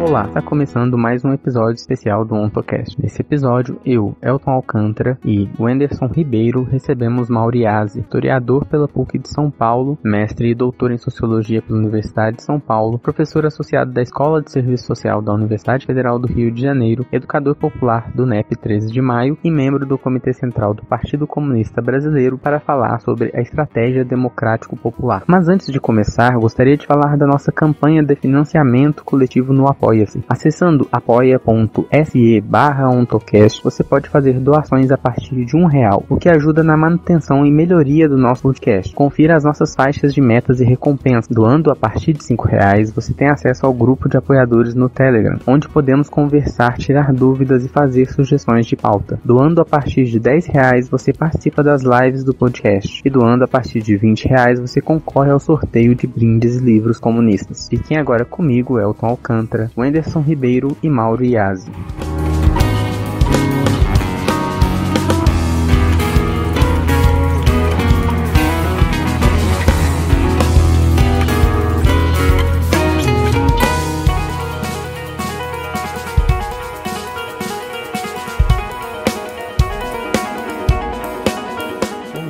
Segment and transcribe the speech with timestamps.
[0.00, 2.96] Olá, está começando mais um episódio especial do OntoCast.
[3.02, 9.50] Nesse episódio, eu, Elton Alcântara e Wenderson Ribeiro recebemos Mauriase, historiador pela PUC de São
[9.50, 14.40] Paulo, mestre e doutor em Sociologia pela Universidade de São Paulo, professor associado da Escola
[14.40, 18.92] de Serviço Social da Universidade Federal do Rio de Janeiro, educador popular do NEP 13
[18.92, 23.40] de Maio e membro do Comitê Central do Partido Comunista Brasileiro para falar sobre a
[23.40, 25.24] estratégia democrático popular.
[25.26, 29.87] Mas antes de começar, gostaria de falar da nossa campanha de financiamento coletivo no apoio
[29.88, 30.22] Apoia-se.
[30.28, 36.28] Acessando apoia.se barra ontocast, você pode fazer doações a partir de um real, o que
[36.28, 38.94] ajuda na manutenção e melhoria do nosso podcast.
[38.94, 41.34] Confira as nossas faixas de metas e recompensas.
[41.34, 45.38] Doando a partir de cinco reais, você tem acesso ao grupo de apoiadores no Telegram,
[45.46, 49.18] onde podemos conversar, tirar dúvidas e fazer sugestões de pauta.
[49.24, 53.00] Doando a partir de dez reais, você participa das lives do podcast.
[53.02, 56.98] E doando a partir de vinte reais, você concorre ao sorteio de brindes e livros
[57.00, 57.66] comunistas.
[57.70, 61.70] Fiquem agora comigo, Elton Alcântara, Wenderson Ribeiro e Mauro Iazzi.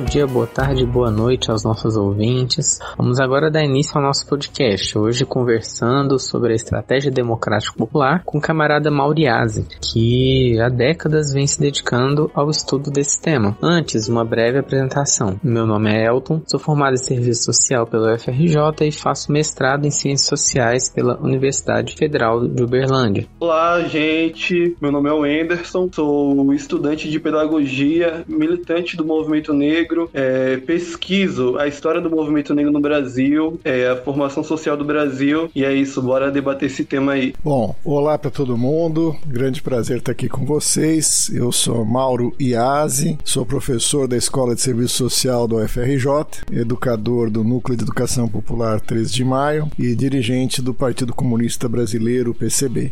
[0.09, 2.79] Dia, boa tarde, boa noite aos nossos ouvintes.
[2.97, 8.39] Vamos agora dar início ao nosso podcast, hoje conversando sobre a estratégia democrática popular com
[8.39, 13.55] o camarada Mauriase, que há décadas vem se dedicando ao estudo desse tema.
[13.61, 15.39] Antes, uma breve apresentação.
[15.43, 19.91] Meu nome é Elton, sou formado em Serviço Social pela UFRJ e faço mestrado em
[19.91, 23.27] Ciências Sociais pela Universidade Federal de Uberlândia.
[23.39, 24.75] Olá, gente.
[24.81, 31.57] Meu nome é Wenderson, sou estudante de Pedagogia, militante do Movimento Negro negro, é, pesquiso
[31.57, 35.73] a história do movimento negro no Brasil, é, a formação social do Brasil, e é
[35.73, 37.33] isso, bora debater esse tema aí.
[37.43, 41.29] Bom, olá para todo mundo, grande prazer estar aqui com vocês.
[41.33, 47.43] Eu sou Mauro Iazzi, sou professor da Escola de Serviço Social do UFRJ, educador do
[47.43, 52.91] Núcleo de Educação Popular 3 de Maio e dirigente do Partido Comunista Brasileiro, PCB.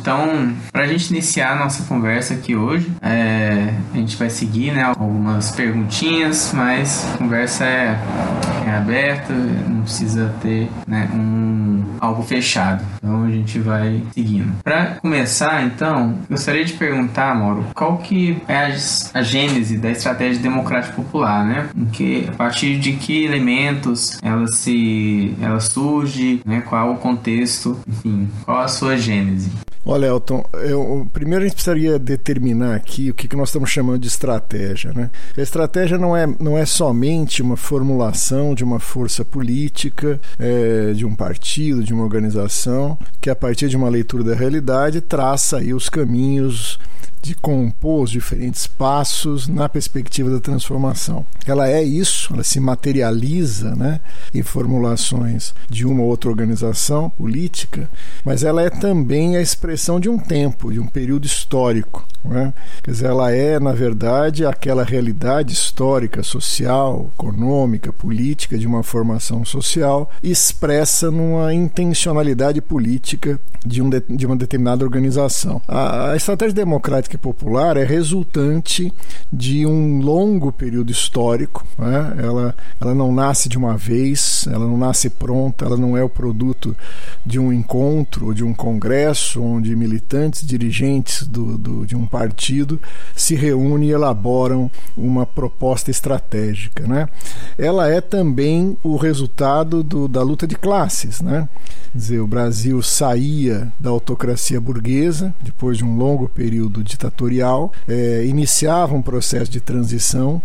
[0.00, 4.72] Então, para a gente iniciar a nossa conversa aqui hoje, é, a gente vai seguir
[4.72, 7.98] né, algumas perguntinhas, mas a conversa é,
[8.66, 12.84] é aberta, não precisa ter né, um, algo fechado.
[12.96, 14.52] Então a gente vai seguindo.
[14.62, 18.74] Para começar, então, gostaria de perguntar, Mauro, qual que é a,
[19.14, 21.68] a gênese da estratégia democrática popular, né?
[21.76, 26.60] Em que, a partir de que elementos ela se ela surge, né?
[26.60, 29.50] Qual o contexto, enfim, qual a sua gênese?
[29.84, 34.00] Olha, Elton, eu, primeiro a gente precisaria determinar aqui o que, que nós estamos chamando
[34.00, 34.92] de estratégia.
[34.92, 35.10] Né?
[35.36, 41.06] A estratégia não é, não é somente uma formulação de uma força política, é, de
[41.06, 45.72] um partido, de uma organização, que a partir de uma leitura da realidade traça aí
[45.72, 46.78] os caminhos
[47.28, 51.26] de compor os diferentes passos na perspectiva da transformação.
[51.46, 54.00] Ela é isso, ela se materializa né,
[54.32, 57.90] em formulações de uma ou outra organização política,
[58.24, 62.06] mas ela é também a expressão de um tempo, de um período histórico.
[62.24, 62.52] Né?
[62.82, 69.44] Quer dizer, ela é, na verdade, aquela realidade histórica, social, econômica, política de uma formação
[69.44, 75.60] social expressa numa intencionalidade política de, um de, de uma determinada organização.
[75.66, 78.92] A, a estratégia democrática popular é resultante
[79.32, 81.66] de um longo período histórico.
[81.78, 82.14] Né?
[82.18, 86.08] Ela, ela não nasce de uma vez, ela não nasce pronta, ela não é o
[86.08, 86.76] produto
[87.24, 92.80] de um encontro de um congresso onde militantes, dirigentes do, do, de um partido
[93.14, 96.86] se reúnem e elaboram uma proposta estratégica.
[96.86, 97.08] Né?
[97.58, 101.20] Ela é também o resultado do, da luta de classes.
[101.20, 101.48] Né?
[101.92, 108.24] Quer dizer, o Brasil saía da autocracia burguesa, depois de um longo período ditatorial, é,
[108.26, 110.42] iniciava um processo de transição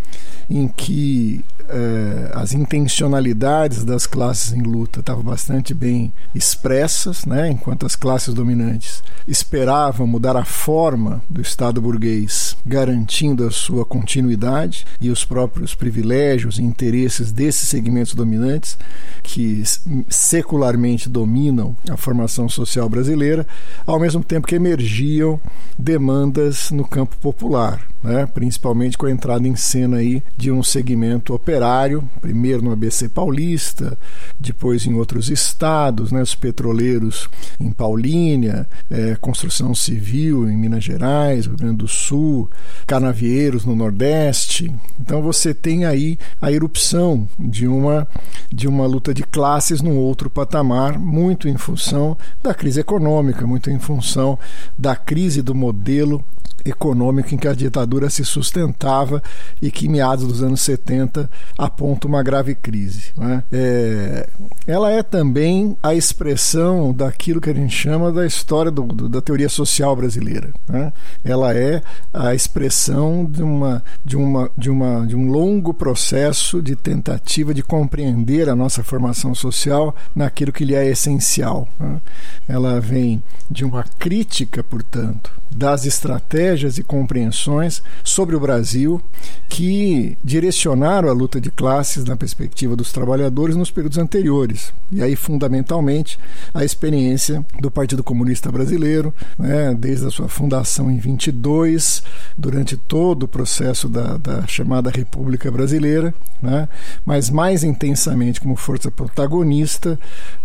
[0.49, 7.85] em que é, as intencionalidades das classes em luta estavam bastante bem expressas, né, enquanto
[7.85, 15.09] as classes dominantes esperavam mudar a forma do Estado burguês, garantindo a sua continuidade e
[15.09, 18.77] os próprios privilégios e interesses desses segmentos dominantes
[19.21, 19.63] que
[20.09, 23.47] secularmente dominam a formação social brasileira,
[23.85, 25.39] ao mesmo tempo que emergiam
[25.77, 28.25] demandas no campo popular né?
[28.25, 33.97] principalmente com a entrada em cena aí de um segmento operário, primeiro no ABC Paulista,
[34.39, 36.21] depois em outros estados, né?
[36.21, 37.29] os petroleiros
[37.59, 42.49] em Paulínia, é, construção civil em Minas Gerais, Rio Grande do Sul,
[42.85, 44.73] canavieiros no Nordeste.
[44.99, 48.07] Então você tem aí a erupção de uma,
[48.51, 53.69] de uma luta de classes num outro patamar, muito em função da crise econômica, muito
[53.69, 54.37] em função
[54.77, 56.23] da crise do modelo
[56.65, 59.21] econômico em que a ditadura se sustentava
[59.61, 63.11] e que, em meados dos anos 70, aponta uma grave crise.
[63.17, 63.43] Né?
[63.51, 64.29] É,
[64.65, 69.21] ela é também a expressão daquilo que a gente chama da história do, do, da
[69.21, 70.53] teoria social brasileira.
[70.67, 70.91] Né?
[71.23, 71.81] Ela é
[72.13, 77.61] a expressão de, uma, de, uma, de, uma, de um longo processo de tentativa de
[77.61, 81.67] compreender a nossa formação social naquilo que lhe é essencial.
[81.79, 82.01] Né?
[82.47, 89.01] Ela vem de uma crítica, portanto, das estratégias e compreensões sobre o Brasil
[89.49, 94.73] que direcionaram a luta de classes na perspectiva dos trabalhadores nos períodos anteriores.
[94.91, 96.19] E aí, fundamentalmente,
[96.53, 102.01] a experiência do Partido Comunista Brasileiro, né, desde a sua fundação em 22,
[102.37, 106.67] durante todo o processo da, da chamada República Brasileira, né,
[107.05, 109.99] mas mais intensamente como força protagonista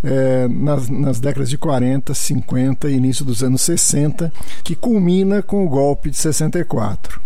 [0.04, 4.32] é, nas, nas décadas de 40, 50 e início dos anos 60,
[4.62, 7.20] que culmina com o golpe de 64.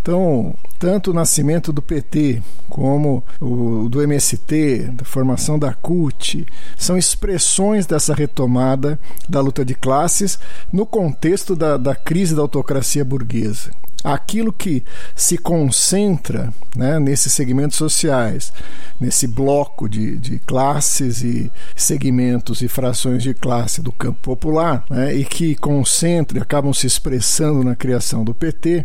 [0.00, 6.46] Então, tanto o nascimento do PT como o do MST, da formação da CUT,
[6.76, 8.98] são expressões dessa retomada
[9.28, 10.38] da luta de classes
[10.72, 13.70] no contexto da, da crise da autocracia burguesa.
[14.02, 14.84] Aquilo que
[15.16, 18.52] se concentra né, nesses segmentos sociais,
[19.00, 25.14] nesse bloco de, de classes e segmentos e frações de classe do campo popular, né,
[25.14, 28.84] e que concentra e acabam se expressando na criação do PT,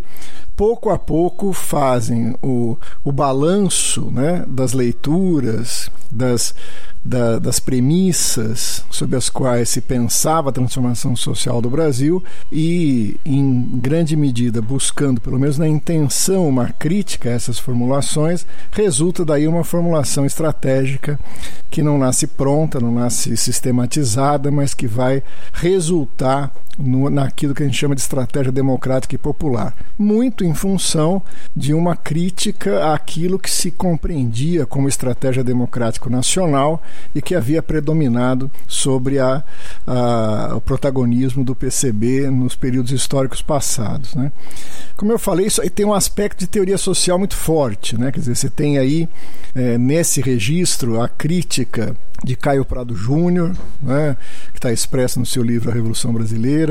[0.59, 6.53] pouco a pouco fazem o, o balanço né, das leituras, das
[7.03, 12.21] da, das premissas sobre as quais se pensava a transformação social do Brasil
[12.51, 19.23] e, em grande medida, buscando, pelo menos na intenção, uma crítica a essas formulações, resulta
[19.23, 21.17] daí uma formulação estratégica
[21.71, 25.23] que não nasce pronta, não nasce sistematizada, mas que vai
[25.53, 31.21] resultar no, naquilo que a gente chama de estratégia democrática e popular, muito em função
[31.55, 36.81] de uma crítica àquilo que se compreendia como estratégia democrático nacional
[37.13, 39.43] e que havia predominado sobre a,
[39.85, 44.15] a, o protagonismo do PCB nos períodos históricos passados.
[44.15, 44.31] Né?
[44.95, 48.11] Como eu falei, isso aí tem um aspecto de teoria social muito forte, né?
[48.11, 49.09] quer dizer, você tem aí
[49.53, 54.17] é, nesse registro a crítica de Caio Prado Júnior, né,
[54.51, 56.68] que está expressa no seu livro A Revolução Brasileira.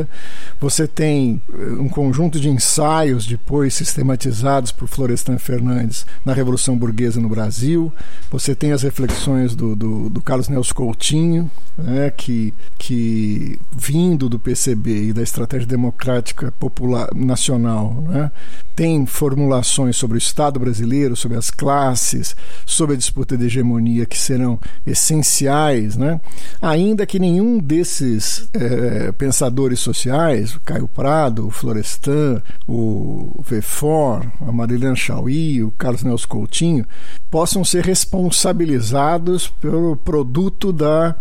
[0.61, 7.21] Você tem eh, um conjunto de ensaios depois sistematizados por Florestan Fernandes na Revolução Burguesa
[7.21, 7.93] no Brasil.
[8.31, 14.39] Você tem as reflexões do, do, do Carlos Nelson Coutinho, né, que, que vindo do
[14.39, 18.31] PCB e da estratégia democrática popular nacional, né,
[18.79, 24.17] tem formulações sobre o Estado brasileiro, sobre as classes, sobre a disputa de hegemonia que
[24.17, 24.56] serão
[24.87, 26.21] essenciais, né?
[26.62, 34.52] ainda que nenhum desses é, pensadores sociais, o Caio Prado, o Florestan, o Vefor, a
[34.52, 36.87] Marilena Chauí, o Carlos Nelson Coutinho,
[37.31, 41.17] possam ser responsabilizados pelo produto da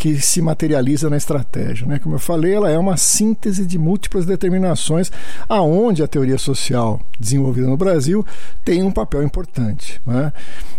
[0.00, 1.86] que se materializa na estratégia.
[1.86, 1.98] Né?
[1.98, 5.12] Como eu falei, ela é uma síntese de múltiplas determinações,
[5.46, 8.24] aonde a teoria social desenvolvida no Brasil
[8.64, 10.00] tem um papel importante.
[10.06, 10.32] Né?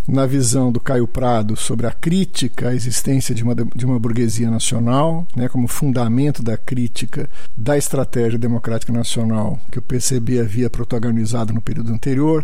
[0.08, 4.50] Na visão do Caio Prado sobre a crítica à existência de uma, de uma burguesia
[4.50, 11.54] nacional, né, como fundamento da crítica da estratégia democrática nacional que o PCB havia protagonizado
[11.54, 12.44] no período anterior,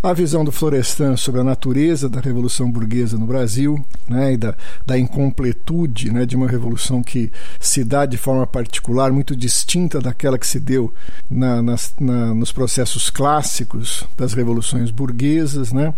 [0.00, 4.54] a visão do Florestan sobre a natureza da Revolução Burguesa no Brasil né, e da,
[4.86, 10.38] da incompletude né, de uma revolução que se dá de forma particular, muito distinta daquela
[10.38, 10.92] que se deu
[11.30, 15.72] na, nas, na, nos processos clássicos das revoluções burguesas.
[15.72, 15.92] Né?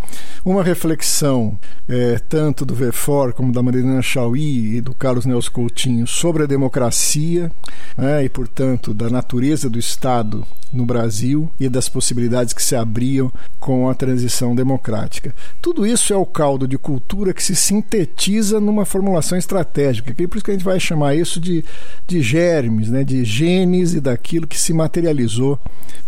[0.45, 6.07] Uma reflexão é, tanto do Vefor como da Marilena Chauí e do Carlos Nelson Coutinho
[6.07, 7.51] sobre a democracia
[7.97, 13.33] né, e, portanto, da natureza do Estado no Brasil e das possibilidades que se abriam
[13.61, 15.35] com a transição democrática.
[15.63, 20.27] Tudo isso é o caldo de cultura que se sintetiza numa formulação estratégica estratégica, que
[20.27, 21.65] por isso que a gente vai chamar isso de,
[22.07, 25.59] de germes, né, de genes e daquilo que se materializou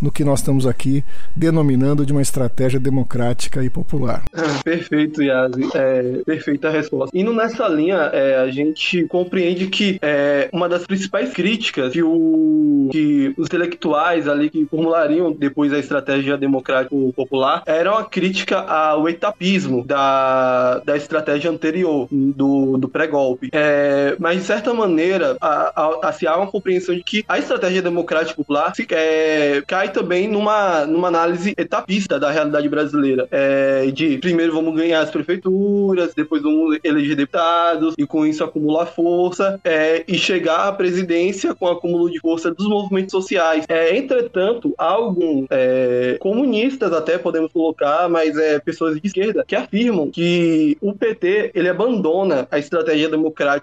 [0.01, 4.25] no que nós estamos aqui denominando de uma estratégia democrática e popular.
[4.65, 5.69] Perfeito, Yazi.
[5.75, 7.17] É, perfeita resposta.
[7.17, 12.89] Indo nessa linha, é, a gente compreende que é, uma das principais críticas que, o,
[12.93, 19.09] que os intelectuais ali que formulariam depois a estratégia democrática popular era uma crítica ao
[19.09, 23.49] etapismo da, da estratégia anterior, do, do pré-golpe.
[23.53, 23.76] É,
[24.19, 27.83] mas, de certa maneira, a, a, a, se há uma compreensão de que a estratégia
[27.83, 33.29] democrática popular se, é, cai também numa, numa análise etapista da realidade brasileira.
[33.31, 38.87] É, de primeiro vamos ganhar as prefeituras, depois vamos eleger deputados, e com isso acumular
[38.87, 43.65] força, é, e chegar à presidência com acúmulo de força dos movimentos sociais.
[43.69, 49.55] É, entretanto, há alguns é, comunistas, até podemos colocar, mas é, pessoas de esquerda, que
[49.55, 53.09] afirmam que o PT ele abandona a estratégia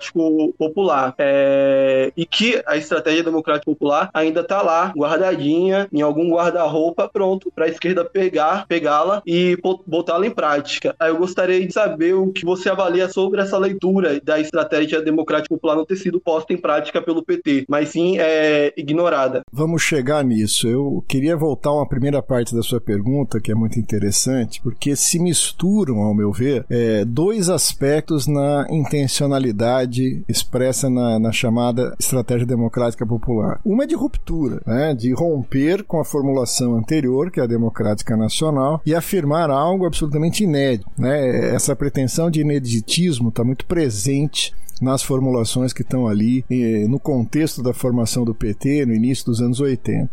[0.04, 6.30] democrático popular é, e que a estratégia democrática popular ainda está lá, guardadinha, em algum
[6.32, 10.96] guarda-roupa, pronto, para a esquerda pegar, pegá-la e botá-la em prática.
[11.00, 15.54] Aí eu gostaria de saber o que você avalia sobre essa leitura da estratégia democrática
[15.54, 19.42] popular não ter sido posta em prática pelo PT, mas sim é, ignorada.
[19.52, 20.68] Vamos chegar nisso.
[20.68, 24.96] Eu queria voltar a uma primeira parte da sua pergunta, que é muito interessante, porque
[24.96, 29.93] se misturam, ao meu ver, é, dois aspectos na intencionalidade
[30.28, 33.60] expressa na, na chamada estratégia democrática popular.
[33.66, 38.16] Uma é de ruptura, né, de romper com a formulação anterior, que é a democrática
[38.16, 40.90] nacional, e afirmar algo absolutamente inédito.
[40.98, 41.54] Né?
[41.54, 47.64] Essa pretensão de ineditismo está muito presente nas formulações que estão ali eh, no contexto
[47.64, 50.10] da formação do PT no início dos anos 80.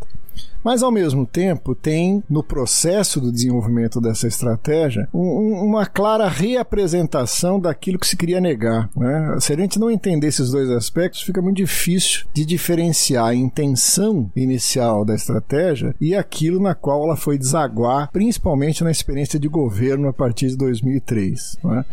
[0.63, 7.59] Mas, ao mesmo tempo, tem no processo do desenvolvimento dessa estratégia um, uma clara reapresentação
[7.59, 8.89] daquilo que se queria negar.
[8.95, 9.37] Né?
[9.39, 14.31] Se a gente não entender esses dois aspectos, fica muito difícil de diferenciar a intenção
[14.35, 20.07] inicial da estratégia e aquilo na qual ela foi desaguar, principalmente na experiência de governo
[20.07, 21.57] a partir de 2003.
[21.63, 21.85] Né?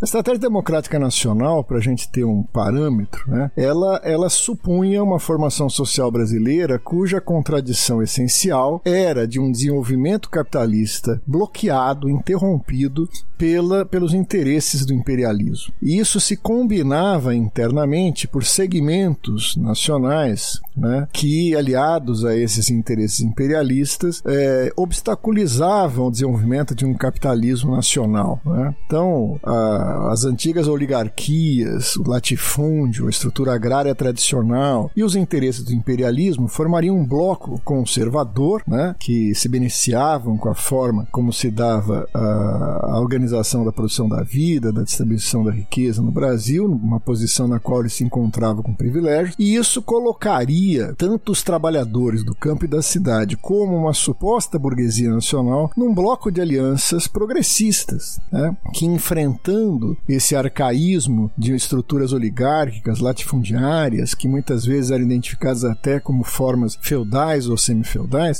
[0.00, 5.18] A estratégia democrática nacional, para a gente ter um parâmetro, né, ela, ela supunha uma
[5.18, 13.08] formação social brasileira cuja contradição essencial era de um desenvolvimento capitalista bloqueado, interrompido
[13.40, 15.72] pela, pelos interesses do imperialismo.
[15.80, 24.22] E isso se combinava internamente por segmentos nacionais né, que, aliados a esses interesses imperialistas,
[24.26, 28.40] é, obstaculizavam o desenvolvimento de um capitalismo nacional.
[28.44, 28.74] Né?
[28.86, 35.72] Então, a, as antigas oligarquias, o latifúndio, a estrutura agrária tradicional e os interesses do
[35.72, 37.60] imperialismo formariam um bloco
[38.00, 43.72] conservador, né, que se beneficiavam com a forma como se dava a, a organização da
[43.72, 48.04] produção da vida, da distribuição da riqueza no Brasil, uma posição na qual ele se
[48.04, 53.76] encontrava com privilégios, e isso colocaria tanto os trabalhadores do campo e da cidade como
[53.76, 61.54] uma suposta burguesia nacional num bloco de alianças progressistas, né, que enfrentando esse arcaísmo de
[61.54, 67.56] estruturas oligárquicas, latifundiárias, que muitas vezes eram identificadas até como formas feudais ou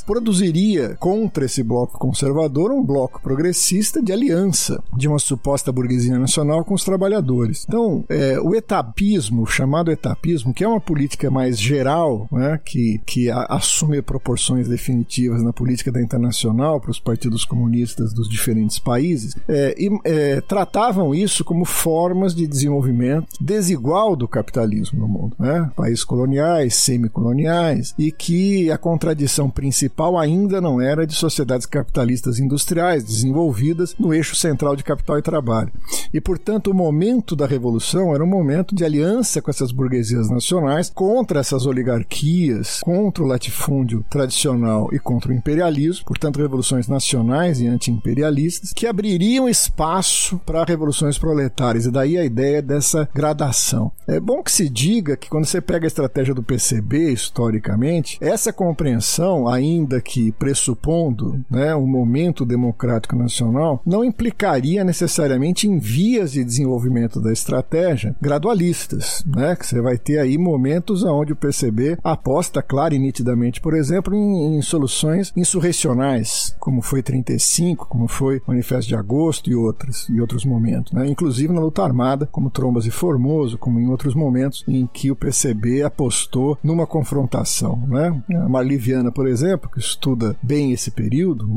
[0.05, 6.63] produziria contra esse bloco conservador um bloco progressista de aliança de uma suposta burguesia nacional
[6.63, 7.65] com os trabalhadores.
[7.67, 13.29] Então, é, o etapismo, chamado etapismo, que é uma política mais geral, né, que, que
[13.29, 19.35] a, assume proporções definitivas na política da internacional para os partidos comunistas dos diferentes países,
[19.47, 25.35] é, e, é, tratavam isso como formas de desenvolvimento desigual do capitalismo no mundo.
[25.39, 25.69] Né?
[25.75, 33.03] Países coloniais, semicoloniais, e que a contradição principal ainda não era de sociedades capitalistas industriais
[33.03, 35.71] desenvolvidas no eixo central de capital e trabalho.
[36.13, 40.89] E, portanto, o momento da revolução era um momento de aliança com essas burguesias nacionais
[40.93, 47.67] contra essas oligarquias, contra o latifúndio tradicional e contra o imperialismo, portanto, revoluções nacionais e
[47.67, 51.85] anti-imperialistas, que abririam espaço para revoluções proletárias.
[51.85, 53.91] E daí a ideia dessa gradação.
[54.07, 58.51] É bom que se diga que quando você pega a estratégia do PCB, historicamente, essa
[58.51, 66.43] compreensão, ainda que pressupondo né, um momento democrático nacional, não implicaria necessariamente em vias de
[66.43, 69.55] desenvolvimento da estratégia gradualistas, né?
[69.55, 74.15] Que você vai ter aí momentos onde o PCB aposta clara e nitidamente, por exemplo,
[74.15, 80.19] em, em soluções insurrecionais, como foi 35, como foi Manifesto de Agosto e outros e
[80.19, 81.07] outros momentos, né?
[81.07, 85.15] Inclusive na luta armada, como Trombas e Formoso, como em outros momentos em que o
[85.15, 88.21] PCB apostou numa confrontação, né?
[88.35, 88.77] A Marli
[89.11, 91.47] Por exemplo, que estuda bem esse período,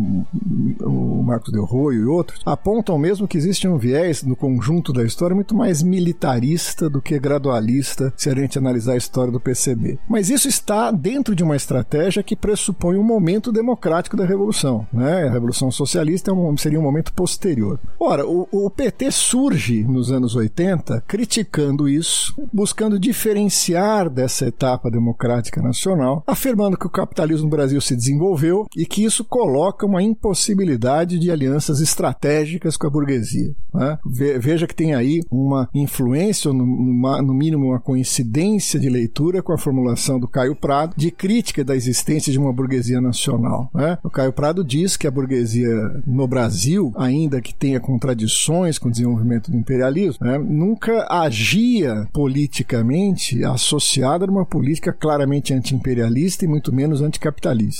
[0.80, 5.04] o Marcos Del Roio e outros, apontam mesmo que existe um viés no conjunto da
[5.04, 9.98] história, muito mais militarista do que gradualista, se a gente analisar a história do PCB.
[10.08, 14.86] Mas isso está dentro de uma estratégia que pressupõe um momento democrático da Revolução.
[14.92, 15.28] Né?
[15.28, 17.78] A Revolução Socialista é seria um momento posterior.
[17.98, 25.62] Ora, o, o PT surge nos anos 80 criticando isso, buscando diferenciar dessa etapa democrática
[25.62, 31.18] nacional, afirmando que o capitalismo no Brasil se desenvolveu e que isso coloca uma impossibilidade
[31.18, 33.54] de alianças estratégicas com a burguesia.
[33.72, 33.98] Né?
[34.04, 39.58] Veja que tem aí uma influência, ou no mínimo uma coincidência de leitura com a
[39.58, 43.70] formulação do Caio Prado de crítica da existência de uma burguesia nacional.
[43.74, 43.98] Né?
[44.02, 45.74] O Caio Prado diz que a burguesia
[46.06, 53.44] no Brasil, ainda que tenha contradições com o desenvolvimento do imperialismo, né, nunca agia politicamente
[53.44, 57.33] associada a uma política claramente anti-imperialista e muito menos anticapitalista.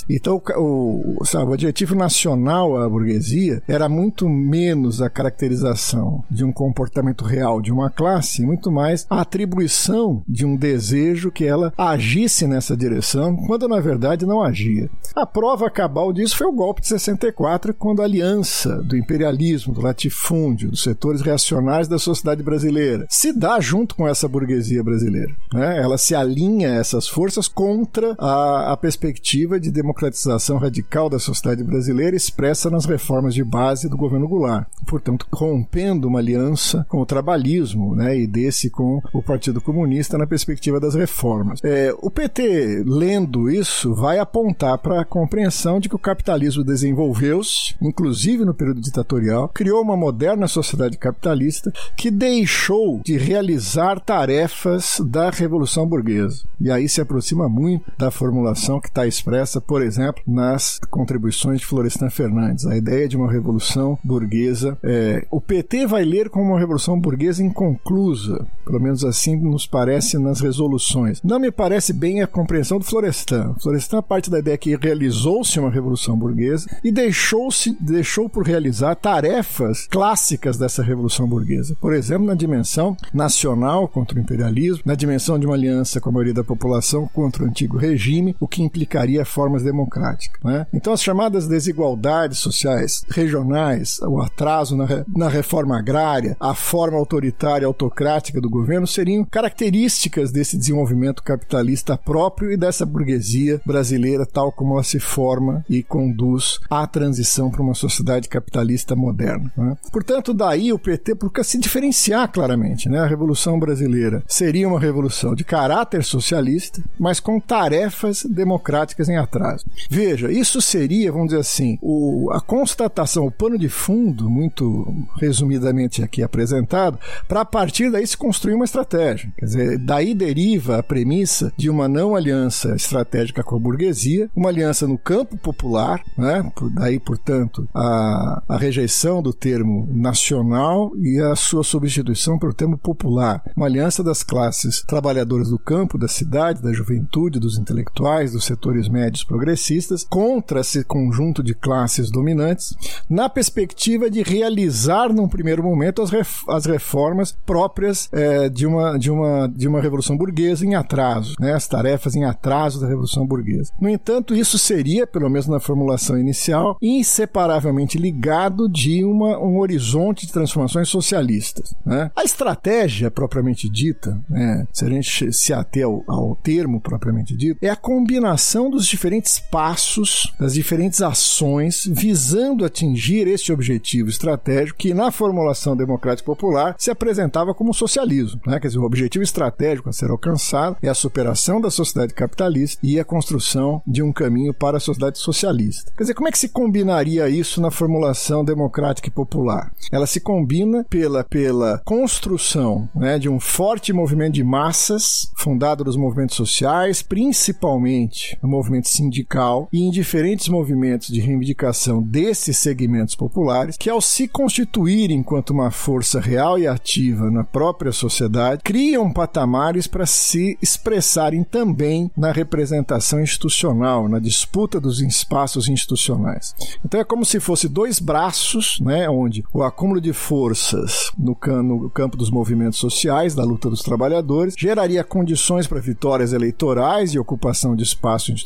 [0.09, 6.45] Então, o, o, sabe, o adjetivo nacional à burguesia era muito menos a caracterização de
[6.45, 11.73] um comportamento real de uma classe, muito mais a atribuição de um desejo que ela
[11.77, 14.91] agisse nessa direção, quando na verdade não agia.
[15.15, 19.83] A prova cabal disso foi o golpe de 64, quando a aliança do imperialismo, do
[19.83, 25.35] latifúndio, dos setores reacionários da sociedade brasileira se dá junto com essa burguesia brasileira.
[25.53, 25.81] Né?
[25.83, 31.63] Ela se alinha a essas forças contra a, a perspectiva de democratização radical da sociedade
[31.63, 34.67] brasileira expressa nas reformas de base do governo Goulart.
[34.87, 40.27] Portanto, rompendo uma aliança com o trabalhismo né, e desse com o Partido Comunista na
[40.27, 41.61] perspectiva das reformas.
[41.63, 47.75] É, o PT, lendo isso, vai apontar para a compreensão de que o capitalismo desenvolveu-se,
[47.81, 55.31] inclusive no período ditatorial, criou uma moderna sociedade capitalista que deixou de realizar tarefas da
[55.31, 56.45] Revolução Burguesa.
[56.61, 61.67] E aí se aproxima muito da formulação que está expressa, por exemplo, nas contribuições de
[61.67, 64.79] Florestan Fernandes, a ideia de uma revolução burguesa.
[64.83, 70.19] É, o PT vai ler como uma revolução burguesa inconclusa, pelo menos assim nos parece
[70.19, 71.21] nas resoluções.
[71.23, 73.55] Não me parece bem a compreensão do Florestan.
[73.61, 79.87] Florestan parte da ideia que realizou-se uma revolução burguesa e deixou-se deixou por realizar tarefas
[79.91, 81.77] clássicas dessa revolução burguesa.
[81.81, 86.13] Por exemplo, na dimensão nacional contra o imperialismo, na dimensão de uma aliança com a
[86.13, 90.43] maioria da população contra o antigo regime, o que implicaria formas democráticas.
[90.43, 90.67] Né?
[90.73, 97.67] Então, as chamadas desigualdades sociais regionais, o atraso na, na reforma agrária, a forma autoritária
[97.67, 104.75] autocrática do governo seriam características desse desenvolvimento capitalista próprio e dessa burguesia brasileira, tal como
[104.75, 109.53] ela se forma e conduz à transição para uma sociedade capitalista moderna.
[109.57, 109.77] Né?
[109.93, 112.89] Portanto, daí o PT procura se diferenciar claramente.
[112.89, 112.99] Né?
[112.99, 119.65] A Revolução Brasileira seria uma revolução de caráter socialista, mas com tarefas democráticas em atraso.
[119.91, 126.03] Veja, isso seria, vamos dizer assim, o, a constatação, o pano de fundo, muito resumidamente
[126.03, 126.99] aqui apresentado,
[127.29, 129.33] para a partir daí se construir uma estratégia.
[129.37, 134.49] Quer dizer, daí deriva a premissa de uma não aliança estratégica com a burguesia, uma
[134.49, 136.51] aliança no campo popular, né?
[136.75, 143.43] daí, portanto, a, a rejeição do termo nacional e a sua substituição pelo termo popular,
[143.57, 148.89] uma aliança das classes trabalhadoras do campo, da cidade, da juventude, dos intelectuais, dos setores
[148.89, 152.75] médios progressistas, contra esse conjunto de classes dominantes,
[153.09, 158.99] na perspectiva de realizar, num primeiro momento, as, ref as reformas próprias é, de, uma,
[158.99, 163.27] de, uma, de uma revolução burguesa em atraso, né, as tarefas em atraso da revolução
[163.27, 163.73] burguesa.
[163.81, 170.27] No entanto, isso seria, pelo menos na formulação inicial, inseparavelmente ligado de uma, um horizonte
[170.27, 171.75] de transformações socialistas.
[171.85, 172.11] Né?
[172.17, 177.59] A estratégia propriamente dita, né, se a gente se ater ao, ao termo propriamente dito,
[177.63, 184.95] é a combinação dos diferentes passos, das diferentes ações visando atingir este objetivo estratégico que
[184.95, 188.41] na formulação democrática popular se apresentava como socialismo.
[188.47, 188.59] Né?
[188.61, 192.99] Quer dizer, o objetivo estratégico a ser alcançado é a superação da sociedade capitalista e
[192.99, 195.93] a construção de um caminho para a sociedade socialista.
[195.97, 199.73] Quer dizer, como é que se combinaria isso na formulação democrática e popular?
[199.91, 205.97] Ela se combina pela, pela construção né, de um forte movimento de massas, fundado nos
[205.97, 213.77] movimentos sociais, principalmente no movimento sindical e em diferentes movimentos de reivindicação desses segmentos populares,
[213.77, 219.87] que ao se constituir enquanto uma força real e ativa na própria sociedade, criam patamares
[219.87, 226.55] para se expressarem também na representação institucional, na disputa dos espaços institucionais.
[226.85, 231.91] Então é como se fosse dois braços, né, onde o acúmulo de forças no, no
[231.91, 237.77] campo dos movimentos sociais, da luta dos trabalhadores, geraria condições para vitórias eleitorais e ocupação
[237.77, 238.45] de espaços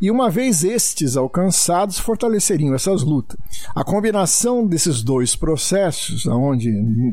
[0.00, 3.38] e uma vez estes alcançados, fortaleceriam essas lutas.
[3.74, 6.70] A combinação desses dois processos, onde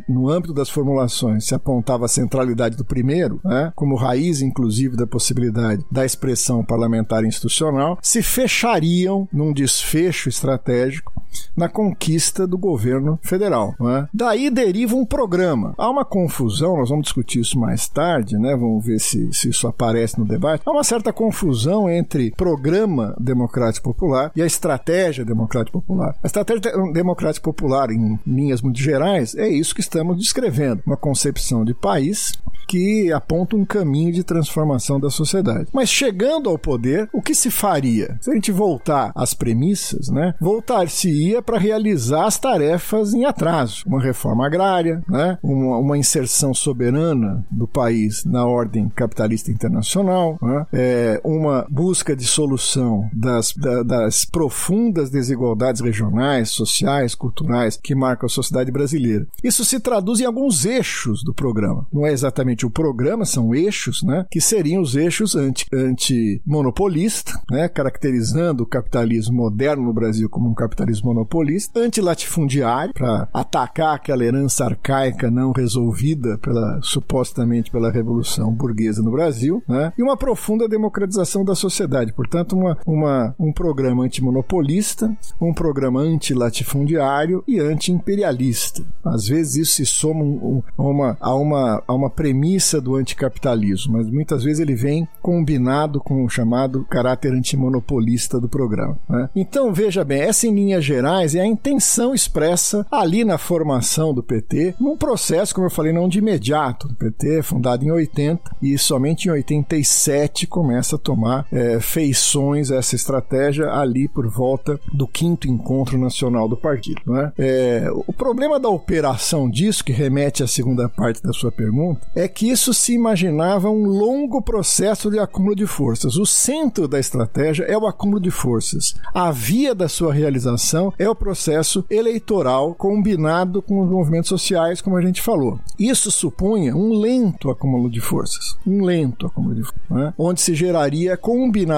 [0.07, 5.07] no âmbito das formulações se apontava a centralidade do primeiro, né, como raiz, inclusive, da
[5.07, 11.13] possibilidade da expressão parlamentar institucional, se fechariam num desfecho estratégico
[11.55, 13.75] na conquista do governo federal.
[13.81, 14.07] É?
[14.13, 15.73] Daí deriva um programa.
[15.77, 18.55] Há uma confusão, nós vamos discutir isso mais tarde, né?
[18.55, 20.63] vamos ver se, se isso aparece no debate.
[20.65, 26.15] Há uma certa confusão entre programa democrático popular e a estratégia democrática popular.
[26.23, 31.63] A estratégia democrática popular, em linhas muito gerais, é isso que estamos descrevendo: uma concepção
[31.63, 32.33] de país
[32.67, 35.67] que aponta um caminho de transformação da sociedade.
[35.71, 38.17] Mas chegando ao poder, o que se faria?
[38.21, 40.33] Se a gente voltar às premissas, né?
[40.39, 43.83] Voltar-se-ia para realizar as tarefas em atraso.
[43.85, 45.37] Uma reforma agrária, né?
[45.43, 50.65] uma, uma inserção soberana do país na ordem capitalista internacional, né?
[50.73, 58.25] é, uma busca de solução das, da, das profundas desigualdades regionais, sociais, culturais que marcam
[58.27, 59.27] a sociedade brasileira.
[59.43, 61.87] Isso se traduz em alguns eixos do programa.
[61.91, 67.67] Não é exatamente o programa, são eixos, né, que seriam os eixos anti-monopolista, anti né,
[67.67, 74.65] caracterizando o capitalismo moderno no Brasil como um capitalismo monopolista, antilatifundiário, para atacar aquela herança
[74.65, 81.43] arcaica não resolvida pela supostamente pela Revolução Burguesa no Brasil, né, e uma profunda democratização
[81.43, 82.04] da sociedade.
[82.13, 88.83] Portanto, uma, uma, um programa antimonopolista, um programa antilatifundiário e anti-imperialista.
[89.03, 92.95] Às vezes isso se soma um, um, uma, a, uma, a uma premissa premissa do
[92.95, 98.97] anticapitalismo, mas muitas vezes ele vem combinado com o chamado caráter antimonopolista do programa.
[99.09, 99.29] Né?
[99.35, 104.23] Então, veja bem, essa em linhas gerais é a intenção expressa ali na formação do
[104.23, 106.87] PT, num processo, como eu falei, não de imediato.
[106.87, 112.71] O PT é fundado em 80 e somente em 87 começa a tomar é, feições
[112.71, 117.01] essa estratégia ali por volta do quinto encontro nacional do partido.
[117.07, 117.31] Né?
[117.37, 122.27] É, o problema da operação disso, que remete à segunda parte da sua pergunta, é
[122.27, 126.17] que isso se imaginava um longo processo de acúmulo de forças.
[126.17, 128.95] O centro da estratégia é o acúmulo de forças.
[129.13, 134.97] A via da sua realização é o processo eleitoral combinado com os movimentos sociais, como
[134.97, 135.57] a gente falou.
[135.79, 140.13] Isso supunha um lento acúmulo de forças, um lento acúmulo de forças, né?
[140.17, 141.15] onde se geraria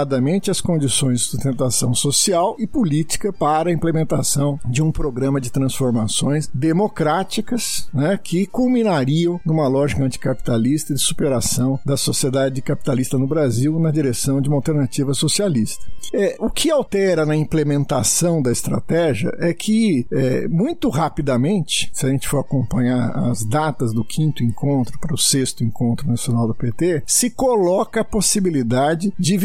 [0.07, 5.51] combinadamente as condições de sustentação social e política para a implementação de um programa de
[5.51, 8.17] transformações democráticas né?
[8.21, 13.91] que culminariam numa lógica anticapitalista capitalista e de superação da sociedade capitalista no Brasil na
[13.91, 15.85] direção de uma alternativa socialista.
[16.13, 22.09] É, o que altera na implementação da estratégia é que, é, muito rapidamente, se a
[22.09, 27.03] gente for acompanhar as datas do quinto encontro para o sexto encontro nacional do PT,
[27.05, 29.37] se coloca a possibilidade de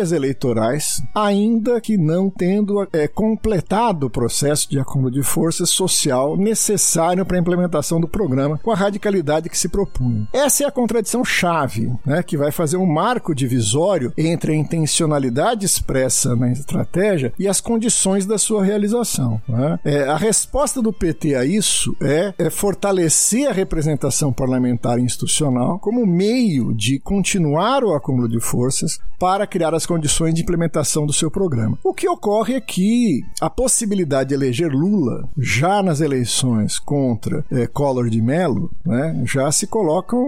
[0.00, 6.36] vitórias eleitorais, ainda que não tendo é, completado o processo de acúmulo de força social
[6.36, 10.28] necessário para a implementação do programa com a radicalidade que se propunha.
[10.32, 15.66] Essa é a contradição chave, né, que vai fazer um marco divisório entre a intencionalidade
[15.66, 19.40] expressa na estratégia e as condições da sua realização.
[19.48, 19.78] Né?
[19.84, 26.06] É, a resposta do PT a isso é, é fortalecer a representação parlamentar institucional como
[26.06, 31.28] meio de continuar o acúmulo de forças para criar as condições de implementação do seu
[31.28, 31.76] programa.
[31.82, 37.66] O que ocorre é que a possibilidade de eleger Lula já nas eleições contra é,
[37.66, 40.22] Collor de Mello né, já se colocam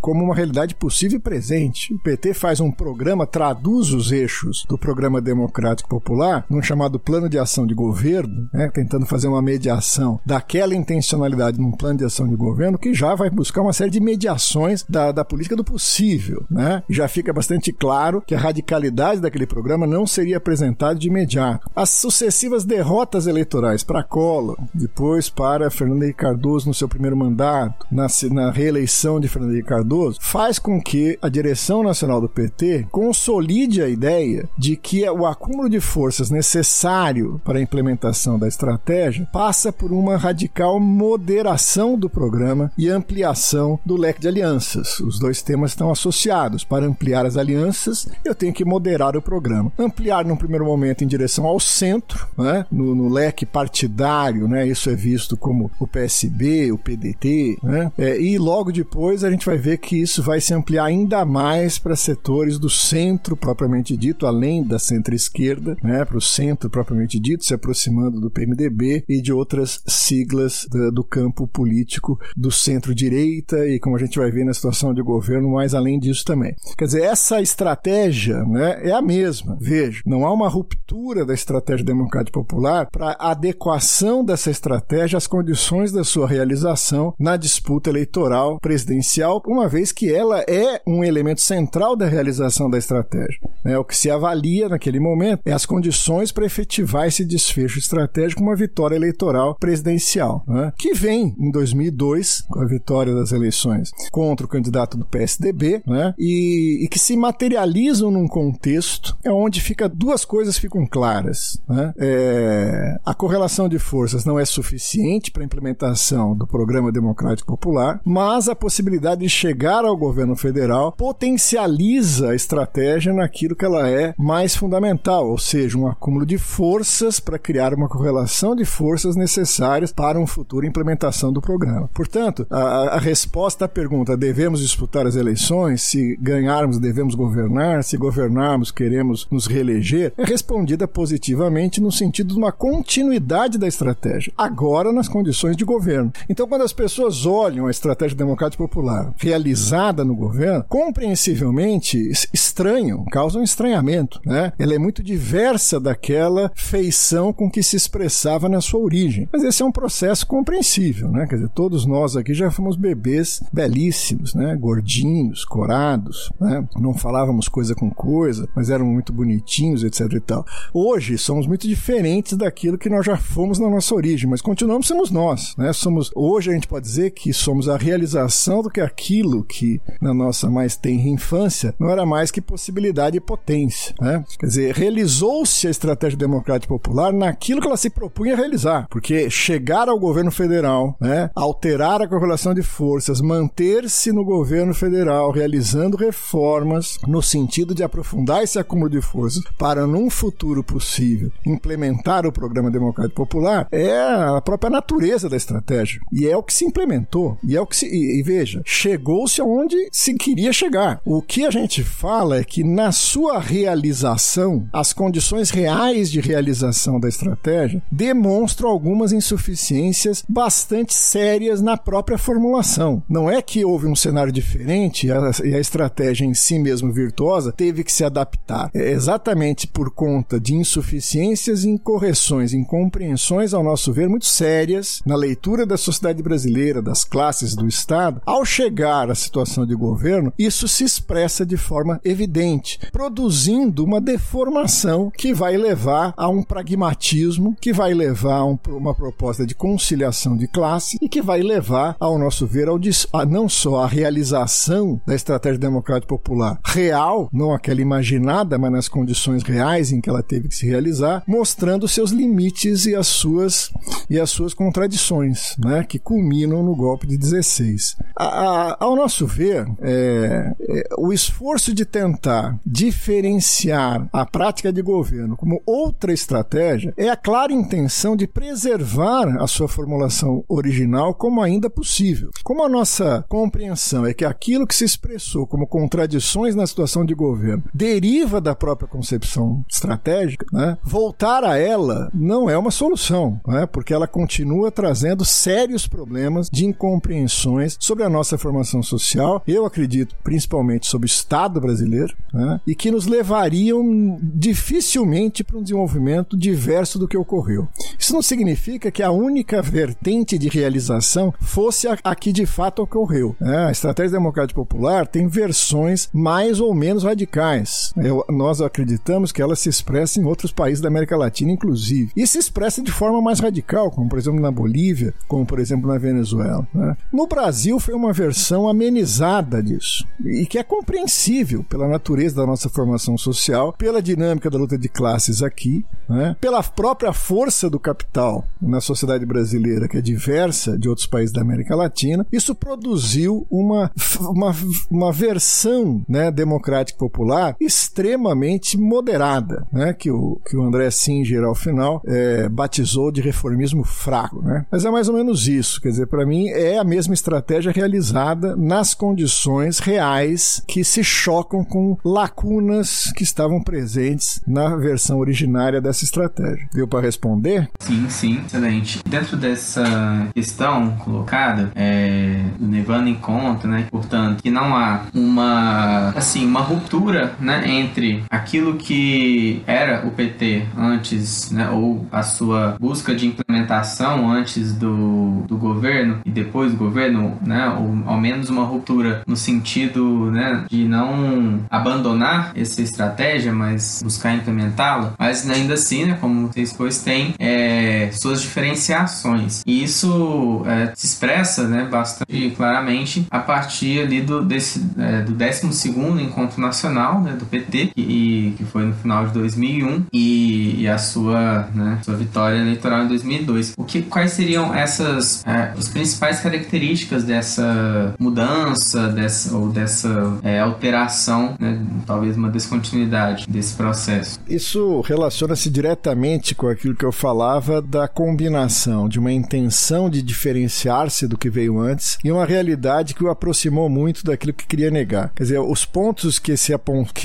[0.00, 1.92] como uma realidade possível e presente.
[1.92, 7.28] O PT faz um programa, traduz os eixos do programa democrático popular num chamado plano
[7.28, 12.28] de ação de governo, né, tentando fazer uma mediação daquela intencionalidade num plano de ação
[12.28, 16.46] de governo que já vai buscar uma série de mediações da, da política do possível.
[16.48, 16.84] Né?
[16.88, 18.38] Já fica bastante claro que a
[18.76, 21.70] radicalidade daquele programa não seria apresentada de imediato.
[21.76, 27.86] As sucessivas derrotas eleitorais para Collor, depois para Fernando Henrique Cardoso no seu primeiro mandato,
[27.90, 32.28] na, na reeleição de de Fernando Henrique Cardoso faz com que a direção nacional do
[32.28, 38.48] PT consolide a ideia de que o acúmulo de forças necessário para a implementação da
[38.48, 45.00] estratégia passa por uma radical moderação do programa e ampliação do leque de alianças.
[45.00, 46.64] Os dois temas estão associados.
[46.64, 49.72] Para ampliar as alianças, eu tenho que moderar o programa.
[49.78, 52.66] Ampliar num primeiro momento em direção ao centro, né?
[52.70, 54.66] no, no leque partidário, né?
[54.66, 57.92] isso é visto como o PSB, o PDT, né?
[57.96, 61.78] É, e logo depois a gente vai ver que isso vai se ampliar ainda mais
[61.78, 67.44] para setores do centro propriamente dito, além da centro-esquerda, né, para o centro propriamente dito,
[67.44, 73.78] se aproximando do PMDB e de outras siglas do, do campo político do centro-direita e
[73.78, 76.54] como a gente vai ver na situação de governo, mais além disso também.
[76.76, 79.56] Quer dizer, essa estratégia né, é a mesma.
[79.60, 85.92] Veja, não há uma ruptura da estratégia democrática popular para adequação dessa estratégia às condições
[85.92, 91.96] da sua realização na disputa eleitoral presidencial, uma vez que ela é um elemento central
[91.96, 93.38] da realização da estratégia.
[93.64, 93.76] Né?
[93.78, 98.56] O que se avalia naquele momento é as condições para efetivar esse desfecho estratégico, uma
[98.56, 100.72] vitória eleitoral presidencial, né?
[100.78, 106.14] que vem em 2002, com a vitória das eleições contra o candidato do PSDB, né?
[106.18, 111.60] e, e que se materializam num contexto é onde fica duas coisas ficam claras.
[111.68, 111.92] Né?
[111.98, 118.00] É, a correlação de forças não é suficiente para a implementação do programa democrático popular,
[118.04, 124.14] mas a possibilidade de chegar ao governo federal potencializa a estratégia naquilo que ela é
[124.16, 129.92] mais fundamental, ou seja, um acúmulo de forças para criar uma correlação de forças necessárias
[129.92, 131.90] para uma futura implementação do programa.
[131.92, 137.96] Portanto, a, a resposta à pergunta devemos disputar as eleições, se ganharmos devemos governar, se
[138.36, 144.92] governarmos queremos nos reeleger, é respondida positivamente no sentido de uma continuidade da estratégia, agora
[144.92, 146.12] nas condições de governo.
[146.28, 153.42] Então, quando as pessoas olham a estratégia democrática popular realizada no governo, compreensivelmente estranham, causam
[153.42, 154.20] estranhamento.
[154.24, 154.52] Né?
[154.58, 159.28] Ela é muito diversa daquela feição com que se expressava na sua origem.
[159.32, 161.08] Mas esse é um processo compreensível.
[161.08, 161.26] Né?
[161.26, 164.54] Quer dizer, todos nós aqui já fomos bebês belíssimos, né?
[164.56, 166.66] gordinhos, corados, né?
[166.76, 170.12] não falávamos coisa com coisa, mas eram muito bonitinhos, etc.
[170.12, 170.44] e tal.
[170.72, 174.96] Hoje somos muito diferentes daquilo que nós já fomos na nossa origem, mas continuamos sendo
[175.10, 175.54] nós.
[175.56, 175.72] Né?
[175.72, 180.12] Somos, hoje a gente pode dizer que somos a realização do que aquilo que na
[180.12, 183.94] nossa mais tenra infância não era mais que possibilidade e potência.
[184.00, 184.24] Né?
[184.38, 189.88] Quer dizer, realizou-se a estratégia democrática popular naquilo que ela se propunha realizar, porque chegar
[189.88, 196.98] ao governo federal, né, alterar a correlação de forças, manter-se no governo federal, realizando reformas
[197.06, 202.70] no sentido de aprofundar esse acúmulo de forças para, num futuro possível, implementar o programa
[202.70, 206.00] democrático popular, é a própria natureza da estratégia.
[206.12, 207.38] E é o que se implementou.
[207.42, 207.86] E é o que se.
[207.86, 211.00] E, e veja, chegou-se aonde se queria chegar.
[211.04, 216.98] O que a gente fala é que na sua realização, as condições reais de realização
[217.00, 223.02] da estratégia demonstram algumas insuficiências bastante sérias na própria formulação.
[223.08, 226.92] Não é que houve um cenário diferente e a, e a estratégia em si mesmo
[226.92, 228.70] virtuosa teve que se adaptar.
[228.74, 235.64] É exatamente por conta de insuficiências, incorreções, incompreensões, ao nosso ver, muito sérias na leitura
[235.64, 238.20] da sociedade brasileira, das classes do Estado.
[238.26, 245.10] Ao chegar à situação de governo, isso se expressa de forma evidente, produzindo uma deformação
[245.16, 250.36] que vai levar a um pragmatismo, que vai levar a um, uma proposta de conciliação
[250.36, 252.78] de classe e que vai levar, ao nosso ver, ao,
[253.12, 258.88] a não só a realização da estratégia democrática popular real, não aquela imaginada, mas nas
[258.88, 263.70] condições reais em que ela teve que se realizar, mostrando seus limites e as suas
[264.10, 267.96] e as suas contradições, né, que culminam no golpe de 16.
[268.14, 274.82] A, a, ao nosso ver, é, é, o esforço de tentar diferenciar a prática de
[274.82, 281.42] governo como outra estratégia é a clara intenção de preservar a sua formulação original como
[281.42, 282.30] ainda possível.
[282.42, 287.14] Como a nossa compreensão é que aquilo que se expressou como contradições na situação de
[287.14, 293.66] governo deriva da própria concepção estratégica, né, voltar a ela não é uma solução, né,
[293.66, 300.16] porque ela continua trazendo sérios problemas de incompreensões sobre a nossa formação social, eu acredito
[300.24, 306.98] principalmente sobre o Estado brasileiro, né, e que nos levariam dificilmente para um desenvolvimento diverso
[306.98, 307.68] do que ocorreu.
[307.98, 312.82] Isso não significa que a única vertente de realização fosse a, a que de fato
[312.82, 313.36] ocorreu.
[313.40, 313.66] Né?
[313.66, 317.65] A estratégia democrática popular tem versões mais ou menos radicais.
[317.96, 322.12] Eu, nós acreditamos que ela se expressa em outros países da América Latina, inclusive.
[322.16, 325.88] E se expressa de forma mais radical, como por exemplo na Bolívia, como por exemplo
[325.88, 326.66] na Venezuela.
[326.72, 326.96] Né?
[327.12, 332.68] No Brasil foi uma versão amenizada disso, e que é compreensível pela natureza da nossa
[332.68, 336.36] formação social, pela dinâmica da luta de classes aqui, né?
[336.40, 341.40] pela própria força do capital na sociedade brasileira, que é diversa de outros países da
[341.40, 342.26] América Latina.
[342.32, 344.54] Isso produziu uma, uma,
[344.90, 349.92] uma versão né, democrática popular extremamente moderada, né?
[349.92, 354.42] que, o, que o André Singer, ao final, é, batizou de reformismo fraco.
[354.42, 354.64] Né?
[354.70, 355.80] Mas é mais ou menos isso.
[355.80, 361.64] Quer dizer, para mim, é a mesma estratégia realizada nas condições reais que se chocam
[361.64, 366.68] com lacunas que estavam presentes na versão originária dessa estratégia.
[366.72, 367.68] Deu para responder?
[367.80, 369.00] Sim, sim, excelente.
[369.08, 376.46] Dentro dessa questão colocada, é, levando em conta, né, portanto, que não há uma assim
[376.46, 383.14] uma ruptura, né, entre aquilo que era o PT antes, né, ou a sua busca
[383.14, 388.64] de implementação antes do, do governo e depois do governo, né, ou ao menos uma
[388.64, 395.14] ruptura no sentido, né, de não abandonar essa estratégia, mas buscar implementá-la.
[395.16, 399.62] Mas ainda assim, né, como você expôs, tem é, suas diferenciações.
[399.64, 405.32] E isso é, se expressa, né, bastante claramente a partir ali do desse é, do
[405.32, 410.82] 12 segundo encontro nacional, né, do PT, que, que foi no final de 2001 e,
[410.82, 413.74] e a sua, né, sua vitória eleitoral em 2002.
[413.76, 420.60] O que, quais seriam essas é, as principais características dessa mudança, dessa ou dessa é,
[420.60, 424.40] alteração, né, talvez uma descontinuidade desse processo?
[424.48, 431.26] Isso relaciona-se diretamente com aquilo que eu falava da combinação de uma intenção de diferenciar-se
[431.26, 435.30] do que veio antes e uma realidade que o aproximou muito daquilo que queria negar.
[435.34, 436.72] Quer dizer, os pontos que se,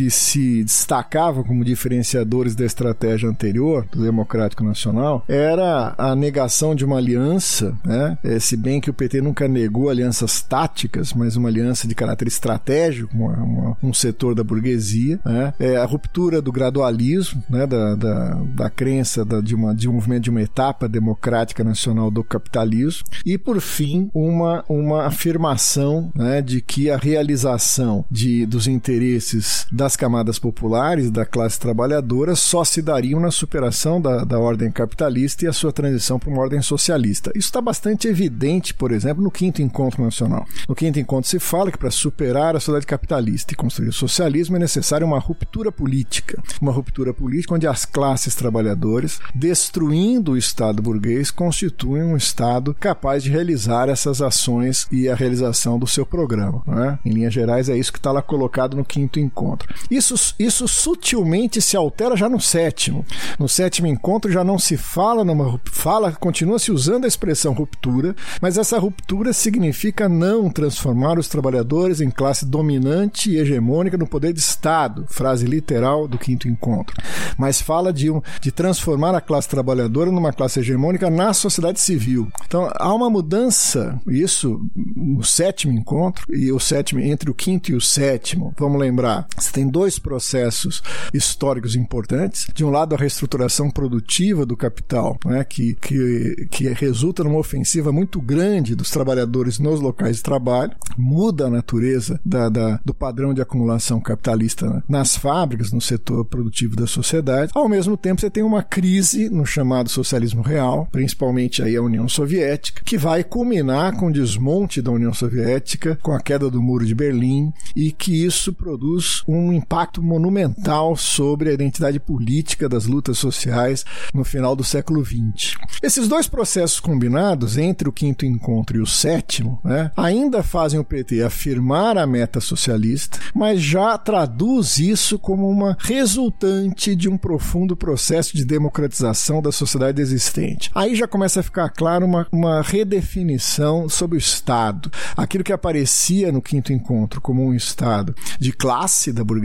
[0.02, 6.84] que se destacavam como diferenciadores da estratégia anterior, do Democrático Nacional, era a negação de
[6.84, 8.18] uma aliança, né?
[8.24, 12.28] É, se bem que o PT nunca negou alianças táticas, mas uma aliança de caráter
[12.28, 15.54] estratégico, uma, uma, um setor da burguesia, né?
[15.60, 17.68] É, a ruptura do gradualismo, né?
[17.68, 23.06] da, da, da crença da, de, um movimento de uma etapa democrática nacional do capitalismo,
[23.24, 26.42] e por fim, uma, uma afirmação né?
[26.42, 32.84] de que a realização de, dos interesses das camadas populares, da classe trabalhadora, só se
[32.84, 37.32] dariam na superação da, da ordem capitalista e a sua transição para uma ordem socialista.
[37.32, 40.46] Isso está bastante evidente, por exemplo, no quinto encontro nacional.
[40.70, 44.56] No quinto encontro se fala que para superar a sociedade capitalista e construir o socialismo
[44.56, 46.40] é necessária uma ruptura política.
[46.62, 53.24] Uma ruptura política onde as classes trabalhadoras, destruindo o Estado burguês, constituem um Estado capaz
[53.24, 56.62] de realizar essas ações e a realização do seu programa.
[56.68, 57.00] Né?
[57.04, 59.71] Em linhas gerais, é isso que está lá colocado no quinto encontro.
[59.90, 63.06] Isso, isso sutilmente se altera já no sétimo.
[63.40, 68.16] No sétimo encontro já não se fala numa fala, continua se usando a expressão ruptura,
[68.42, 74.34] mas essa ruptura significa não transformar os trabalhadores em classe dominante e hegemônica no poder
[74.34, 76.96] de Estado, frase literal do quinto encontro.
[77.38, 82.28] Mas fala de, um, de transformar a classe trabalhadora numa classe hegemônica na sociedade civil.
[82.46, 87.76] Então há uma mudança, isso no sétimo encontro, e o sétimo, entre o quinto e
[87.76, 92.48] o sétimo, vamos lembrar, você tem dois processos históricos importantes.
[92.54, 97.92] De um lado, a reestruturação produtiva do capital, né, que, que, que resulta numa ofensiva
[97.92, 103.34] muito grande dos trabalhadores nos locais de trabalho, muda a natureza da, da, do padrão
[103.34, 107.52] de acumulação capitalista né, nas fábricas, no setor produtivo da sociedade.
[107.56, 112.08] Ao mesmo tempo, você tem uma crise no chamado socialismo real, principalmente aí a União
[112.08, 116.86] Soviética, que vai culminar com o desmonte da União Soviética, com a queda do Muro
[116.86, 123.18] de Berlim, e que isso produz um impacto monumental sobre a identidade política das lutas
[123.18, 125.56] sociais no final do século XX.
[125.82, 130.84] Esses dois processos combinados, entre o quinto encontro e o sétimo, né, ainda fazem o
[130.84, 137.76] PT afirmar a meta socialista, mas já traduz isso como uma resultante de um profundo
[137.76, 140.70] processo de democratização da sociedade existente.
[140.74, 144.92] Aí já começa a ficar claro uma, uma redefinição sobre o Estado.
[145.16, 149.41] Aquilo que aparecia no quinto encontro como um Estado de classe da burguesia,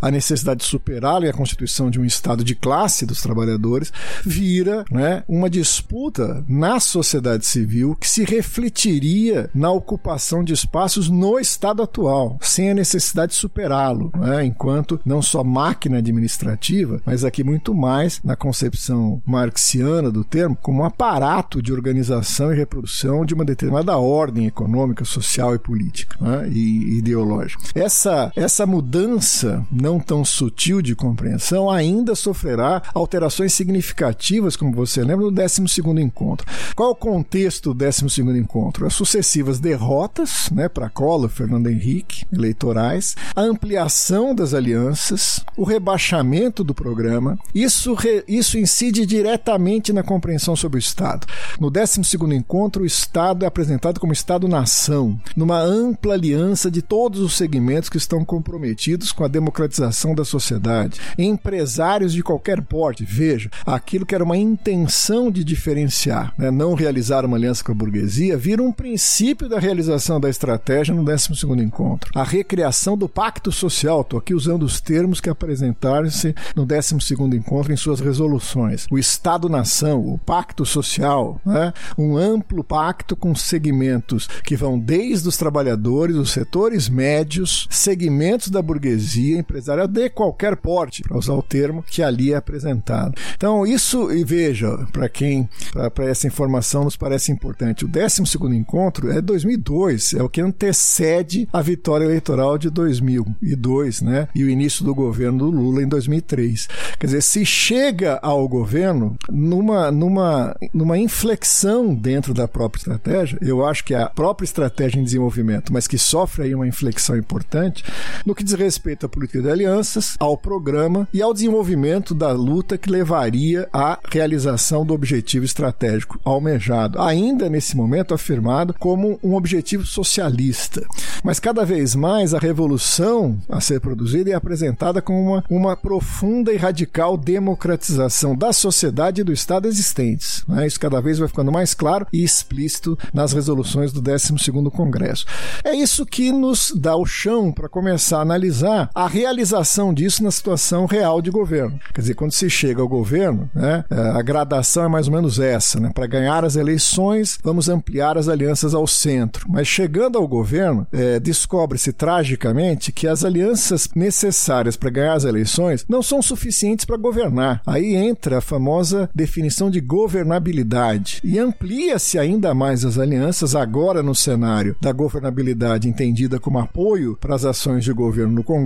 [0.00, 3.92] a necessidade de superá-lo e a constituição de um Estado de classe dos trabalhadores,
[4.24, 11.38] vira né, uma disputa na sociedade civil que se refletiria na ocupação de espaços no
[11.38, 17.42] Estado atual, sem a necessidade de superá-lo, né, enquanto não só máquina administrativa, mas aqui
[17.42, 23.34] muito mais na concepção marxiana do termo, como um aparato de organização e reprodução de
[23.34, 27.62] uma determinada ordem econômica, social e política né, e ideológica.
[27.74, 29.21] Essa, essa mudança
[29.70, 35.62] não tão sutil de compreensão ainda sofrerá alterações significativas, como você lembra, no 12
[36.00, 36.46] encontro.
[36.74, 38.86] Qual o contexto do 12 encontro?
[38.86, 46.64] As sucessivas derrotas né, para Collor, Fernando Henrique, eleitorais, a ampliação das alianças, o rebaixamento
[46.64, 47.38] do programa.
[47.54, 51.26] Isso, re, isso incide diretamente na compreensão sobre o Estado.
[51.60, 52.00] No 12
[52.34, 57.96] encontro, o Estado é apresentado como Estado-nação, numa ampla aliança de todos os segmentos que
[57.96, 61.00] estão comprometidos com a democratização da sociedade.
[61.18, 67.24] Empresários de qualquer porte, veja, aquilo que era uma intenção de diferenciar, né, não realizar
[67.24, 72.10] uma aliança com a burguesia, vira um princípio da realização da estratégia no 12 encontro.
[72.14, 76.96] A recriação do pacto social, estou aqui usando os termos que apresentaram-se no 12
[77.34, 78.86] encontro em suas resoluções.
[78.90, 81.72] O Estado-nação, o pacto social, né?
[81.98, 88.62] um amplo pacto com segmentos que vão desde os trabalhadores, os setores médios, segmentos da
[88.62, 89.01] burguesia
[89.38, 93.14] empresarial de qualquer porte, para usar o termo que ali é apresentado.
[93.34, 95.48] Então, isso, e veja, para quem,
[95.94, 98.22] para essa informação nos parece importante, o 12
[98.56, 104.28] encontro é 2002, é o que antecede a vitória eleitoral de 2002, né?
[104.34, 106.68] E o início do governo do Lula em 2003.
[106.98, 113.64] Quer dizer, se chega ao governo numa, numa, numa inflexão dentro da própria estratégia, eu
[113.64, 117.84] acho que a própria estratégia em desenvolvimento, mas que sofre aí uma inflexão importante,
[118.24, 122.76] no que diz respeito à política de alianças, ao programa e ao desenvolvimento da luta
[122.76, 129.86] que levaria à realização do objetivo estratégico almejado, ainda nesse momento afirmado como um objetivo
[129.86, 130.84] socialista.
[131.22, 136.52] Mas cada vez mais a revolução a ser produzida é apresentada como uma, uma profunda
[136.52, 140.44] e radical democratização da sociedade e do Estado existentes.
[140.48, 140.66] Né?
[140.66, 145.24] Isso cada vez vai ficando mais claro e explícito nas resoluções do 12º Congresso.
[145.62, 150.30] É isso que nos dá o chão para começar a analisar a realização disso na
[150.30, 151.78] situação real de governo.
[151.94, 155.38] Quer dizer, quando se chega ao governo, né, é, a gradação é mais ou menos
[155.38, 155.80] essa.
[155.80, 155.90] Né?
[155.94, 159.46] Para ganhar as eleições, vamos ampliar as alianças ao centro.
[159.48, 165.84] Mas chegando ao governo, é, descobre-se tragicamente que as alianças necessárias para ganhar as eleições
[165.88, 167.62] não são suficientes para governar.
[167.66, 174.14] Aí entra a famosa definição de governabilidade e amplia-se ainda mais as alianças agora no
[174.14, 178.61] cenário da governabilidade entendida como apoio para as ações de governo no Congresso,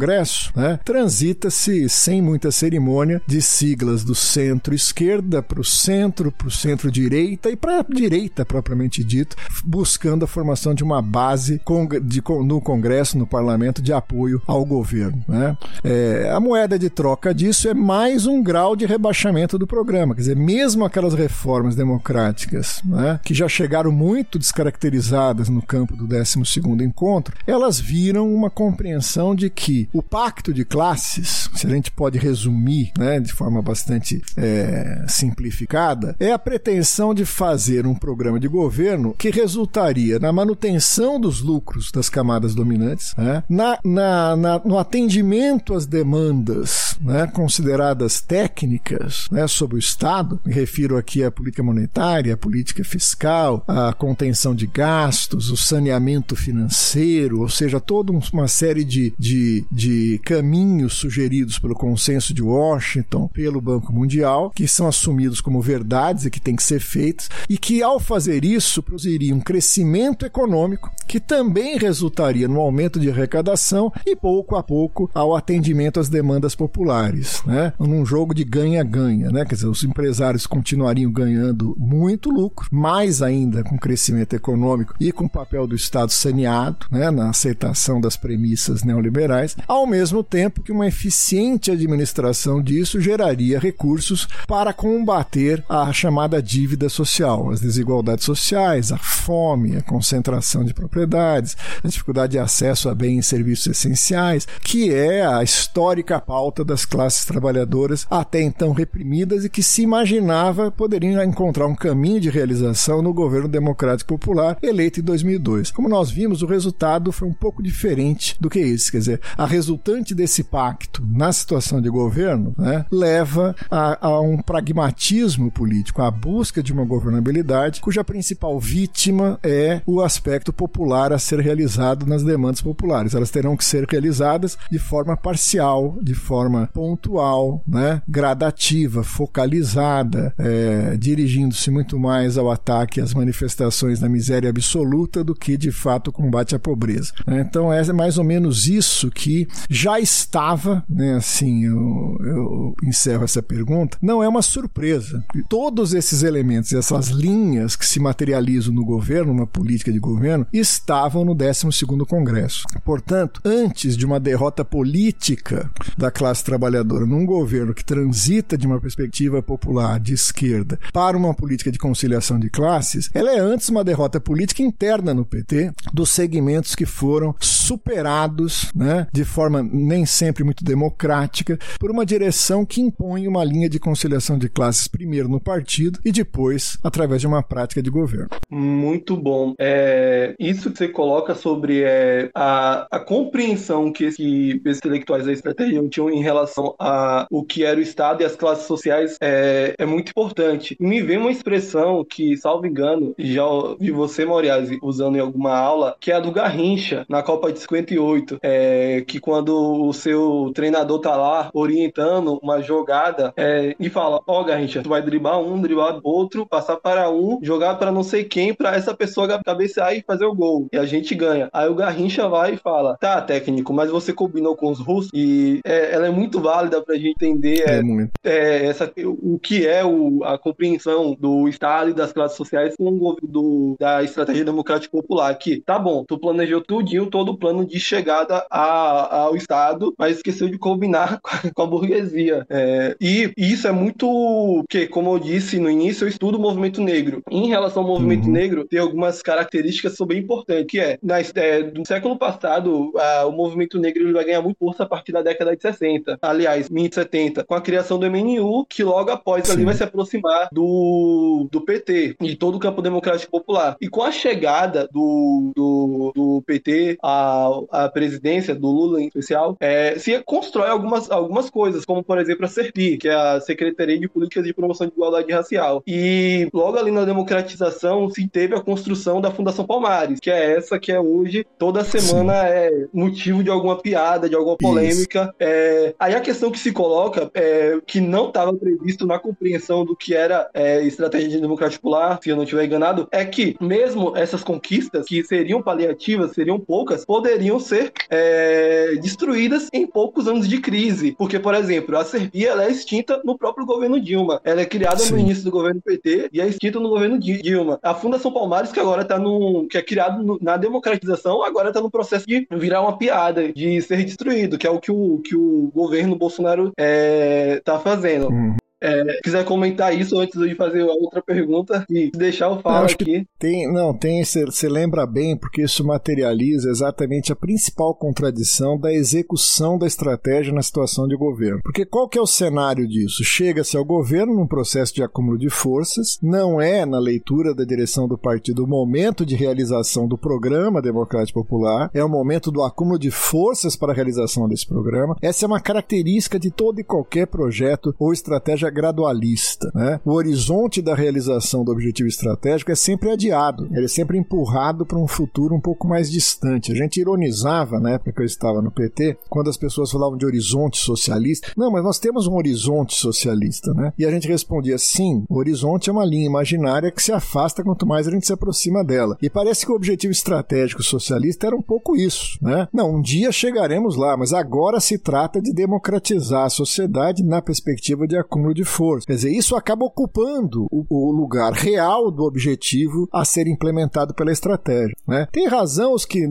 [0.54, 0.78] né?
[0.84, 7.56] transita-se sem muita cerimônia de siglas do centro-esquerda para o centro, para o centro-direita e
[7.56, 11.60] para a direita propriamente dito, buscando a formação de uma base
[12.02, 15.24] de, no Congresso, no Parlamento, de apoio ao governo.
[15.28, 15.56] Né?
[15.84, 20.14] É, a moeda de troca disso é mais um grau de rebaixamento do programa.
[20.14, 26.06] Quer dizer, mesmo aquelas reformas democráticas né, que já chegaram muito descaracterizadas no campo do
[26.06, 26.38] 12
[26.84, 32.18] encontro, elas viram uma compreensão de que o pacto de classes, se a gente pode
[32.18, 38.48] resumir né, de forma bastante é, simplificada, é a pretensão de fazer um programa de
[38.48, 44.78] governo que resultaria na manutenção dos lucros das camadas dominantes, né, na, na, na, no
[44.78, 51.62] atendimento às demandas né, consideradas técnicas né, sobre o Estado, me refiro aqui à política
[51.62, 58.48] monetária, à política fiscal, à contenção de gastos, o saneamento financeiro, ou seja, toda uma
[58.48, 64.88] série de, de, de caminhos sugeridos pelo consenso de Washington, pelo Banco Mundial, que são
[64.88, 69.34] assumidos como verdades e que têm que ser feitos, e que ao fazer isso produziria
[69.34, 75.36] um crescimento econômico que também resultaria no aumento de arrecadação e pouco a pouco ao
[75.36, 77.74] atendimento às demandas populares, né?
[77.78, 79.44] Num jogo de ganha-ganha, né?
[79.44, 85.26] Quer dizer, os empresários continuariam ganhando muito lucro, mais ainda com crescimento econômico e com
[85.26, 87.10] o papel do Estado saneado, né?
[87.10, 94.28] Na aceitação das premissas neoliberais, ao mesmo tempo que uma eficiente administração disso geraria recursos
[94.46, 101.56] para combater a chamada dívida social, as desigualdades sociais, a fome, a concentração de propriedades,
[101.82, 106.84] a dificuldade de acesso a bens e serviços essenciais, que é a histórica pauta das
[106.84, 113.02] classes trabalhadoras até então reprimidas e que se imaginava poderiam encontrar um caminho de realização
[113.02, 115.70] no governo democrático popular eleito em 2002.
[115.70, 119.46] Como nós vimos, o resultado foi um pouco diferente do que esse, quer dizer, a
[119.56, 126.10] resultante desse pacto na situação de governo né, leva a, a um pragmatismo político, a
[126.10, 132.22] busca de uma governabilidade cuja principal vítima é o aspecto popular a ser realizado nas
[132.22, 133.14] demandas populares.
[133.14, 140.96] Elas terão que ser realizadas de forma parcial, de forma pontual, né, gradativa, focalizada, é,
[140.98, 146.54] dirigindo-se muito mais ao ataque às manifestações da miséria absoluta do que de fato combate
[146.54, 147.12] à pobreza.
[147.26, 153.42] Então é mais ou menos isso que já estava, né, assim, eu, eu encerro essa
[153.42, 155.24] pergunta, não é uma surpresa.
[155.48, 161.24] Todos esses elementos, essas linhas que se materializam no governo, uma política de governo, estavam
[161.24, 162.64] no 12º Congresso.
[162.84, 168.80] Portanto, antes de uma derrota política da classe trabalhadora num governo que transita de uma
[168.80, 173.84] perspectiva popular de esquerda para uma política de conciliação de classes, ela é antes uma
[173.84, 180.42] derrota política interna no PT dos segmentos que foram superados, né, de forma nem sempre
[180.42, 185.38] muito democrática, por uma direção que impõe uma linha de conciliação de classes primeiro no
[185.38, 188.30] partido e depois através de uma prática de governo.
[188.50, 189.52] Muito bom.
[189.58, 195.86] É, isso que você coloca sobre é, a, a compreensão que, esses intelectuais da estratégia
[195.86, 199.84] tinham em relação a o que era o Estado e as classes sociais é, é
[199.84, 200.74] muito importante.
[200.80, 203.44] Me vem uma expressão que, salvo engano, já
[203.78, 207.58] vi você, Moriarty, usando em alguma aula, que é a do Garrincha, na Copa de
[207.58, 214.20] 58, é, que quando o seu treinador tá lá orientando uma jogada é, e fala,
[214.26, 218.02] ó oh, Garrincha, tu vai driblar um, driblar outro, passar para um, jogar para não
[218.02, 220.68] sei quem, para essa pessoa cabecear e fazer o gol.
[220.72, 221.48] E a gente ganha.
[221.52, 225.60] Aí o Garrincha vai e fala, tá, técnico, mas você combinou com os russos e
[225.64, 227.80] é, ela é muito válida pra gente entender é,
[228.24, 232.88] é, essa, o que é o, a compreensão do Estado e das classes sociais com
[232.88, 235.34] o do, da estratégia democrática popular.
[235.36, 240.16] Que, tá bom, tu planejou tudinho, todo o plano de chegada a, ao Estado, mas
[240.16, 241.20] esqueceu de combinar
[241.54, 242.46] com a burguesia.
[242.48, 244.64] É, e, isso é muito.
[244.68, 247.22] que, como eu disse no início, eu estudo o movimento negro.
[247.30, 248.32] Em relação ao movimento uhum.
[248.32, 252.92] negro, tem algumas características que são bem importantes, que é, na, é do século passado,
[252.96, 256.18] a, o movimento negro ele vai ganhar muito força a partir da década de 60.
[256.20, 259.54] Aliás, 70, com a criação do MNU, que logo após Sim.
[259.54, 263.76] ali vai se aproximar do, do PT e todo o campo democrático popular.
[263.80, 269.56] E com a chegada do, do, do PT à, à presidência, do Lula em especial,
[269.60, 273.98] é, se constrói algumas, algumas coisas, como por exemplo a SERPI, que é a Secretaria
[273.98, 275.82] de Políticas de Promoção de Igualdade Racial.
[275.86, 280.78] E logo ali na democratização se teve a construção da Fundação Palmares, que é essa
[280.78, 282.48] que é hoje, toda semana Sim.
[282.48, 285.34] é motivo de alguma piada, de alguma polêmica.
[285.38, 289.96] É, aí a questão que se coloca, é, que não estava previsto na compreensão do
[289.96, 294.16] que era é, estratégia de democracia popular, se eu não estiver enganado, é que mesmo
[294.16, 300.60] essas conquistas, que seriam paliativas, seriam poucas, poderiam ser é, destruídas em poucos anos de
[300.60, 301.14] crise.
[301.18, 304.40] Porque, por exemplo, a Serbia é extinta no próprio governo Dilma.
[304.44, 305.14] Ela é criada Sim.
[305.14, 307.78] no início do governo PT e é extinta no governo Dilma.
[307.82, 309.66] A Fundação Palmares, que agora está no.
[309.68, 313.80] que é criado no, na democratização, agora está no processo de virar uma piada, de
[313.82, 318.28] ser destruído, que é o que o, que o governo Bolsonaro é, tá fazendo.
[318.28, 318.56] Uhum.
[318.80, 323.26] É, quiser comentar isso antes de fazer a outra pergunta e deixar eu falar aqui.
[323.38, 329.78] Tem, não, tem, você lembra bem, porque isso materializa exatamente a principal contradição da execução
[329.78, 331.60] da estratégia na situação de governo.
[331.62, 333.24] Porque qual que é o cenário disso?
[333.24, 338.06] Chega-se ao governo num processo de acúmulo de forças, não é, na leitura da direção
[338.06, 342.98] do partido, o momento de realização do programa democrático popular, é o momento do acúmulo
[342.98, 345.16] de forças para a realização desse programa.
[345.22, 349.70] Essa é uma característica de todo e qualquer projeto ou estratégia estratégia gradualista.
[349.74, 350.00] Né?
[350.04, 354.98] O horizonte da realização do objetivo estratégico é sempre adiado, ele é sempre empurrado para
[354.98, 356.72] um futuro um pouco mais distante.
[356.72, 360.26] A gente ironizava na época que eu estava no PT, quando as pessoas falavam de
[360.26, 361.48] horizonte socialista.
[361.56, 363.92] Não, mas nós temos um horizonte socialista, né?
[363.98, 367.86] E a gente respondia: sim, o horizonte é uma linha imaginária que se afasta quanto
[367.86, 369.16] mais a gente se aproxima dela.
[369.20, 372.68] E parece que o objetivo estratégico socialista era um pouco isso, né?
[372.72, 378.06] Não, um dia chegaremos lá, mas agora se trata de democratizar a sociedade na perspectiva
[378.06, 379.06] de acúmulo de força.
[379.06, 384.32] Quer dizer, isso acaba ocupando o, o lugar real do objetivo a ser implementado pela
[384.32, 384.94] estratégia.
[385.06, 385.28] Né?
[385.30, 386.26] Tem razão os que,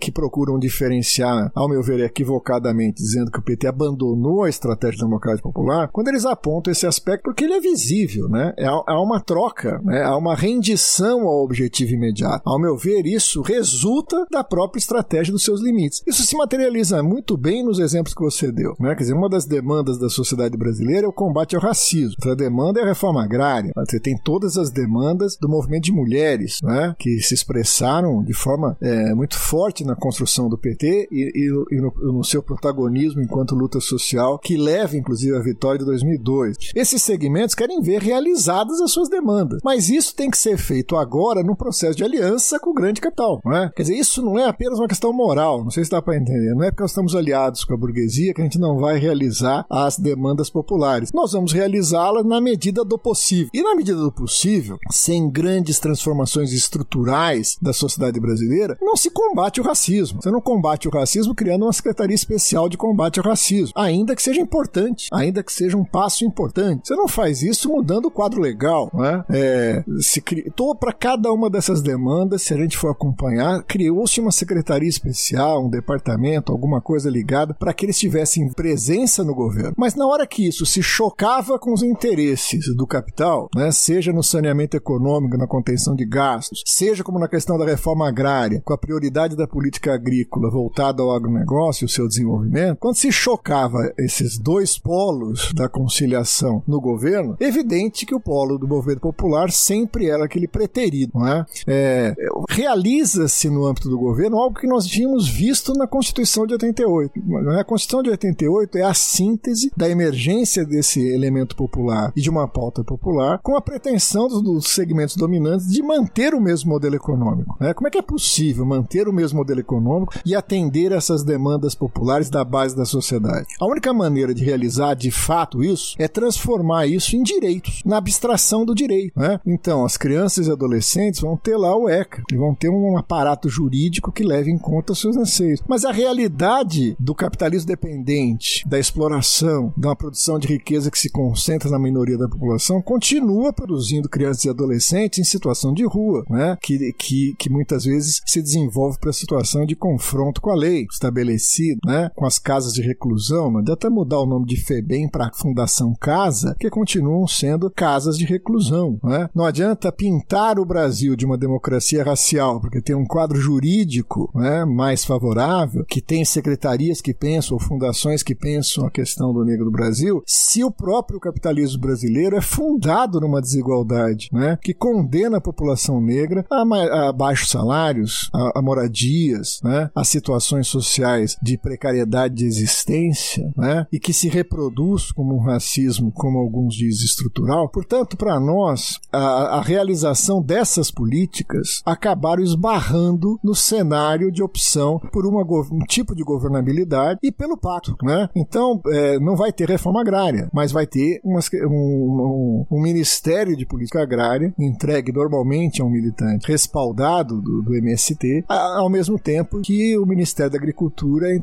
[0.00, 5.48] que procuram diferenciar, ao meu ver, equivocadamente, dizendo que o PT abandonou a estratégia democrática
[5.48, 8.52] popular, quando eles apontam esse aspecto, porque ele é visível, né?
[8.56, 10.02] É, há uma troca, né?
[10.02, 12.42] há uma rendição ao objetivo imediato.
[12.44, 16.02] Ao meu ver, isso resulta da própria estratégia dos seus limites.
[16.06, 18.74] Isso se materializa muito bem nos exemplos que você deu.
[18.78, 18.94] Né?
[18.94, 22.14] Quer dizer, uma das demandas da sociedade brasileira é o combate ao racismo.
[22.18, 23.72] Outra demanda é a reforma agrária.
[23.76, 28.76] Você tem todas as demandas do movimento de mulheres, né, que se expressaram de forma
[28.80, 33.54] é, muito forte na construção do PT e, e, e no, no, seu protagonismo enquanto
[33.54, 36.56] luta social, que leva inclusive à vitória de 2002.
[36.74, 41.42] Esses segmentos querem ver realizadas as suas demandas, mas isso tem que ser feito agora
[41.42, 43.40] num processo de aliança com o grande capital.
[43.44, 43.70] Não é?
[43.74, 46.54] Quer dizer, isso não é apenas uma questão moral, não sei se dá para entender.
[46.54, 49.64] Não é porque nós estamos aliados com a burguesia que a gente não vai realizar
[49.70, 51.10] as demandas populares.
[51.12, 53.50] Nós vamos realizá-la na medida do possível.
[53.52, 59.60] E na medida do possível, sem grandes transformações estruturais da sociedade brasileira, não se combate
[59.60, 60.22] o racismo.
[60.22, 64.22] Você não combate o racismo criando uma secretaria especial de combate ao racismo, ainda que
[64.22, 66.88] seja importante, ainda que seja um passo importante.
[66.88, 69.24] Você não faz isso mudando o quadro legal, né?
[69.28, 74.32] É, se criou para cada uma dessas demandas, se a gente for acompanhar, criou-se uma
[74.32, 79.74] secretaria especial, um departamento, alguma coisa ligada para que eles tivessem presença no governo.
[79.76, 84.22] Mas na hora que isso se chocava com os interesses do capital, né, seja no
[84.22, 88.78] saneamento econômico, na contenção de gastos, seja como na questão da reforma agrária, com a
[88.78, 94.38] prioridade da política agrícola voltada ao agronegócio e o seu desenvolvimento, quando se chocava esses
[94.38, 100.24] dois polos da conciliação no governo, evidente que o polo do governo popular sempre era
[100.24, 101.12] aquele preterido.
[101.26, 101.46] É?
[101.66, 102.14] É,
[102.48, 107.12] Realiza-se no âmbito do governo algo que nós tínhamos visto na Constituição de 88.
[107.58, 112.46] A Constituição de 88 é a síntese da emergência desse elemento popular e de uma
[112.48, 117.56] pauta popular com a pretensão dos segmentos dominantes de manter o mesmo modelo econômico.
[117.60, 117.74] Né?
[117.74, 122.30] Como é que é possível manter o mesmo modelo econômico e atender essas demandas populares
[122.30, 123.46] da base da sociedade?
[123.60, 128.64] A única maneira de realizar de fato isso é transformar isso em direitos, na abstração
[128.64, 129.18] do direito.
[129.18, 129.40] Né?
[129.46, 133.48] Então, as crianças e adolescentes vão ter lá o ECA, e vão ter um aparato
[133.48, 135.62] jurídico que leve em conta seus anseios.
[135.68, 141.10] Mas a realidade do capitalismo dependente, da exploração, de uma produção de riqueza que se
[141.30, 146.58] concentra na minoria da população, continua produzindo crianças e adolescentes em situação de rua, né?
[146.60, 150.86] que, que, que muitas vezes se desenvolve para a situação de confronto com a lei
[150.90, 152.10] estabelecida, né?
[152.16, 153.50] com as casas de reclusão.
[153.50, 158.24] Não adianta mudar o nome de FEBEM para Fundação Casa, que continuam sendo casas de
[158.24, 158.98] reclusão.
[159.02, 159.30] Né?
[159.32, 164.64] Não adianta pintar o Brasil de uma democracia racial, porque tem um quadro jurídico né,
[164.64, 169.66] mais favorável, que tem secretarias que pensam, ou fundações que pensam a questão do negro
[169.66, 175.40] do Brasil, se o próprio capitalismo brasileiro é fundado numa desigualdade, né, que condena a
[175.40, 182.34] população negra a, a baixos salários, a, a moradias, né, a situações sociais de precariedade
[182.34, 187.68] de existência, né, e que se reproduz como um racismo, como alguns dizem, estrutural.
[187.68, 195.26] Portanto, para nós, a, a realização dessas políticas acabaram esbarrando no cenário de opção por
[195.26, 195.42] uma,
[195.72, 197.96] um tipo de governabilidade e pelo pacto.
[198.02, 198.28] Né?
[198.36, 203.66] Então, é, não vai ter reforma agrária, mas vai ter um, um, um, Ministério de
[203.66, 209.96] Política Agrária entregue normalmente a um militante, respaldado do, do MST, ao mesmo tempo que
[209.98, 211.38] o Ministério da Agricultura é,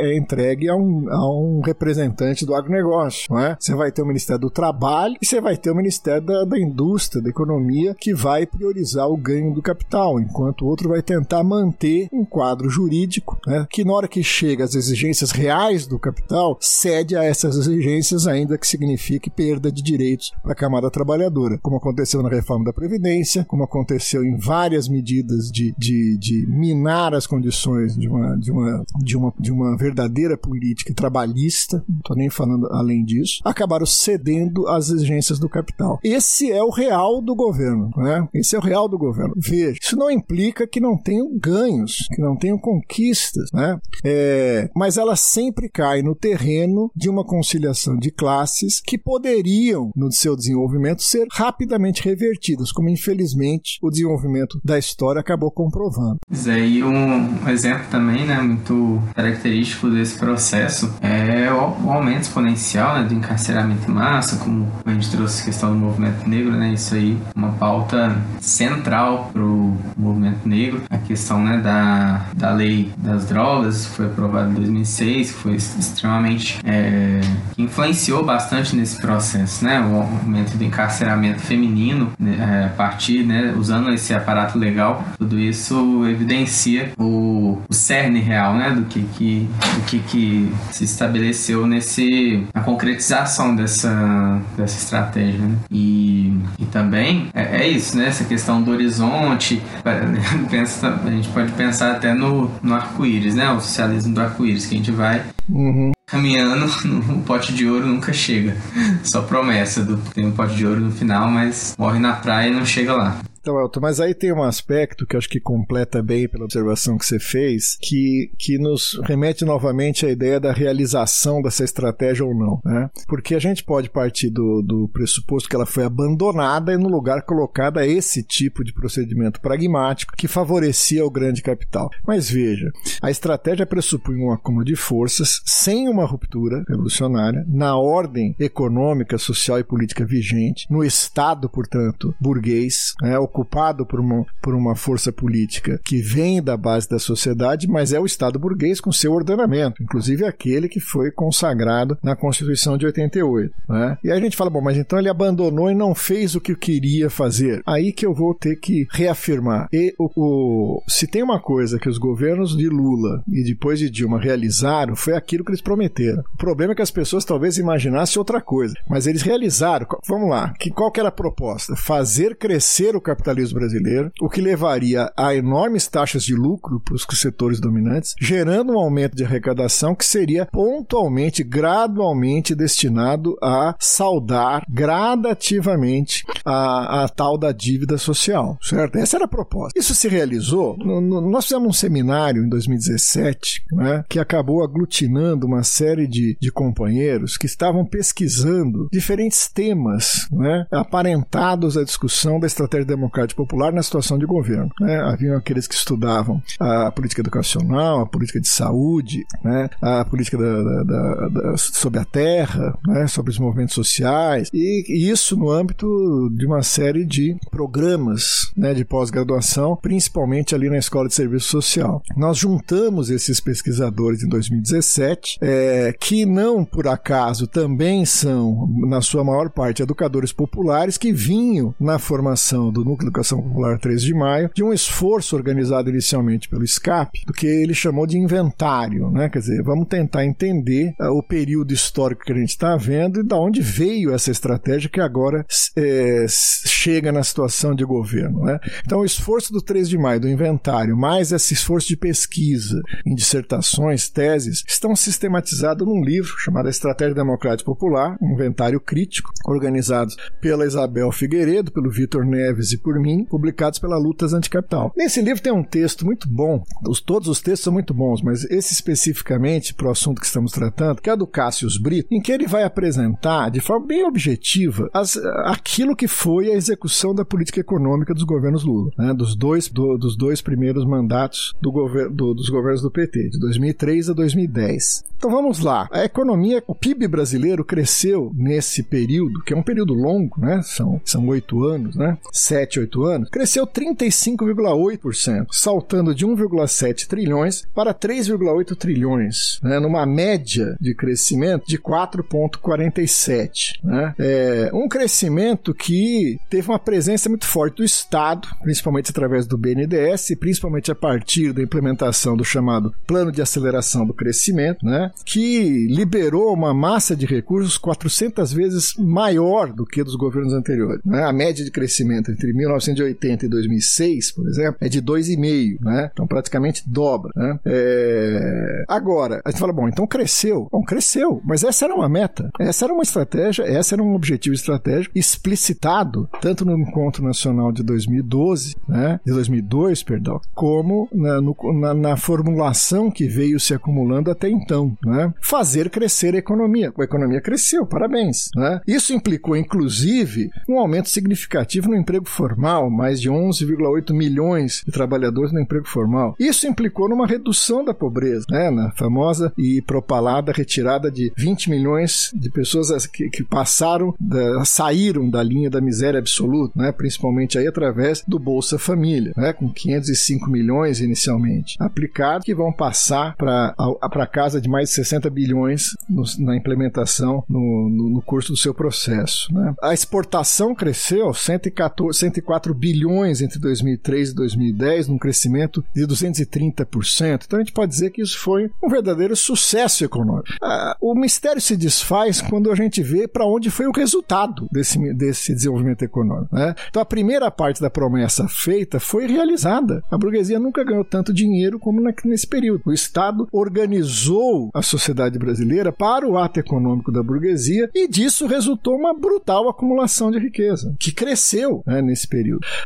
[0.00, 3.36] é entregue a um, a um representante do agronegócio.
[3.38, 3.56] É?
[3.58, 6.58] Você vai ter o Ministério do Trabalho e você vai ter o Ministério da, da
[6.58, 11.42] Indústria, da Economia, que vai priorizar o ganho do capital, enquanto o outro vai tentar
[11.42, 16.58] manter um quadro jurídico né, que, na hora que chega às exigências reais do capital,
[16.60, 18.97] cede a essas exigências, ainda que signifique
[19.30, 24.24] perda de direitos para a camada trabalhadora, como aconteceu na reforma da Previdência, como aconteceu
[24.24, 29.34] em várias medidas de, de, de minar as condições de uma, de, uma, de, uma,
[29.38, 35.38] de uma verdadeira política trabalhista, não estou nem falando além disso, acabaram cedendo às exigências
[35.38, 35.98] do capital.
[36.02, 38.28] Esse é o real do governo, né?
[38.34, 39.34] Esse é o real do governo.
[39.36, 43.78] Veja, isso não implica que não tenham ganhos, que não tenham conquistas, né?
[44.04, 50.10] É, mas ela sempre cai no terreno de uma conciliação de classes que poderiam, no
[50.10, 56.16] seu desenvolvimento, ser rapidamente revertidas, como infelizmente o desenvolvimento da história acabou comprovando.
[56.30, 63.06] Isso aí um exemplo também, né, muito característico desse processo é o, aumento exponencial né,
[63.06, 66.94] do encarceramento em massa, como a gente trouxe a questão do movimento negro, né, isso
[66.94, 73.26] aí uma pauta central para o movimento negro, a questão né, da, da lei das
[73.26, 76.58] drogas, que foi aprovada em 2006, que foi extremamente.
[76.64, 77.20] É,
[77.54, 79.80] que influenciou bastante nesse processo, né?
[79.80, 85.38] O aumento do encarceramento feminino, né, é, a partir, né, usando esse aparato legal, tudo
[85.38, 91.66] isso evidencia o, o cerne real, né, do que, que, do que, que se estabeleceu
[91.66, 95.56] nesse, a concretização dessa, dessa estratégia, né?
[95.70, 98.06] E, e também é, é isso, né?
[98.06, 99.60] Essa questão do horizonte,
[100.50, 103.50] pensa, a gente pode pensar até no, no arco-íris, né?
[103.50, 105.92] O socialismo do arco-íris, que a gente vai uhum.
[106.08, 108.56] Caminhando, no pote de ouro nunca chega.
[109.04, 112.54] Só promessa do tem um pote de ouro no final, mas morre na praia e
[112.54, 113.18] não chega lá.
[113.48, 117.06] Então, Elton, mas aí tem um aspecto que acho que completa bem pela observação que
[117.06, 122.60] você fez, que, que nos remete novamente à ideia da realização dessa estratégia ou não.
[122.62, 122.90] Né?
[123.06, 127.22] Porque a gente pode partir do, do pressuposto que ela foi abandonada e no lugar
[127.22, 131.88] colocada esse tipo de procedimento pragmático que favorecia o grande capital.
[132.06, 132.70] Mas veja,
[133.00, 139.58] a estratégia pressupunha um acúmulo de forças sem uma ruptura revolucionária na ordem econômica, social
[139.58, 145.12] e política vigente, no Estado, portanto, burguês, né, o ocupado por uma, por uma força
[145.12, 149.82] política que vem da base da sociedade, mas é o Estado burguês com seu ordenamento,
[149.82, 153.54] inclusive aquele que foi consagrado na Constituição de 88.
[153.68, 153.98] Né?
[154.02, 156.54] E aí a gente fala, bom, mas então ele abandonou e não fez o que
[156.54, 157.62] queria fazer.
[157.66, 159.68] Aí que eu vou ter que reafirmar.
[159.72, 163.90] E o, o, se tem uma coisa que os governos de Lula e depois de
[163.90, 166.22] Dilma realizaram, foi aquilo que eles prometeram.
[166.34, 169.86] O problema é que as pessoas talvez imaginassem outra coisa, mas eles realizaram.
[170.08, 171.76] Vamos lá, que, qual que era a proposta?
[171.76, 177.06] Fazer crescer o capitalismo brasileiro, o que levaria a enormes taxas de lucro para os
[177.18, 186.24] setores dominantes, gerando um aumento de arrecadação que seria pontualmente, gradualmente destinado a saldar gradativamente
[186.44, 188.96] a, a tal da dívida social, certo?
[188.96, 189.78] Essa era a proposta.
[189.78, 190.76] Isso se realizou.
[190.78, 196.36] No, no, nós fizemos um seminário em 2017 né, que acabou aglutinando uma série de,
[196.40, 203.72] de companheiros que estavam pesquisando diferentes temas né, aparentados à discussão da estratégia democrática popular
[203.72, 204.70] na situação de governo.
[204.80, 204.96] Né?
[205.00, 210.62] Haviam aqueles que estudavam a política educacional, a política de saúde, né, a política da,
[210.62, 215.50] da, da, da, sobre a terra, né, sobre os movimentos sociais, e, e isso no
[215.50, 215.86] âmbito
[216.32, 222.02] de uma série de programas né, de pós-graduação, principalmente ali na Escola de Serviço Social.
[222.16, 229.24] Nós juntamos esses pesquisadores em 2017, é, que não por acaso também são, na sua
[229.24, 234.50] maior parte, educadores populares que vinham na formação do De Educação Popular 13 de Maio,
[234.54, 239.28] de um esforço organizado inicialmente pelo SCAP, do que ele chamou de inventário, né?
[239.28, 243.26] Quer dizer, vamos tentar entender uh, o período histórico que a gente está vendo e
[243.26, 245.44] da onde veio essa estratégia que agora
[245.76, 248.58] é, chega na situação de governo, né?
[248.84, 253.14] Então, o esforço do 13 de maio, do inventário, mais esse esforço de pesquisa em
[253.14, 260.66] dissertações, teses, estão sistematizados num livro chamado Estratégia Democrática Popular, um inventário crítico, organizados pela
[260.66, 264.94] Isabel Figueiredo, pelo Vitor Neves e por mim, publicados pela Lutas Anticapital.
[264.96, 268.44] Nesse livro tem um texto muito bom, os, todos os textos são muito bons, mas
[268.44, 272.32] esse especificamente para o assunto que estamos tratando, que é do Cássio Brito, em que
[272.32, 277.60] ele vai apresentar de forma bem objetiva as, aquilo que foi a execução da política
[277.60, 282.32] econômica dos governos Lula, né, dos, dois, do, dos dois primeiros mandatos do gover do,
[282.32, 285.04] dos governos do PT, de 2003 a 2010.
[285.18, 285.88] Então vamos lá.
[285.90, 290.62] A economia, o PIB brasileiro cresceu nesse período, que é um período longo, né?
[290.62, 292.16] São, oito anos, né?
[292.32, 293.30] Sete, oito anos.
[293.30, 299.78] Cresceu 35,8%, saltando de 1,7 trilhões para 3,8 trilhões, né?
[299.78, 303.78] Numa média de crescimento de 4,47.
[303.82, 304.14] Né?
[304.18, 310.30] É um crescimento que teve uma presença muito forte do Estado, principalmente através do BNDES,
[310.30, 315.10] e principalmente a partir da implementação do chamado Plano de Aceleração do Crescimento, né?
[315.24, 321.00] que liberou uma massa de recursos 400 vezes maior do que dos governos anteriores.
[321.04, 321.22] Né?
[321.22, 326.10] A média de crescimento entre 1980 e 2006, por exemplo, é de 2,5, né?
[326.12, 327.32] então praticamente dobra.
[327.34, 327.58] Né?
[327.64, 328.84] É...
[328.88, 330.68] Agora, a gente fala, bom, então cresceu.
[330.70, 334.54] Bom, cresceu, mas essa era uma meta, essa era uma estratégia, essa era um objetivo
[334.54, 339.20] estratégico explicitado tanto no Encontro Nacional de 2012, né?
[339.24, 344.96] de 2002, perdão, como na, no, na, na formulação que veio se acumulando até então
[345.04, 345.32] né?
[345.40, 346.92] fazer crescer a economia.
[346.96, 348.50] A economia cresceu, parabéns.
[348.54, 348.80] Né?
[348.86, 352.57] Isso implicou, inclusive, um aumento significativo no emprego formal,
[352.90, 356.34] mais de 11,8 milhões de trabalhadores no emprego formal.
[356.38, 358.70] Isso implicou numa redução da pobreza, né?
[358.70, 365.28] na famosa e propalada retirada de 20 milhões de pessoas que, que passaram, da, saíram
[365.28, 366.92] da linha da miséria absoluta, né?
[366.92, 369.52] principalmente aí através do Bolsa Família, né?
[369.52, 375.96] com 505 milhões inicialmente aplicados, que vão passar para casa de mais de 60 bilhões
[376.08, 379.52] no, na implementação no, no, no, curso do seu processo.
[379.52, 379.74] Né?
[379.82, 382.18] A exportação cresceu 114,
[382.48, 387.44] 104 bilhões entre 2003 e 2010, num crescimento de 230%.
[387.44, 390.48] Então a gente pode dizer que isso foi um verdadeiro sucesso econômico.
[390.62, 394.98] Ah, o mistério se desfaz quando a gente vê para onde foi o resultado desse,
[395.14, 396.54] desse desenvolvimento econômico.
[396.54, 396.74] Né?
[396.88, 400.02] Então a primeira parte da promessa feita foi realizada.
[400.10, 402.82] A burguesia nunca ganhou tanto dinheiro como nesse período.
[402.86, 408.96] O Estado organizou a sociedade brasileira para o ato econômico da burguesia e disso resultou
[408.96, 412.37] uma brutal acumulação de riqueza, que cresceu né, nesse período.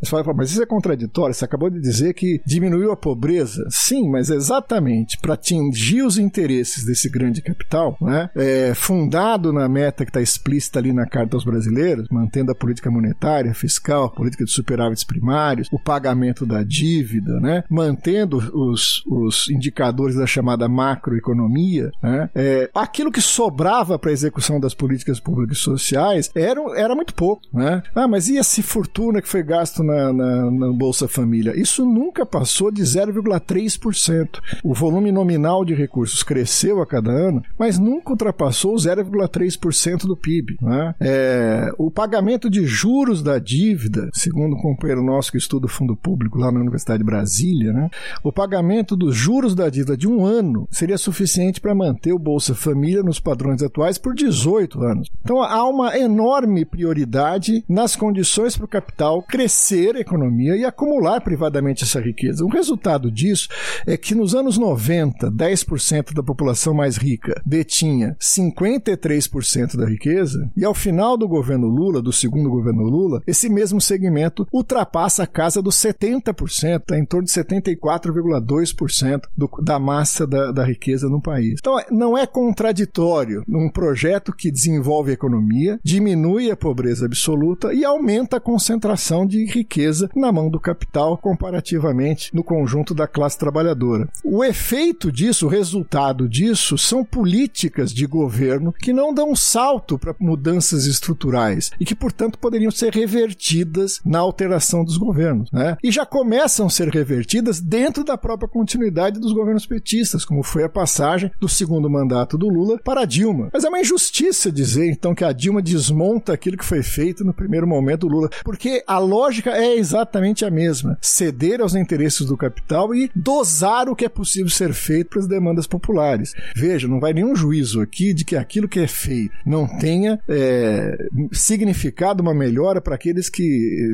[0.03, 3.64] Você fala, mas isso é contraditório, você acabou de dizer que diminuiu a pobreza.
[3.70, 10.05] Sim, mas exatamente para atingir os interesses desse grande capital, né, é, fundado na meta
[10.05, 14.50] que está explícita ali na Carta aos Brasileiros, mantendo a política monetária, fiscal, política de
[14.50, 22.30] superávites primários, o pagamento da dívida, né, mantendo os, os indicadores da chamada macroeconomia, né?
[22.34, 27.42] É, aquilo que sobrava para a execução das políticas públicas sociais era, era muito pouco.
[27.53, 27.82] Né?
[27.94, 31.59] Ah, mas e essa fortuna que foi gasto na, na, na Bolsa Família?
[31.59, 34.40] Isso nunca passou de 0,3%.
[34.62, 40.57] O volume nominal de recursos cresceu a cada ano, mas nunca ultrapassou 0,3% do PIB.
[40.61, 40.95] Né?
[41.01, 45.97] É, o pagamento de juros da dívida, segundo um companheiro nosso que estuda o fundo
[45.97, 47.90] público lá na Universidade de Brasília, né?
[48.22, 52.55] o pagamento dos juros da dívida de um ano seria suficiente para manter o Bolsa
[52.55, 55.09] Família nos padrões atuais por 18 anos.
[55.22, 61.20] Então há uma enorme prioridade nas condições para o capital crescer a economia e acumular
[61.20, 62.44] privadamente essa riqueza.
[62.44, 63.48] O resultado disso
[63.86, 70.64] é que nos anos 90, 10% da população mais rica detinha 53% da riqueza, e
[70.64, 75.62] ao final do governo Lula, do segundo governo Lula, esse mesmo segmento ultrapassa a casa
[75.62, 79.22] dos 70%, tá em torno de 74,2%
[79.62, 81.58] da massa da, da riqueza no país.
[81.58, 87.84] Então, não é contraditório um projeto que desenvolve a economia, diminui a pobreza absoluta e
[87.84, 94.08] aumenta a concentração de riqueza na mão do capital comparativamente no conjunto da classe trabalhadora.
[94.24, 100.14] O efeito disso, o resultado disso, são políticas de governo que não dão salto para
[100.18, 105.50] mudanças estruturais e que, portanto, poderiam ser revertidas na alteração dos governos.
[105.52, 105.76] Né?
[105.82, 110.64] E já começam a ser revertidas dentro da própria continuidade dos governos petistas, como foi
[110.64, 113.50] a passagem do segundo mandato do Lula para Dilma.
[113.52, 117.34] Mas é uma injustiça dizer, então, que a Dilma desmonta aquilo que foi feito no
[117.34, 122.36] primeiro momento do Lula, porque a lógica é exatamente a mesma: ceder aos interesses do
[122.36, 126.34] capital e dosar o que é possível ser feito para as demandas populares.
[126.55, 130.96] Veja, não vai nenhum juízo aqui de que aquilo que é feito não tenha é,
[131.32, 133.92] significado uma melhora para aqueles que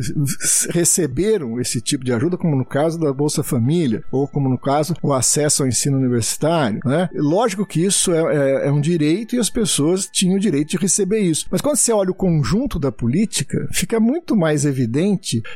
[0.70, 4.94] receberam esse tipo de ajuda, como no caso da Bolsa Família, ou como no caso
[5.02, 6.80] o acesso ao ensino universitário.
[6.84, 7.09] Né?
[7.14, 10.76] Lógico que isso é, é, é um direito e as pessoas tinham o direito de
[10.76, 11.46] receber isso.
[11.50, 14.97] Mas quando você olha o conjunto da política, fica muito mais evidente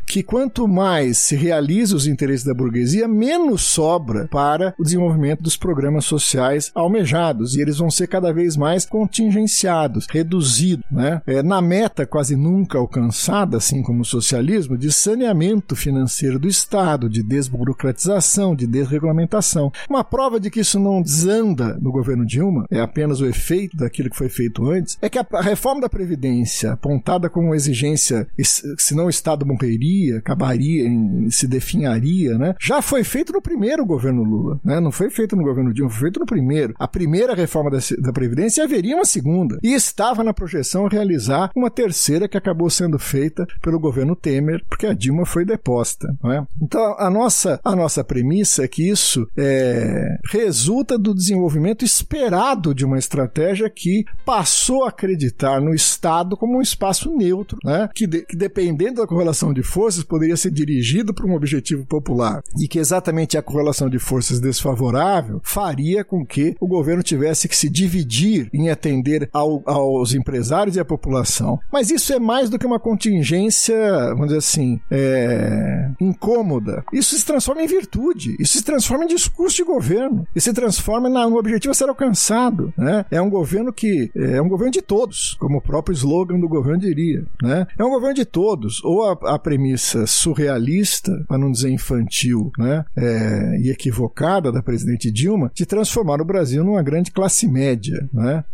[0.06, 5.56] que quanto mais se realiza os interesses da burguesia, menos sobra para o desenvolvimento dos
[5.56, 7.54] programas sociais almejados.
[7.54, 10.84] E eles vão ser cada vez mais contingenciados, reduzidos.
[10.90, 11.22] Né?
[11.26, 17.08] É, na meta quase nunca alcançada, assim como o socialismo, de saneamento financeiro do Estado,
[17.08, 19.72] de desburocratização, de desregulamentação.
[19.88, 24.10] Uma prova de que isso não desanda no governo Dilma, é apenas o efeito daquilo
[24.10, 29.06] que foi feito antes, é que a reforma da Previdência, apontada como exigência, se não
[29.06, 30.84] o Estado morreria, acabaria,
[31.30, 32.54] se definharia, né?
[32.60, 34.60] já foi feito no primeiro governo Lula.
[34.64, 34.78] Né?
[34.80, 36.74] Não foi feito no governo Dilma, foi feito no primeiro.
[36.78, 39.58] A primeira reforma da, da Previdência haveria uma segunda.
[39.62, 44.86] E estava na projeção realizar uma terceira que acabou sendo feita pelo governo Temer, porque
[44.86, 46.14] a Dilma foi deposta.
[46.24, 46.42] É?
[46.60, 52.84] Então, a nossa, a nossa premissa é que isso é, resulta do desenvolvimento esperado de
[52.84, 57.88] uma estratégia que passou a acreditar no Estado como um espaço neutro, né?
[57.94, 62.42] que, de, que dependendo da correlação de forças poderia ser dirigido para um objetivo popular
[62.58, 67.56] e que exatamente a correlação de forças desfavorável faria com que o governo tivesse que
[67.56, 71.60] se dividir em atender ao, aos empresários e à população.
[71.72, 73.76] Mas isso é mais do que uma contingência,
[74.10, 76.84] vamos dizer assim, é, incômoda.
[76.92, 81.08] Isso se transforma em virtude, isso se transforma em discurso de governo, isso se transforma
[81.08, 82.72] no objetivo a ser alcançado.
[82.76, 83.04] Né?
[83.10, 86.80] É um governo que é um governo de todos, como o próprio slogan do governo
[86.80, 87.24] diria.
[87.40, 87.66] Né?
[87.78, 92.84] É um governo de todos, ou a, a premissa surrealista, para não dizer infantil, né?
[92.96, 98.44] É, e equivocada da presidente Dilma, de transformar o Brasil numa grande classe média, né?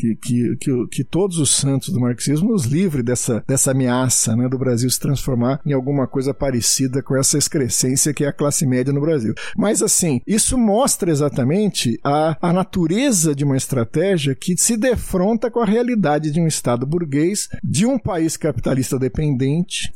[0.00, 4.48] Que, que, que, que todos os santos do marxismo nos livre dessa, dessa ameaça né,
[4.48, 8.66] do Brasil se transformar em alguma coisa parecida com essa excrescência que é a classe
[8.66, 9.34] média no Brasil.
[9.56, 15.60] Mas assim, isso mostra exatamente a, a natureza de uma estratégia que se defronta com
[15.60, 19.47] a realidade de um Estado burguês, de um país capitalista dependente,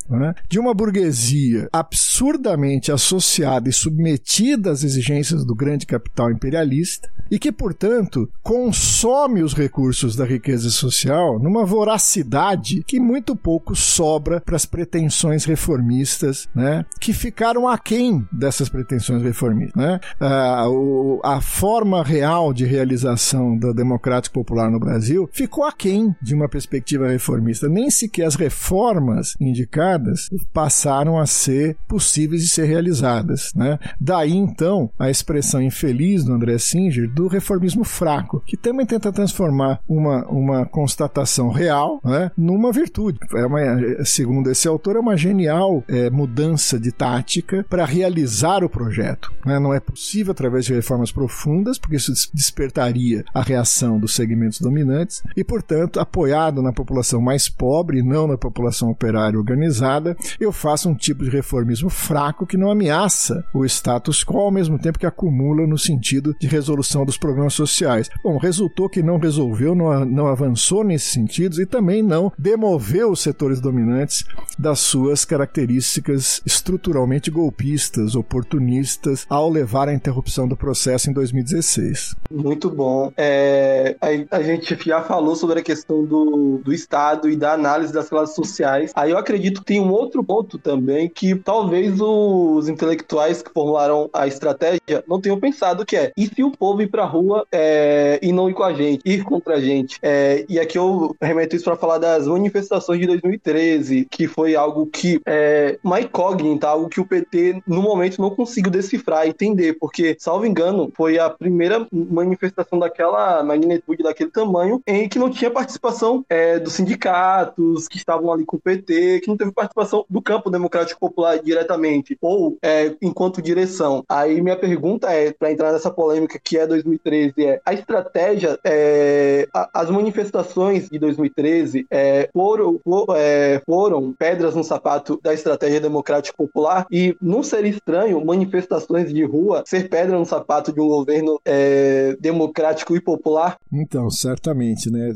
[0.09, 7.39] né, de uma burguesia absurdamente associada e submetida às exigências do grande capital imperialista e
[7.39, 14.55] que, portanto, consome os recursos da riqueza social numa voracidade que muito pouco sobra para
[14.55, 19.75] as pretensões reformistas, né, que ficaram aquém dessas pretensões reformistas.
[19.75, 19.99] Né?
[20.19, 26.35] Ah, o, a forma real de realização da democrática popular no Brasil ficou aquém de
[26.35, 27.67] uma perspectiva reformista.
[27.67, 33.51] Nem sequer as reformas indicadas passaram a ser possíveis de ser realizadas.
[33.55, 33.79] Né?
[33.99, 39.79] Daí, então, a expressão infeliz do André Singer do reformismo fraco, que também tenta transformar
[39.87, 43.19] uma, uma constatação real né, numa virtude.
[43.35, 43.59] É uma,
[44.05, 49.31] segundo esse autor, é uma genial é, mudança de tática para realizar o projeto.
[49.45, 49.59] Né?
[49.59, 55.23] Não é possível através de reformas profundas, porque isso despertaria a reação dos segmentos dominantes
[55.35, 60.95] e, portanto, apoiado na população mais pobre, não na população operária organizada, eu faço um
[60.95, 65.65] tipo de reformismo fraco que não ameaça o status quo, ao mesmo tempo que acumula
[65.65, 68.09] no sentido de resolução dos problemas sociais.
[68.23, 73.21] Bom, resultou que não resolveu, não, não avançou nesses sentidos e também não demoveu os
[73.21, 74.25] setores dominantes
[74.57, 82.15] das suas características estruturalmente golpistas, oportunistas, ao levar à interrupção do processo em 2016.
[82.31, 83.11] Muito bom.
[83.15, 87.93] É, a, a, gente já falou sobre a questão do, do Estado e da análise
[87.93, 88.91] das classes sociais.
[88.95, 94.09] Aí eu acredito que tem um outro ponto também que talvez os intelectuais que formularam
[94.11, 98.19] a estratégia não tenham pensado, que é e se o povo ir pra rua é,
[98.21, 99.99] e não ir com a gente, ir contra a gente?
[100.01, 104.87] É, e aqui eu remeto isso para falar das manifestações de 2013, que foi algo
[104.87, 110.15] que é uma incógnita, algo que o PT no momento não conseguiu decifrar, entender, porque,
[110.19, 116.25] salvo engano, foi a primeira manifestação daquela magnitude, daquele tamanho, em que não tinha participação
[116.27, 120.49] é, dos sindicatos que estavam ali com o PT, que não teve participação do campo
[120.49, 124.03] democrático popular diretamente, ou é, enquanto direção.
[124.07, 129.47] Aí minha pergunta é, para entrar nessa polêmica que é 2013, é a estratégia, é,
[129.53, 135.79] a, as manifestações de 2013 é, foram, for, é, foram pedras no sapato da estratégia
[135.79, 140.87] democrática popular e não seria estranho manifestações de rua ser pedra no sapato de um
[140.87, 143.57] governo é, democrático e popular?
[143.71, 145.13] Então, certamente, né?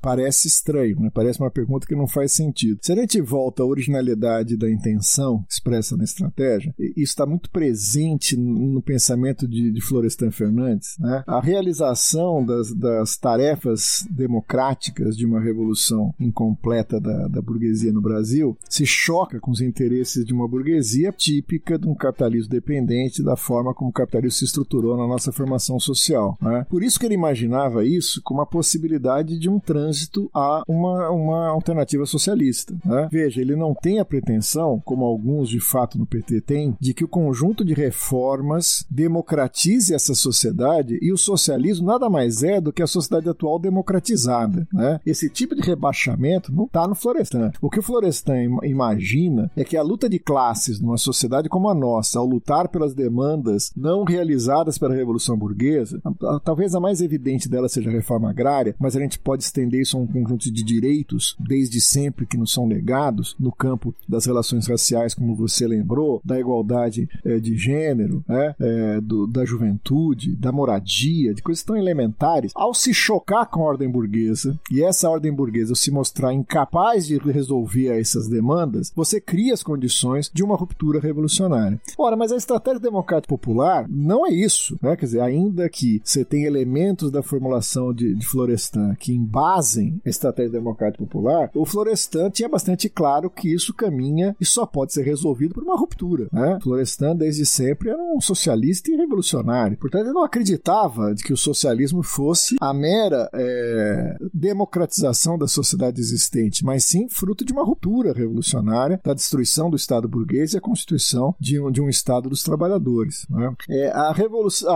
[0.00, 1.10] Parece estranho, né?
[1.12, 2.78] Parece uma pergunta que não faz sentido.
[2.82, 8.36] Se a gente volta à originalidade da intenção expressa na estratégia, isso está muito presente
[8.36, 11.24] no pensamento de, de Florestan Fernandes, né?
[11.26, 18.56] A realização das, das tarefas democráticas de uma revolução incompleta da, da burguesia no Brasil
[18.68, 23.74] se choca com os interesses de uma burguesia típica de um capitalismo dependente da forma
[23.74, 26.36] como o capitalismo se estruturou na nossa formação social.
[26.40, 26.66] Né?
[26.68, 31.48] Por isso que ele imaginava isso como a possibilidade de um trânsito a uma, uma
[31.48, 32.76] alternativa socialista.
[32.84, 33.08] Né?
[33.14, 37.04] Veja, ele não tem a pretensão, como alguns de fato no PT têm, de que
[37.04, 42.82] o conjunto de reformas democratize essa sociedade e o socialismo nada mais é do que
[42.82, 44.66] a sociedade atual democratizada.
[44.72, 44.98] Né?
[45.06, 47.52] Esse tipo de rebaixamento não está no Florestan.
[47.62, 48.34] O que o Florestan
[48.64, 52.94] imagina é que a luta de classes numa sociedade como a nossa, ao lutar pelas
[52.94, 56.02] demandas não realizadas pela Revolução Burguesa,
[56.44, 59.96] talvez a mais evidente dela seja a reforma agrária, mas a gente pode estender isso
[59.96, 63.03] a um conjunto de direitos, desde sempre, que nos são negados,
[63.38, 69.00] no campo das relações raciais, como você lembrou, da igualdade é, de gênero, é, é,
[69.00, 72.52] do, da juventude, da moradia, de coisas tão elementares.
[72.54, 77.18] Ao se chocar com a ordem burguesa, e essa ordem burguesa se mostrar incapaz de
[77.18, 81.80] resolver essas demandas, você cria as condições de uma ruptura revolucionária.
[81.98, 84.96] Ora, mas a estratégia democrática popular não é isso, né?
[84.96, 90.08] Quer dizer, ainda que você tenha elementos da formulação de, de Florestan que embasem a
[90.08, 95.02] estratégia democrática popular, o Florestan tinha bastante claro que isso caminha e só pode ser
[95.02, 96.28] resolvido por uma ruptura.
[96.32, 96.58] Né?
[96.62, 99.76] Florestan, desde sempre, era um socialista e revolucionário.
[99.76, 106.00] Portanto, ele não acreditava de que o socialismo fosse a mera é, democratização da sociedade
[106.00, 110.60] existente, mas sim fruto de uma ruptura revolucionária, da destruição do Estado burguês e a
[110.60, 113.26] constituição de um, de um Estado dos trabalhadores.
[113.28, 113.54] Né?
[113.68, 114.14] É, a,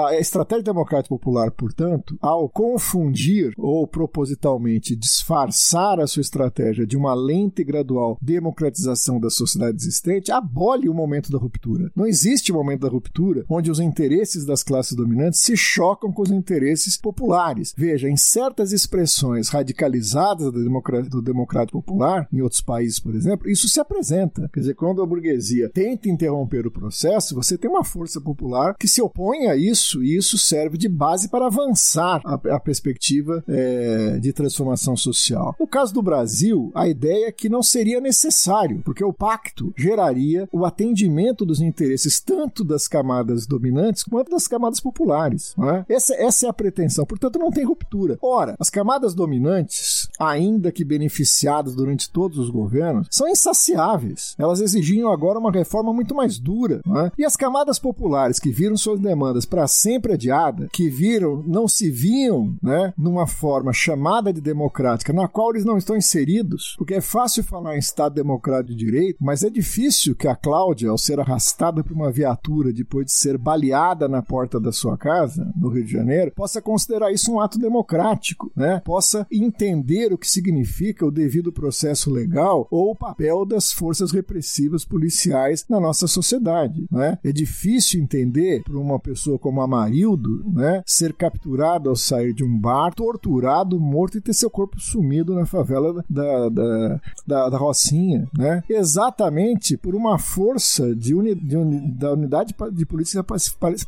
[0.06, 7.14] a estratégia democrática popular, portanto, ao confundir ou propositalmente disfarçar a sua estratégia de uma
[7.14, 11.90] lenta e gradual democratização da sociedade existente, abole o momento da ruptura.
[11.94, 16.30] Não existe momento da ruptura onde os interesses das classes dominantes se chocam com os
[16.30, 17.74] interesses populares.
[17.76, 23.48] Veja, em certas expressões radicalizadas do, democrata, do democrático popular, em outros países, por exemplo,
[23.48, 24.48] isso se apresenta.
[24.52, 28.88] Quer dizer, quando a burguesia tenta interromper o processo, você tem uma força popular que
[28.88, 34.18] se opõe a isso e isso serve de base para avançar a, a perspectiva é,
[34.18, 35.54] de transformação social.
[35.58, 40.48] No caso do Brasil, a ideia é que não seria necessário, porque o pacto geraria
[40.52, 45.54] o atendimento dos interesses tanto das camadas dominantes quanto das camadas populares.
[45.88, 45.94] É?
[45.94, 47.06] Essa, essa é a pretensão.
[47.06, 48.18] Portanto, não tem ruptura.
[48.20, 54.34] Ora, as camadas dominantes, ainda que beneficiadas durante todos os governos, são insaciáveis.
[54.38, 56.80] Elas exigiam agora uma reforma muito mais dura.
[56.86, 57.12] É?
[57.18, 61.90] E as camadas populares que viram suas demandas para sempre adiadas, que viram, não se
[61.90, 67.00] viam né, numa forma chamada de democrática, na qual eles não estão inseridos, porque é
[67.00, 71.20] fácil falar em Estado democrático de direito, mas é difícil que a Cláudia, ao ser
[71.20, 75.84] arrastada por uma viatura depois de ser baleada na porta da sua casa, no Rio
[75.84, 78.82] de Janeiro, possa considerar isso um ato democrático, né?
[78.84, 84.84] possa entender o que significa o devido processo legal ou o papel das forças repressivas
[84.84, 86.86] policiais na nossa sociedade.
[86.90, 87.18] Né?
[87.22, 92.58] É difícil entender para uma pessoa como Amarildo né, ser capturado ao sair de um
[92.58, 98.28] bar, torturado, morto e ter seu corpo sumido na favela da, da, da, da Rocinha,
[98.36, 98.62] né?
[98.68, 103.24] Exatamente por uma força de, uni, de uni, da unidade de polícia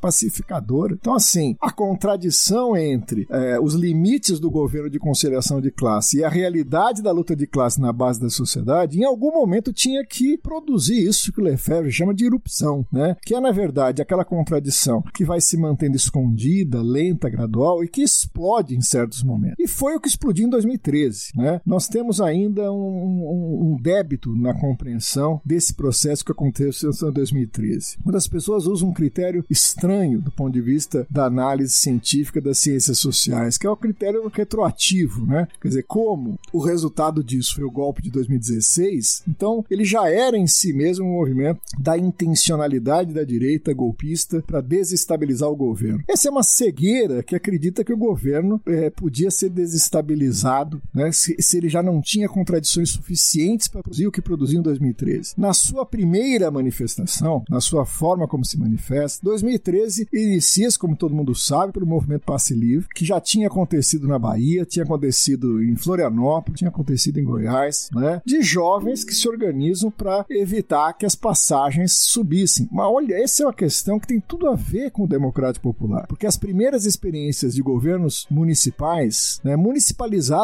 [0.00, 0.96] pacificadora.
[1.00, 6.24] Então, assim, a contradição entre é, os limites do governo de conciliação de classe e
[6.24, 10.36] a realidade da luta de classe na base da sociedade, em algum momento tinha que
[10.38, 13.16] produzir isso que o Lefebvre chama de erupção, né?
[13.24, 18.02] Que é, na verdade, aquela contradição que vai se mantendo escondida, lenta, gradual e que
[18.02, 19.56] explode em certos momentos.
[19.58, 21.60] E foi o que explodiu em 2013, né?
[21.64, 27.98] Nós temos ainda um, um, um débito na compreensão desse processo que aconteceu em 2013.
[28.02, 32.58] Quando as pessoas usam um critério estranho do ponto de vista da análise científica das
[32.58, 35.46] ciências sociais, que é o critério retroativo, né?
[35.60, 40.36] Quer dizer, como o resultado disso foi o golpe de 2016, então ele já era
[40.36, 46.02] em si mesmo um movimento da intencionalidade da direita golpista para desestabilizar o governo.
[46.08, 51.12] Essa é uma cegueira que acredita que o governo é, podia ser desestabilizado, né?
[51.12, 55.34] Se, se ele já não tinha contradições suficientes para produzir o que produziu em 2013.
[55.36, 61.34] Na sua primeira manifestação, na sua forma como se manifesta, 2013 inicia-se, como todo mundo
[61.34, 66.58] sabe, pelo movimento Passe Livre, que já tinha acontecido na Bahia, tinha acontecido em Florianópolis,
[66.58, 68.22] tinha acontecido em Goiás, né?
[68.24, 72.68] De jovens que se organizam para evitar que as passagens subissem.
[72.70, 76.06] Mas olha, essa é uma questão que tem tudo a ver com o democrático popular,
[76.06, 79.56] porque as primeiras experiências de governos municipais, né,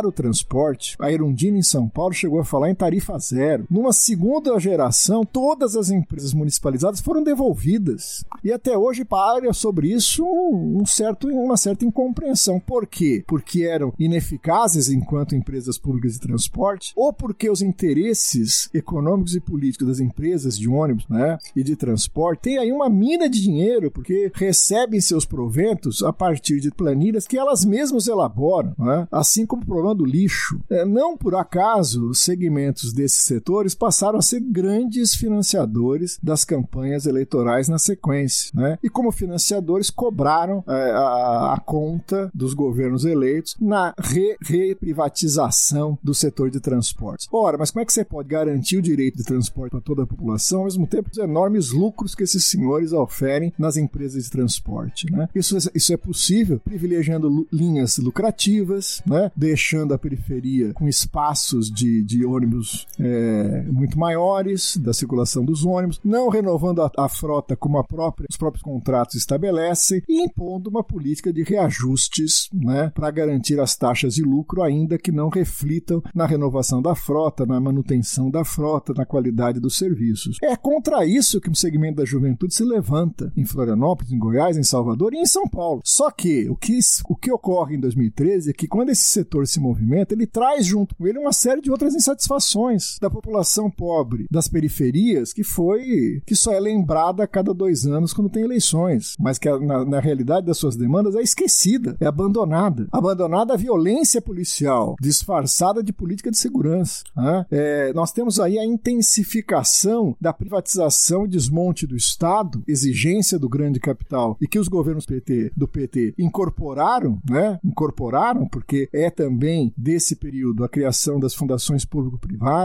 [0.07, 0.97] o transporte.
[1.01, 3.67] A Erundina em São Paulo chegou a falar em tarifa zero.
[3.71, 8.25] Numa segunda geração, todas as empresas municipalizadas foram devolvidas.
[8.45, 12.61] E até hoje paira sobre isso um certo, uma certa incompreensão.
[12.61, 13.25] Por quê?
[13.27, 19.87] Porque eram ineficazes enquanto empresas públicas de transporte, ou porque os interesses econômicos e políticos
[19.87, 24.31] das empresas de ônibus né, e de transporte têm aí uma mina de dinheiro, porque
[24.35, 29.67] recebem seus proventos a partir de planilhas que elas mesmas elaboram, né, assim como o
[29.67, 30.61] problema do lixo.
[30.71, 37.69] É, não por acaso, segmentos desses setores passaram a ser grandes financiadores das campanhas eleitorais
[37.69, 38.51] na sequência.
[38.55, 38.79] Né?
[38.83, 46.15] E como financiadores, cobraram é, a, a, conta dos governos eleitos na re reprivatização do
[46.15, 47.29] setor de transportes.
[47.31, 50.07] Ora, mas como é que você pode garantir o direito de transporte para toda a
[50.07, 55.11] população, ao mesmo tempo os enormes lucros que esses senhores oferem nas empresas de transporte?
[55.13, 55.29] Né?
[55.35, 59.31] Isso, é, isso é possível privilegiando linhas lucrativas, né?
[59.37, 66.01] deixando a periferia com espaços de, de ônibus é, muito maiores, da circulação dos ônibus,
[66.05, 70.83] não renovando a, a frota como a própria, os próprios contratos estabelecem e impondo uma
[70.83, 76.27] política de reajustes né, para garantir as taxas de lucro, ainda que não reflitam na
[76.27, 80.39] renovação da frota, na manutenção da frota, na qualidade dos serviços.
[80.43, 84.63] É contra isso que o segmento da juventude se levanta em Florianópolis, em Goiás, em
[84.63, 85.81] Salvador e em São Paulo.
[85.85, 86.79] Só que o que,
[87.09, 90.95] o que ocorre em 2013 é que quando esse setor se movimenta, ele traz junto
[90.95, 92.66] com ele uma série de outras insatisfações
[93.01, 98.13] da população pobre, das periferias, que foi que só é lembrada a cada dois anos
[98.13, 102.87] quando tem eleições, mas que na, na realidade das suas demandas é esquecida, é abandonada.
[102.93, 107.05] Abandonada a violência policial, disfarçada de política de segurança.
[107.17, 107.47] Né?
[107.51, 113.81] É, nós temos aí a intensificação da privatização e desmonte do Estado, exigência do grande
[113.81, 117.59] capital, e que os governos PT, do PT incorporaram, né?
[117.65, 122.56] incorporaram, porque é também desse período a criação das fundações público-privadas,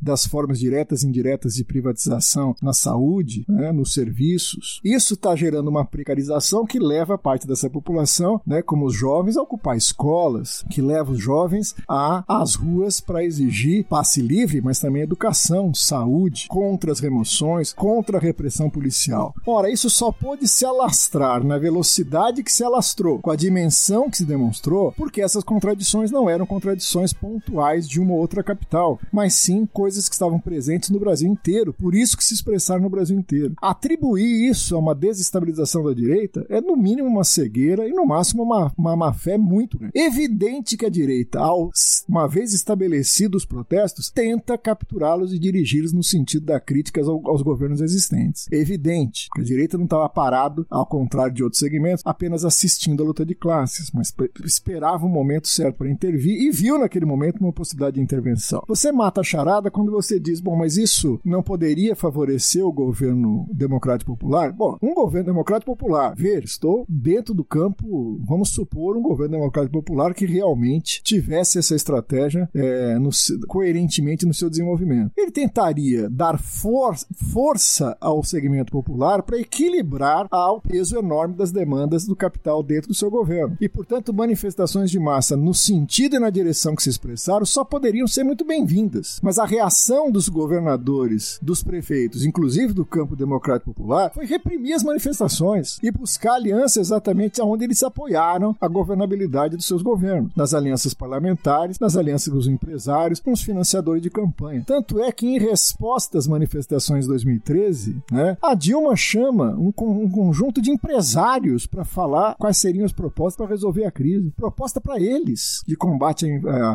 [0.00, 3.72] das formas diretas e indiretas de privatização na saúde, né?
[3.72, 4.80] nos serviços.
[4.84, 8.62] Isso está gerando uma precarização que leva parte dessa população, né?
[8.62, 14.20] como os jovens, a ocupar escolas, que leva os jovens às ruas para exigir passe
[14.20, 19.34] livre, mas também educação, saúde, contra as remoções, contra a repressão policial.
[19.46, 24.18] Ora, isso só pôde se alastrar na velocidade que se alastrou, com a dimensão que
[24.18, 29.34] se demonstrou, porque essas contradições não eram contradições pontuais de uma ou outra capital, mas
[29.40, 33.18] sim coisas que estavam presentes no Brasil inteiro, por isso que se expressaram no Brasil
[33.18, 33.54] inteiro.
[33.60, 38.42] Atribuir isso a uma desestabilização da direita é no mínimo uma cegueira e no máximo
[38.42, 39.92] uma, uma má fé muito grande.
[39.96, 41.70] Evidente que a direita, ao,
[42.08, 47.42] uma vez estabelecidos os protestos, tenta capturá-los e dirigi-los no sentido da crítica aos, aos
[47.42, 48.46] governos existentes.
[48.50, 53.06] Evidente que a direita não estava parado, ao contrário de outros segmentos, apenas assistindo a
[53.06, 54.12] luta de classes, mas
[54.44, 58.62] esperava o um momento certo para intervir e viu naquele momento uma possibilidade de intervenção.
[58.68, 64.10] Você mata charada quando você diz, bom, mas isso não poderia favorecer o governo democrático
[64.12, 64.52] popular?
[64.52, 69.72] Bom, um governo democrático popular, ver, estou dentro do campo, vamos supor, um governo democrático
[69.72, 73.10] popular que realmente tivesse essa estratégia é, no,
[73.46, 75.12] coerentemente no seu desenvolvimento.
[75.16, 76.96] Ele tentaria dar for
[77.32, 82.94] força ao segmento popular para equilibrar ao peso enorme das demandas do capital dentro do
[82.94, 83.56] seu governo.
[83.60, 88.06] E, portanto, manifestações de massa no sentido e na direção que se expressaram só poderiam
[88.06, 89.19] ser muito bem-vindas.
[89.20, 94.82] Mas a reação dos governadores, dos prefeitos, inclusive do campo democrático popular, foi reprimir as
[94.82, 100.94] manifestações e buscar aliança exatamente aonde eles apoiaram a governabilidade dos seus governos, nas alianças
[100.94, 104.64] parlamentares, nas alianças dos empresários, com os financiadores de campanha.
[104.66, 110.10] Tanto é que, em resposta às manifestações de 2013, né, a Dilma chama um, um
[110.10, 114.32] conjunto de empresários para falar quais seriam as propostas para resolver a crise.
[114.36, 116.26] Proposta para eles de combate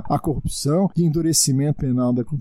[0.09, 2.34] à, corrupção, de endurecimento penal da corrupção,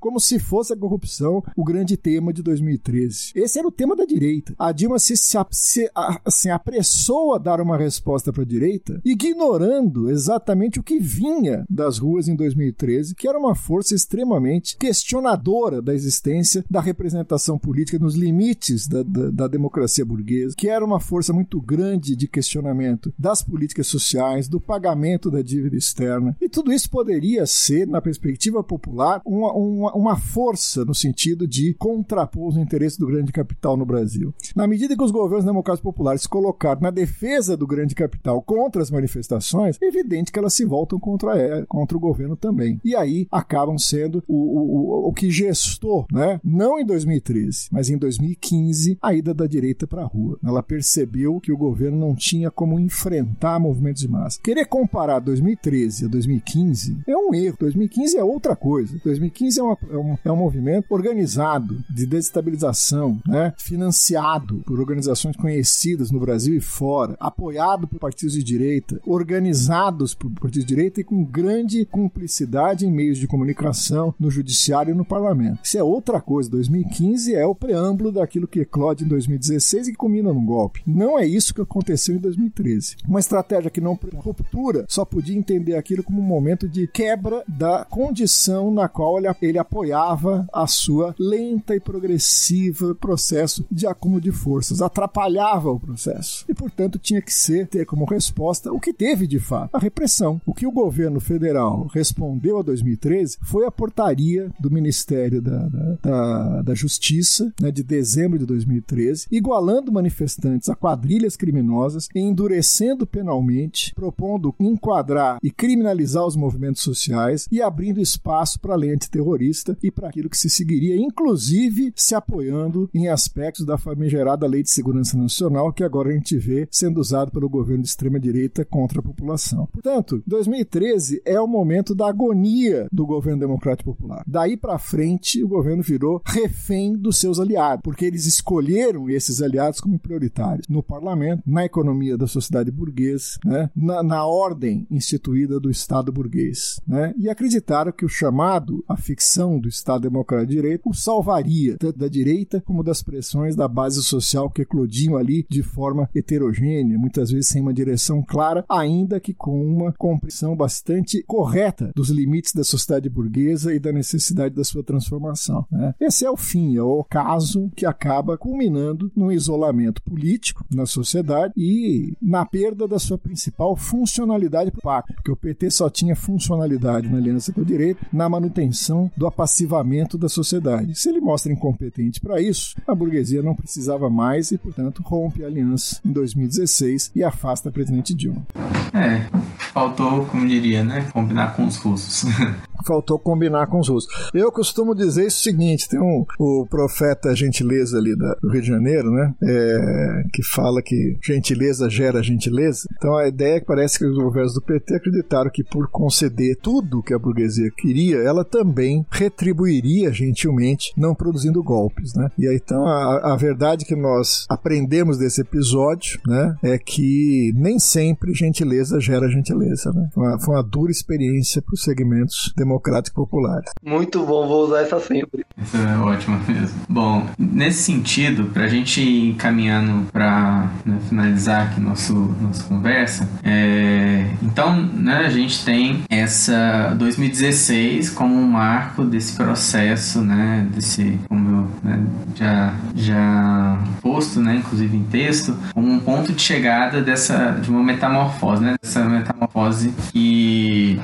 [0.00, 3.32] como se fosse a corrupção o grande tema de 2013.
[3.34, 4.54] Esse era o tema da direita.
[4.58, 5.90] A Dilma se, se, se
[6.24, 11.98] assim, apressou a dar uma resposta para a direita, ignorando exatamente o que vinha das
[11.98, 18.14] ruas em 2013, que era uma força extremamente questionadora da existência da representação política nos
[18.14, 23.42] limites da, da, da democracia burguesa, que era uma força muito grande de questionamento das
[23.42, 26.36] políticas sociais, do pagamento da dívida externa.
[26.40, 31.74] E tudo isso poderia ser, na perspectiva popular, uma, uma, uma força no sentido de
[31.74, 34.34] contrapor os interesses do grande capital no Brasil.
[34.54, 38.82] Na medida que os governos democráticos populares se colocaram na defesa do grande capital contra
[38.82, 42.80] as manifestações, é evidente que elas se voltam contra, é, contra o governo também.
[42.84, 46.40] E aí acabam sendo o, o, o, o que gestou, né?
[46.42, 50.38] não em 2013, mas em 2015, a ida da direita para a rua.
[50.44, 54.40] Ela percebeu que o governo não tinha como enfrentar movimentos de massa.
[54.42, 57.56] Querer comparar 2013 a 2015 é um erro.
[57.58, 58.98] 2015 é outra coisa.
[59.04, 59.25] 2015
[59.58, 63.52] é, uma, é, um, é um movimento organizado de desestabilização, né?
[63.56, 70.30] financiado por organizações conhecidas no Brasil e fora, apoiado por partidos de direita, organizados por
[70.30, 75.04] partidos de direita e com grande cumplicidade em meios de comunicação, no judiciário e no
[75.04, 75.60] parlamento.
[75.62, 76.50] Isso é outra coisa.
[76.50, 80.82] 2015 é o preâmbulo daquilo que eclode em 2016 e que culmina num golpe.
[80.86, 82.96] Não é isso que aconteceu em 2013.
[83.06, 87.84] Uma estratégia que não ruptura só podia entender aquilo como um momento de quebra da
[87.84, 89.05] condição na qual
[89.42, 96.44] ele, apoiava a sua lenta e progressiva processo de acúmulo de forças, atrapalhava o processo
[96.48, 100.40] e, portanto, tinha que ser ter como resposta o que teve de fato a repressão.
[100.44, 105.96] O que o governo federal respondeu a 2013 foi a portaria do Ministério da, da,
[106.02, 113.94] da, da Justiça né, de dezembro de 2013, igualando manifestantes a quadrilhas criminosas endurecendo penalmente,
[113.94, 119.90] propondo enquadrar e criminalizar os movimentos sociais e abrindo espaço para a lei antiterrorista e
[119.90, 125.16] para aquilo que se seguiria, inclusive se apoiando em aspectos da famigerada Lei de Segurança
[125.16, 129.66] Nacional, que agora a gente vê sendo usado pelo governo de extrema-direita contra a população.
[129.72, 134.24] Portanto, 2013 é o momento da agonia do governo democrático popular.
[134.26, 139.80] Daí para frente, o governo virou refém dos seus aliados, porque eles escolheram esses aliados
[139.80, 145.70] como prioritários no parlamento, na economia da sociedade burguesa, né, na, na ordem instituída do
[145.70, 150.88] Estado burguês, né, e acreditaram que o chamado, a ficção do Estado democrático de direito,
[150.88, 155.62] o salvaria tanto da direita como das pressões da base social que eclodiam ali de
[155.62, 161.90] forma heterogênea, muitas vezes sem uma direção clara, ainda que com uma compreensão bastante correta
[161.94, 165.66] dos limites da sociedade burguesa e da necessidade da sua transformação.
[165.70, 165.94] Né.
[166.00, 171.52] Esse é o fim, é o caso que acaba culminando num isolamento político na sociedade
[171.56, 176.14] e na perda da sua principal funcionalidade para o pacto, porque o PT só tinha
[176.14, 178.75] funcionalidade na aliança com o direito na manutenção
[179.16, 180.94] do apassivamento da sociedade.
[180.94, 185.46] Se ele mostra incompetente para isso, a burguesia não precisava mais e, portanto, rompe a
[185.46, 188.46] aliança em 2016 e afasta a presidente Dilma.
[188.94, 189.26] É,
[189.72, 192.24] faltou, como diria, né, combinar com os russos.
[192.86, 194.30] faltou combinar com os russos.
[194.32, 198.68] Eu costumo dizer o seguinte: tem um, o profeta Gentileza ali da, do Rio de
[198.68, 199.34] Janeiro, né?
[199.42, 202.86] É, que fala que gentileza gera gentileza.
[202.96, 206.56] Então a ideia é que parece que os governos do PT acreditaram que por conceder
[206.62, 208.65] tudo que a burguesia queria, ela também
[209.10, 212.30] retribuiria gentilmente, não produzindo golpes, né?
[212.38, 216.56] E aí então a, a verdade que nós aprendemos desse episódio, né?
[216.62, 220.08] É que nem sempre gentileza gera gentileza, né?
[220.12, 223.62] Foi uma, foi uma dura experiência para os segmentos democráticos democrático popular.
[223.82, 225.44] Muito bom, vou usar essa sempre.
[225.60, 226.78] Isso é ótimo mesmo.
[226.88, 233.28] Bom, nesse sentido, para a gente ir caminhando para né, finalizar aqui nosso nossa conversa,
[233.42, 241.20] é, então, né, a gente tem essa 2016 como um marco desse processo, né, desse,
[241.28, 247.02] como eu né, já já posto, né, inclusive em texto, como um ponto de chegada
[247.02, 250.98] dessa de uma metamorfose, né, dessa metamorfose que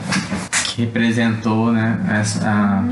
[0.81, 2.82] representou né, essa, a,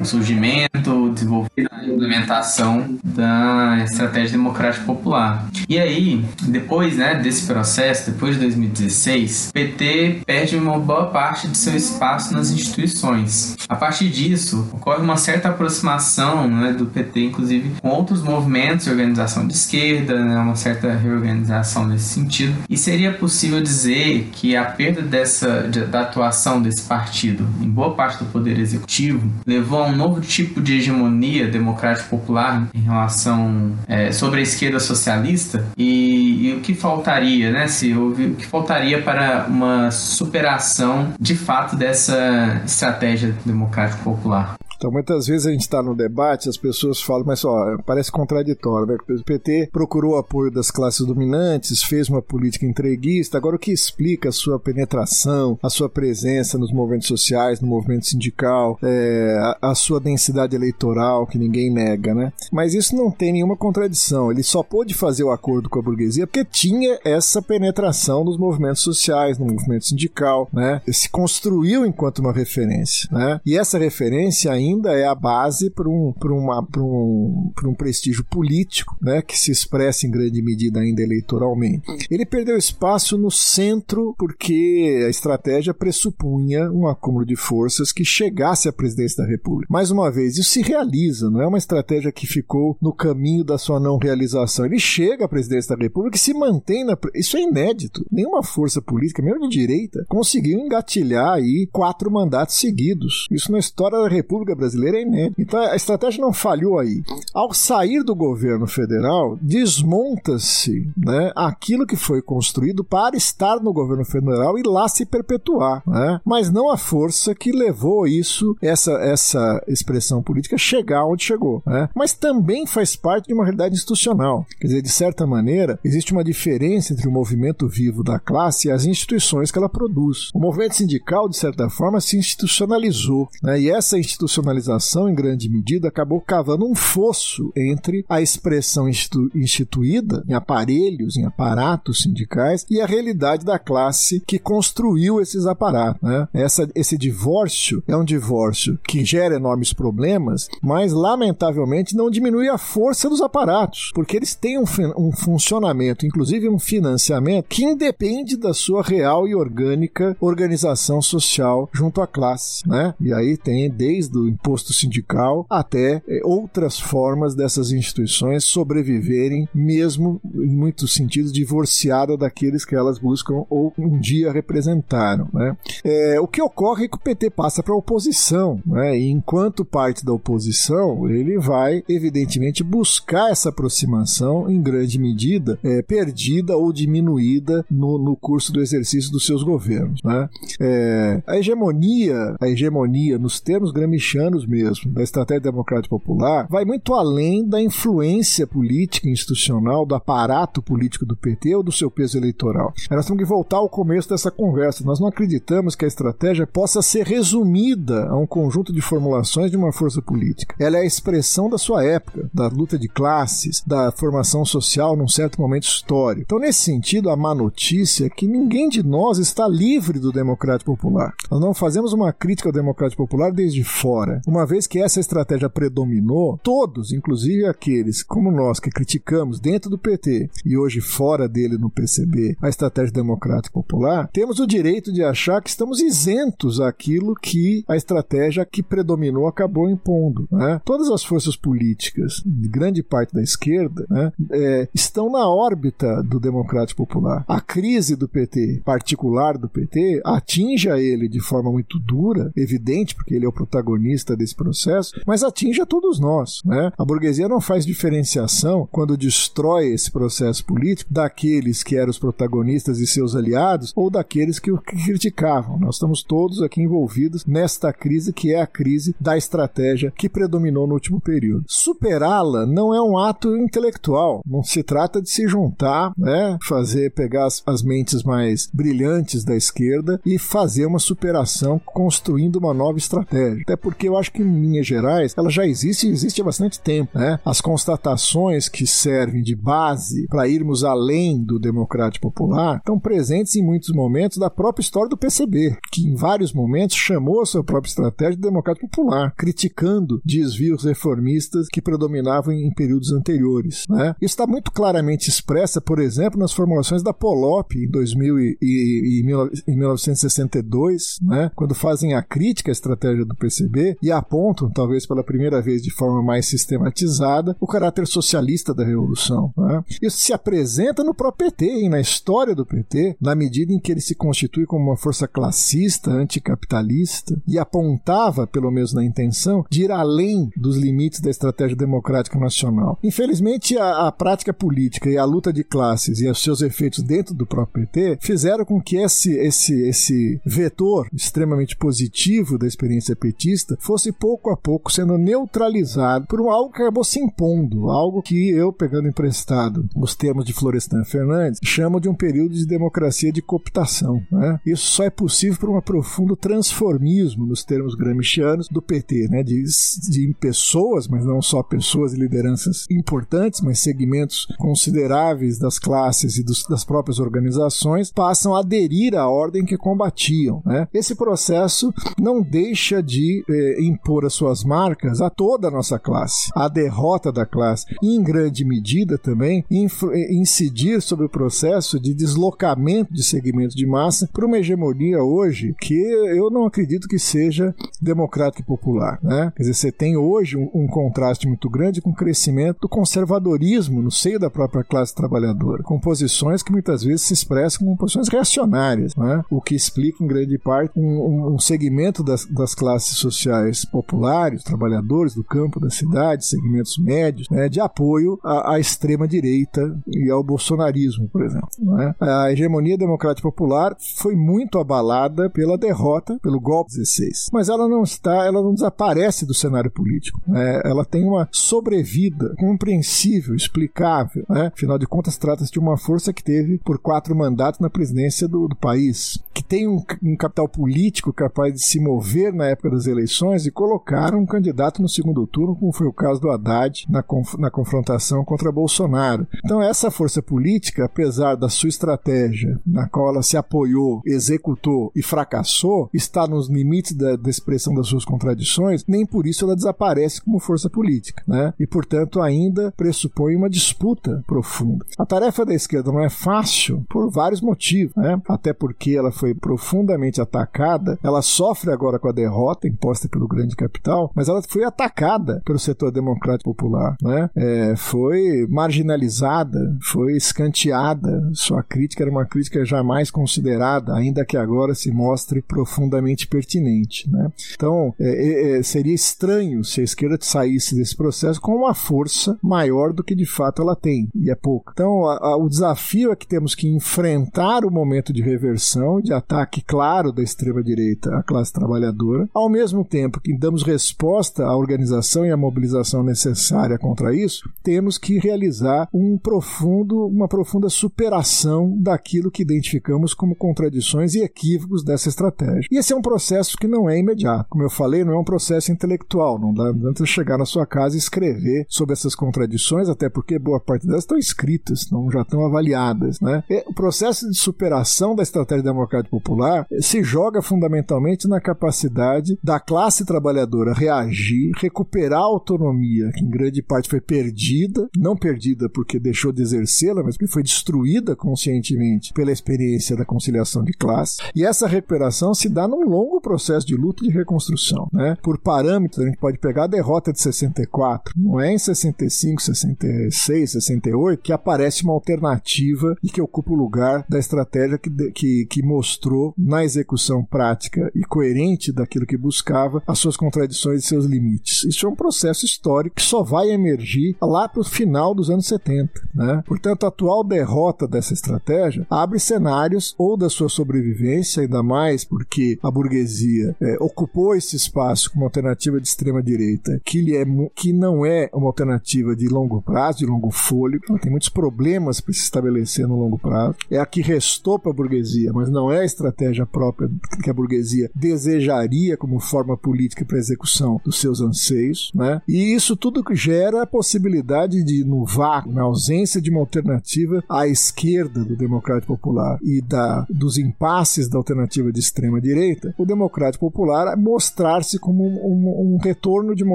[0.00, 5.46] o surgimento desenvolvido na implementação da estratégia democrática popular.
[5.68, 11.48] E aí, depois né, desse processo, depois de 2016, o PT perde uma boa parte
[11.48, 13.56] de seu espaço nas instituições.
[13.68, 19.46] A partir disso, ocorre uma certa aproximação né, do PT, inclusive, com outros movimentos organização
[19.46, 22.54] de esquerda, né, uma certa reorganização nesse sentido.
[22.68, 28.22] E seria possível dizer que a perda dessa, da atuação desse partido em boa parte
[28.22, 34.12] do poder executivo levou a um novo tipo de hegemonia democrática popular em relação é,
[34.12, 37.66] sobre a esquerda socialista e, e, o que faltaria, né?
[37.66, 44.54] Se houve, o que faltaria para uma superação de fato dessa estratégia democrática popular?
[44.80, 48.86] Então, muitas vezes a gente está no debate, as pessoas falam, mas ó, parece contraditório,
[48.86, 48.96] né?
[49.10, 53.36] O PT procurou apoio das classes dominantes, fez uma política entreguista.
[53.36, 58.06] Agora, o que explica a sua penetração, a sua presença nos movimentos sociais, no movimento
[58.06, 62.32] sindical, é, a, a, sua densidade eleitoral, que ninguém nega, né?
[62.50, 64.32] Mas isso não tem nenhuma contradição.
[64.32, 68.80] Ele só pôde fazer o acordo com a burguesia porque tinha essa penetração nos movimentos
[68.80, 70.80] sociais, no movimento sindical, né?
[70.86, 73.42] Ele se construiu enquanto uma referência, né?
[73.44, 78.96] E essa referência ainda ainda é a base para um, uma, um, um prestígio político,
[79.00, 81.84] né, que se expressa em grande medida ainda eleitoralmente.
[82.10, 88.68] Ele perdeu espaço no centro porque a estratégia pressupunha um acúmulo de forças que chegasse
[88.68, 89.72] à presidência da República.
[89.72, 93.58] Mais uma vez, isso se realiza, não é uma estratégia que ficou no caminho da
[93.58, 94.66] sua não realização.
[94.66, 96.96] Ele chega à presidência da República e se mantém na.
[97.14, 98.04] Isso é inédito.
[98.10, 103.26] Nenhuma força política, mesmo de direita, conseguiu engatilhar aí quatro mandatos seguidos.
[103.30, 105.40] Isso na história da República brasileira é inédito.
[105.40, 107.02] Então a estratégia não falhou aí.
[107.34, 114.04] Ao sair do governo federal, desmonta-se né, aquilo que foi construído para estar no governo
[114.04, 115.82] federal e lá se perpetuar.
[115.86, 116.20] Né?
[116.24, 121.62] Mas não a força que levou isso, essa, essa expressão política, chegar onde chegou.
[121.66, 121.88] Né?
[121.94, 124.46] Mas também faz parte de uma realidade institucional.
[124.60, 128.70] Quer dizer, de certa maneira, existe uma diferença entre o movimento vivo da classe e
[128.70, 130.30] as instituições que ela produz.
[130.34, 133.28] O movimento sindical, de certa forma, se institucionalizou.
[133.42, 133.60] Né?
[133.60, 139.30] E essa institucionalização institucionalização, em grande medida, acabou cavando um fosso entre a expressão institu
[139.34, 146.00] instituída em aparelhos, em aparatos sindicais, e a realidade da classe que construiu esses aparatos.
[146.02, 146.28] Né?
[146.32, 152.58] Essa, esse divórcio é um divórcio que gera enormes problemas, mas lamentavelmente não diminui a
[152.58, 154.64] força dos aparatos, porque eles têm um,
[154.96, 162.00] um funcionamento, inclusive um financiamento, que independe da sua real e orgânica organização social junto
[162.00, 162.68] à classe.
[162.68, 162.94] Né?
[163.00, 170.20] E aí tem desde o imposto sindical, até é, outras formas dessas instituições sobreviverem, mesmo
[170.34, 175.28] em muitos sentidos divorciada daqueles que elas buscam ou um dia representaram.
[175.32, 175.56] Né?
[175.84, 178.98] É, o que ocorre é que o PT passa para a oposição, né?
[178.98, 185.82] e enquanto parte da oposição, ele vai, evidentemente, buscar essa aproximação em grande medida é,
[185.82, 190.00] perdida ou diminuída no, no curso do exercício dos seus governos.
[190.02, 190.28] Né?
[190.60, 196.64] É, a hegemonia, a hegemonia nos termos gramscianos anos mesmo, da estratégia democrática popular, vai
[196.64, 201.90] muito além da influência política e institucional do aparato político do PT ou do seu
[201.90, 202.72] peso eleitoral.
[202.90, 204.84] nós temos que voltar ao começo dessa conversa.
[204.84, 209.56] Nós não acreditamos que a estratégia possa ser resumida a um conjunto de formulações de
[209.56, 210.54] uma força política.
[210.58, 215.08] Ela é a expressão da sua época, da luta de classes, da formação social num
[215.08, 216.24] certo momento histórico.
[216.26, 220.76] Então, nesse sentido, a má notícia é que ninguém de nós está livre do democrático
[220.76, 221.14] popular.
[221.30, 225.48] Nós não fazemos uma crítica ao democrático popular desde fora uma vez que essa estratégia
[225.48, 231.56] predominou, todos, inclusive aqueles como nós que criticamos dentro do PT e hoje fora dele
[231.56, 237.14] no PCB a estratégia democrática popular, temos o direito de achar que estamos isentos àquilo
[237.14, 240.28] que a estratégia que predominou acabou impondo.
[240.30, 240.60] Né?
[240.64, 246.86] Todas as forças políticas, grande parte da esquerda, né, é, estão na órbita do democrático
[246.86, 247.24] popular.
[247.28, 252.94] A crise do PT, particular do PT, atinge a ele de forma muito dura, evidente,
[252.94, 256.40] porque ele é o protagonista desse processo, mas atinge a todos nós.
[256.44, 256.72] Né?
[256.76, 262.78] A burguesia não faz diferenciação quando destrói esse processo político daqueles que eram os protagonistas
[262.78, 265.58] e seus aliados ou daqueles que o criticavam.
[265.58, 270.66] Nós estamos todos aqui envolvidos nesta crise que é a crise da estratégia que predominou
[270.66, 271.44] no último período.
[271.46, 277.26] Superá-la não é um ato intelectual, não se trata de se juntar, né, fazer pegar
[277.26, 283.42] as, as mentes mais brilhantes da esquerda e fazer uma superação construindo uma nova estratégia.
[283.42, 286.60] Até porque eu acho que em linhas gerais ela já existe e existe há bastante
[286.60, 286.98] tempo.
[286.98, 287.18] Né?
[287.24, 293.44] As constatações que servem de base para irmos além do democrático popular estão presentes em
[293.44, 297.70] muitos momentos da própria história do PCB, que em vários momentos chamou a sua própria
[297.70, 303.64] estratégia de democrático popular, criticando desvios reformistas que predominavam em períodos anteriores.
[303.68, 303.94] Né?
[304.00, 309.00] Isso está muito claramente expressa, por exemplo, nas formulações da Polop em 2000 e, e,
[309.00, 311.30] e, em 1962, né?
[311.34, 315.70] quando fazem a crítica à estratégia do PCB e apontam, talvez pela primeira vez de
[315.70, 319.32] forma mais sistematizada, o caráter socialista da revolução.
[319.36, 319.64] Né?
[319.82, 321.68] Isso se apresenta no próprio PT, hein?
[321.68, 325.90] na história do PT, na medida em que ele se constitui como uma força classista,
[325.90, 332.18] anticapitalista e apontava, pelo menos na intenção, de ir além dos limites da estratégia democrática
[332.18, 332.78] nacional.
[332.82, 337.14] Infelizmente, a, a prática política e a luta de classes e os seus efeitos dentro
[337.14, 343.56] do próprio PT fizeram com que esse, esse, esse vetor extremamente positivo da experiência petista
[343.70, 348.52] fosse pouco a pouco sendo neutralizado por algo que acabou se impondo, algo que eu,
[348.52, 354.02] pegando emprestado os termos de Florestan Fernandes, chamo de um período de democracia de cooptação.
[354.10, 354.40] Né?
[354.44, 359.22] Isso só é possível por um profundo transformismo, nos termos gramscianos, do PT, né?
[359.22, 359.44] de,
[359.88, 366.24] de pessoas, mas não só pessoas e lideranças importantes, mas segmentos consideráveis das classes e
[366.24, 370.42] dos, das próprias organizações passam a aderir à ordem que combatiam.
[370.44, 370.66] Né?
[370.74, 376.30] Esse processo não deixa de eh, impor as suas marcas a toda a nossa classe,
[376.34, 382.92] a derrota da classe, e em grande medida também incidir sobre o processo de deslocamento
[382.92, 388.42] de segmentos de massa para uma hegemonia hoje que eu não acredito que seja democrática
[388.42, 388.98] e popular.
[389.02, 389.32] Né?
[389.36, 393.82] Quer dizer, você tem hoje um, um contraste muito grande com o crescimento do conservadorismo
[393.82, 398.08] no seio da própria classe trabalhadora, com posições que muitas vezes se expressam como posições
[398.08, 399.22] reacionárias, né?
[399.30, 405.14] o que explica em grande parte um, um segmento das, das, classes sociais populares, trabalhadores
[405.14, 407.48] do campo, da cidade, segmentos médios, né?
[407.48, 411.48] de apoio à, à extrema-direita e ao bolsonarismo, por exemplo.
[411.58, 411.94] Né?
[412.00, 417.82] A hegemonia democrática popular foi muito abalada pela derrota, pelo golpe 16, mas ela não
[417.82, 420.20] está, ela não desaparece do cenário político.
[420.26, 420.60] Né?
[420.64, 424.24] Ela tem uma sobrevida compreensível, explicável.
[424.28, 424.50] Né?
[424.54, 428.48] Afinal de contas, trata-se de uma força que teve por quatro mandatos na presidência do,
[428.48, 432.86] do país, que tem um, um, capital político capaz de se mover na época das
[432.86, 437.02] eleições e colocar um candidato no segundo turno, como foi o caso do Haddad na,
[437.02, 439.26] conf, na confrontação contra Bolsonaro.
[439.44, 445.02] Então, essa força política, apesar da sua estratégia, na qual ela se apoiou, executou e
[445.02, 450.22] fracassou, está nos limites da, da expressão das suas contradições, nem por isso ela desaparece
[450.22, 451.22] como força política.
[451.26, 451.54] Né?
[451.58, 454.84] E, portanto, ainda pressupõe uma disputa profunda.
[454.98, 458.20] A tarefa da esquerda não é fácil por vários motivos, né?
[458.28, 463.56] até porque ela foi profundamente atacada, ela sofre agora com a derrota imposta pelo grande
[463.56, 467.30] capital, mas ela foi atacada pelo setor democrático popular, né?
[467.34, 474.74] É, foi marginalizada, foi escanteada, sua crítica era uma crítica jamais considerada, ainda que agora
[474.74, 477.30] se mostre profundamente pertinente, né?
[477.54, 482.38] Então, é, é, é seria estranho se a esquerda saísse desse processo com uma força
[482.42, 484.70] maior do que de fato ela tem, e é pouco.
[484.72, 489.12] Então, a, a, o desafio é que temos que enfrentar o momento de reversão, de
[489.12, 495.24] ataque claro da extrema-direita à classe trabalhadora, ao mesmo tempo que damos resposta à organização
[495.24, 502.30] e à mobilização necessária contra isso, temos que realizar um profundo, uma profunda superação daquilo
[502.30, 505.66] que identificamos como contradições e equívocos dessa estratégia.
[505.70, 507.48] E esse é um processo que não é imediato.
[507.48, 510.96] Como eu falei, não é um processo intelectual, não dá antes chegar na sua casa
[510.96, 515.44] e escrever sobre essas contradições, até porque boa parte delas estão escritas, não já estão
[515.46, 516.20] avaliadas.
[516.20, 516.42] Né?
[516.50, 522.58] E o processo de superação da estratégia democrática popular se joga fundamentalmente na capacidade da
[522.58, 528.98] classe trabalhadora reagir, recuperar a autonomia, que em grande parte foi perdida, não perdida porque
[528.98, 534.18] deixou de exercê-la, mas porque foi destruída conscientemente pela experiência da conciliação de classe.
[534.34, 537.88] E essa recuperação se dá num longo processo de luta e de reconstrução.
[537.92, 538.16] Né?
[538.22, 543.52] Por parâmetros, a gente pode pegar a derrota de 64, não é em 65, 66,
[543.52, 548.62] 68 que aparece uma alternativa e que ocupa o lugar da estratégia que, que, que
[548.62, 554.64] mostrou na execução prática e coerente daquilo que buscava as suas contradições e seus limites.
[554.64, 558.46] Isso é um processo histórico que só vai emergir lá para o final dos anos
[558.46, 558.90] 70.
[559.14, 559.42] Né?
[559.46, 565.58] Portanto, a atual derrota dessa estratégia abre cenários ou da sua sobrevivência, ainda mais porque
[565.62, 570.72] a burguesia é, ocupou esse espaço como alternativa de extrema direita, que, lhe é, que
[570.72, 575.14] não é uma alternativa de longo prazo, de longo fôlego, ela tem muitos problemas para
[575.14, 576.56] se estabelecer no longo prazo.
[576.70, 579.90] É a que restou para a burguesia, mas não é a estratégia própria
[580.22, 585.20] que a burguesia desejaria como forma política política para execução dos seus anseios, né?
[585.28, 590.48] E isso tudo gera a possibilidade de, no vácuo, na ausência de uma alternativa à
[590.48, 596.50] esquerda do Democrático Popular e da, dos impasses da alternativa de extrema direita, o Democrático
[596.50, 599.54] Popular mostrar-se como um, um, um retorno de uma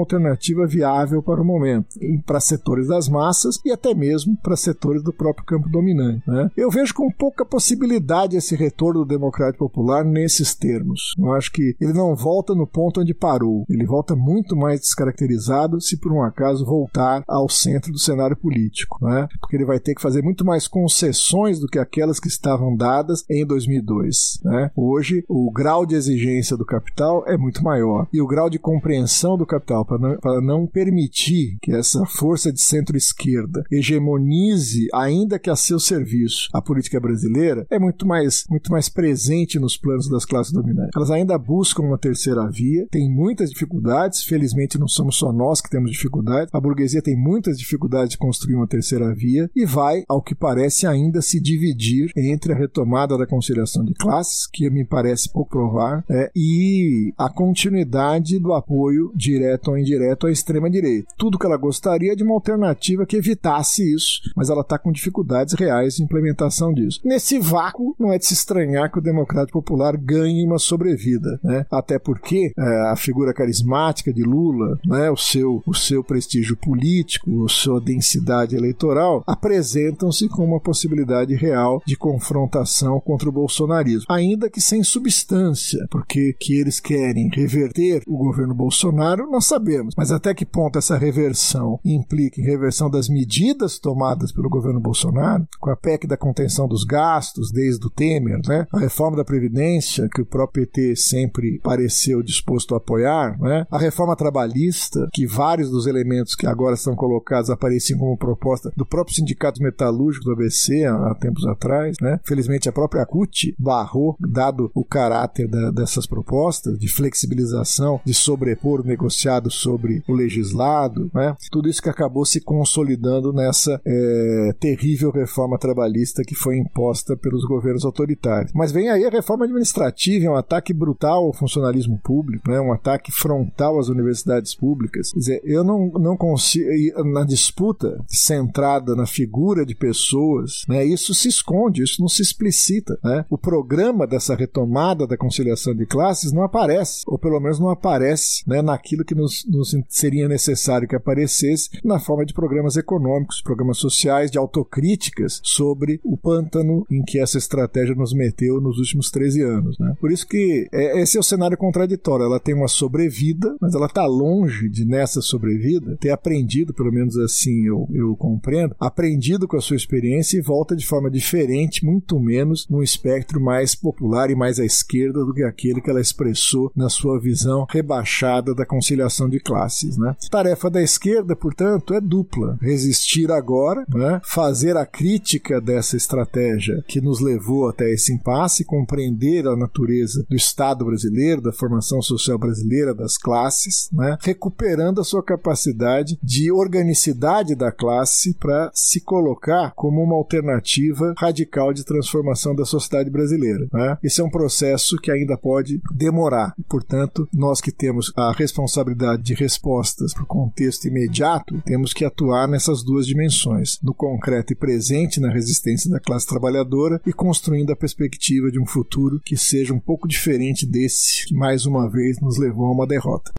[0.00, 5.12] alternativa viável para o momento, para setores das massas e até mesmo para setores do
[5.12, 6.22] próprio campo dominante.
[6.26, 6.50] Né?
[6.56, 11.12] Eu vejo com pouca possibilidade esse retorno do Democrático Popular nesses termos.
[11.18, 15.80] Eu acho que ele não volta no ponto onde parou, ele volta muito mais descaracterizado
[15.80, 19.28] se por um acaso voltar ao centro do cenário político, né?
[19.40, 23.24] porque ele vai ter que fazer muito mais concessões do que aquelas que estavam dadas
[23.30, 24.40] em 2002.
[24.44, 24.70] Né?
[24.76, 29.36] Hoje, o grau de exigência do capital é muito maior e o grau de compreensão
[29.36, 35.56] do capital para não, não permitir que essa força de centro-esquerda hegemonize, ainda que a
[35.56, 40.52] seu serviço, a política brasileira, é muito mais, muito mais presente nos planos das classes
[40.52, 40.90] dominantes.
[40.94, 45.70] Elas ainda buscam uma terceira via, tem muitas dificuldades, felizmente não somos só nós que
[45.70, 50.22] temos dificuldades, a burguesia tem muitas dificuldades de construir uma terceira via e vai, ao
[50.22, 55.32] que parece, ainda se dividir entre a retomada da conciliação de classes, que me parece
[55.32, 61.14] pouco provável, é, e a continuidade do apoio direto ou indireto à extrema-direita.
[61.16, 64.92] Tudo que ela gostaria é de uma alternativa que evitasse isso, mas ela está com
[64.92, 67.00] dificuldades reais de implementação disso.
[67.04, 71.66] Nesse vácuo, não é de se estranhar que o Democrático Popular ganhe uma sobrevida, né?
[71.70, 77.44] até porque é, a figura carismática de Lula, né, o, seu, o seu prestígio político,
[77.44, 84.50] a sua densidade eleitoral, apresentam-se como uma possibilidade real de confrontação contra o bolsonarismo, ainda
[84.50, 90.34] que sem substância, porque que eles querem reverter o governo Bolsonaro, nós sabemos, mas até
[90.34, 95.76] que ponto essa reversão implica em reversão das medidas tomadas pelo governo Bolsonaro, com a
[95.76, 98.66] PEC da contenção dos gastos, desde o Temer, né?
[98.72, 103.66] a reforma da Previdência, que o próprio PT sempre pareceu disposto a apoiar, né?
[103.70, 108.86] a reforma trabalhista, que vários dos elementos que agora são colocados apareciam como proposta do
[108.86, 111.96] próprio Sindicato Metalúrgico do ABC há, há tempos atrás.
[112.00, 112.20] Né?
[112.24, 118.80] Felizmente, a própria CUT barrou, dado o caráter da, dessas propostas de flexibilização, de sobrepor
[118.80, 121.36] o negociado sobre o legislado, né?
[121.50, 127.44] tudo isso que acabou se consolidando nessa é, terrível reforma trabalhista que foi imposta pelos
[127.44, 128.52] governos autoritários.
[128.54, 132.60] Mas vem aí a reforma administrativa, é um ataque brutal ao funcionalismo público, né?
[132.66, 135.12] Um ataque frontal às universidades públicas.
[135.12, 136.66] Quer dizer, eu não, não consigo,
[137.04, 140.84] na disputa centrada na figura de pessoas, né?
[140.84, 142.98] isso se esconde, isso não se explicita.
[143.02, 143.24] Né?
[143.30, 148.42] O programa dessa retomada da conciliação de classes não aparece, ou pelo menos não aparece
[148.46, 153.78] né, naquilo que nos, nos seria necessário que aparecesse na forma de programas econômicos, programas
[153.78, 159.42] sociais, de autocríticas sobre o pântano em que essa estratégia nos meteu nos últimos 13
[159.42, 159.78] anos.
[159.78, 159.94] Né?
[160.00, 162.26] Por isso que é, esse é o cenário contraditório.
[162.26, 167.16] Ela tem uma sobrevida, mas ela está longe de, nessa sobrevida, ter aprendido, pelo menos
[167.18, 172.18] assim eu, eu compreendo, aprendido com a sua experiência e volta de forma diferente, muito
[172.18, 176.70] menos num espectro mais popular e mais à esquerda do que aquele que ela expressou
[176.74, 179.96] na sua visão rebaixada da conciliação de classes.
[179.96, 180.16] Né?
[180.30, 184.20] Tarefa da esquerda, portanto, é dupla: resistir agora, né?
[184.24, 190.36] fazer a crítica dessa estratégia que nos levou até esse impasse, compreender a natureza do
[190.36, 192.45] Estado brasileiro, da formação social brasileira,
[192.94, 194.16] das classes, né?
[194.20, 201.72] recuperando a sua capacidade de organicidade da classe para se colocar como uma alternativa radical
[201.72, 203.68] de transformação da sociedade brasileira.
[203.72, 203.98] Né?
[204.02, 206.54] Esse é um processo que ainda pode demorar.
[206.68, 212.48] Portanto, nós que temos a responsabilidade de respostas para o contexto imediato, temos que atuar
[212.48, 217.76] nessas duas dimensões, no concreto e presente na resistência da classe trabalhadora e construindo a
[217.76, 222.35] perspectiva de um futuro que seja um pouco diferente desse que mais uma vez nos
[222.38, 223.32] levou a uma derrota.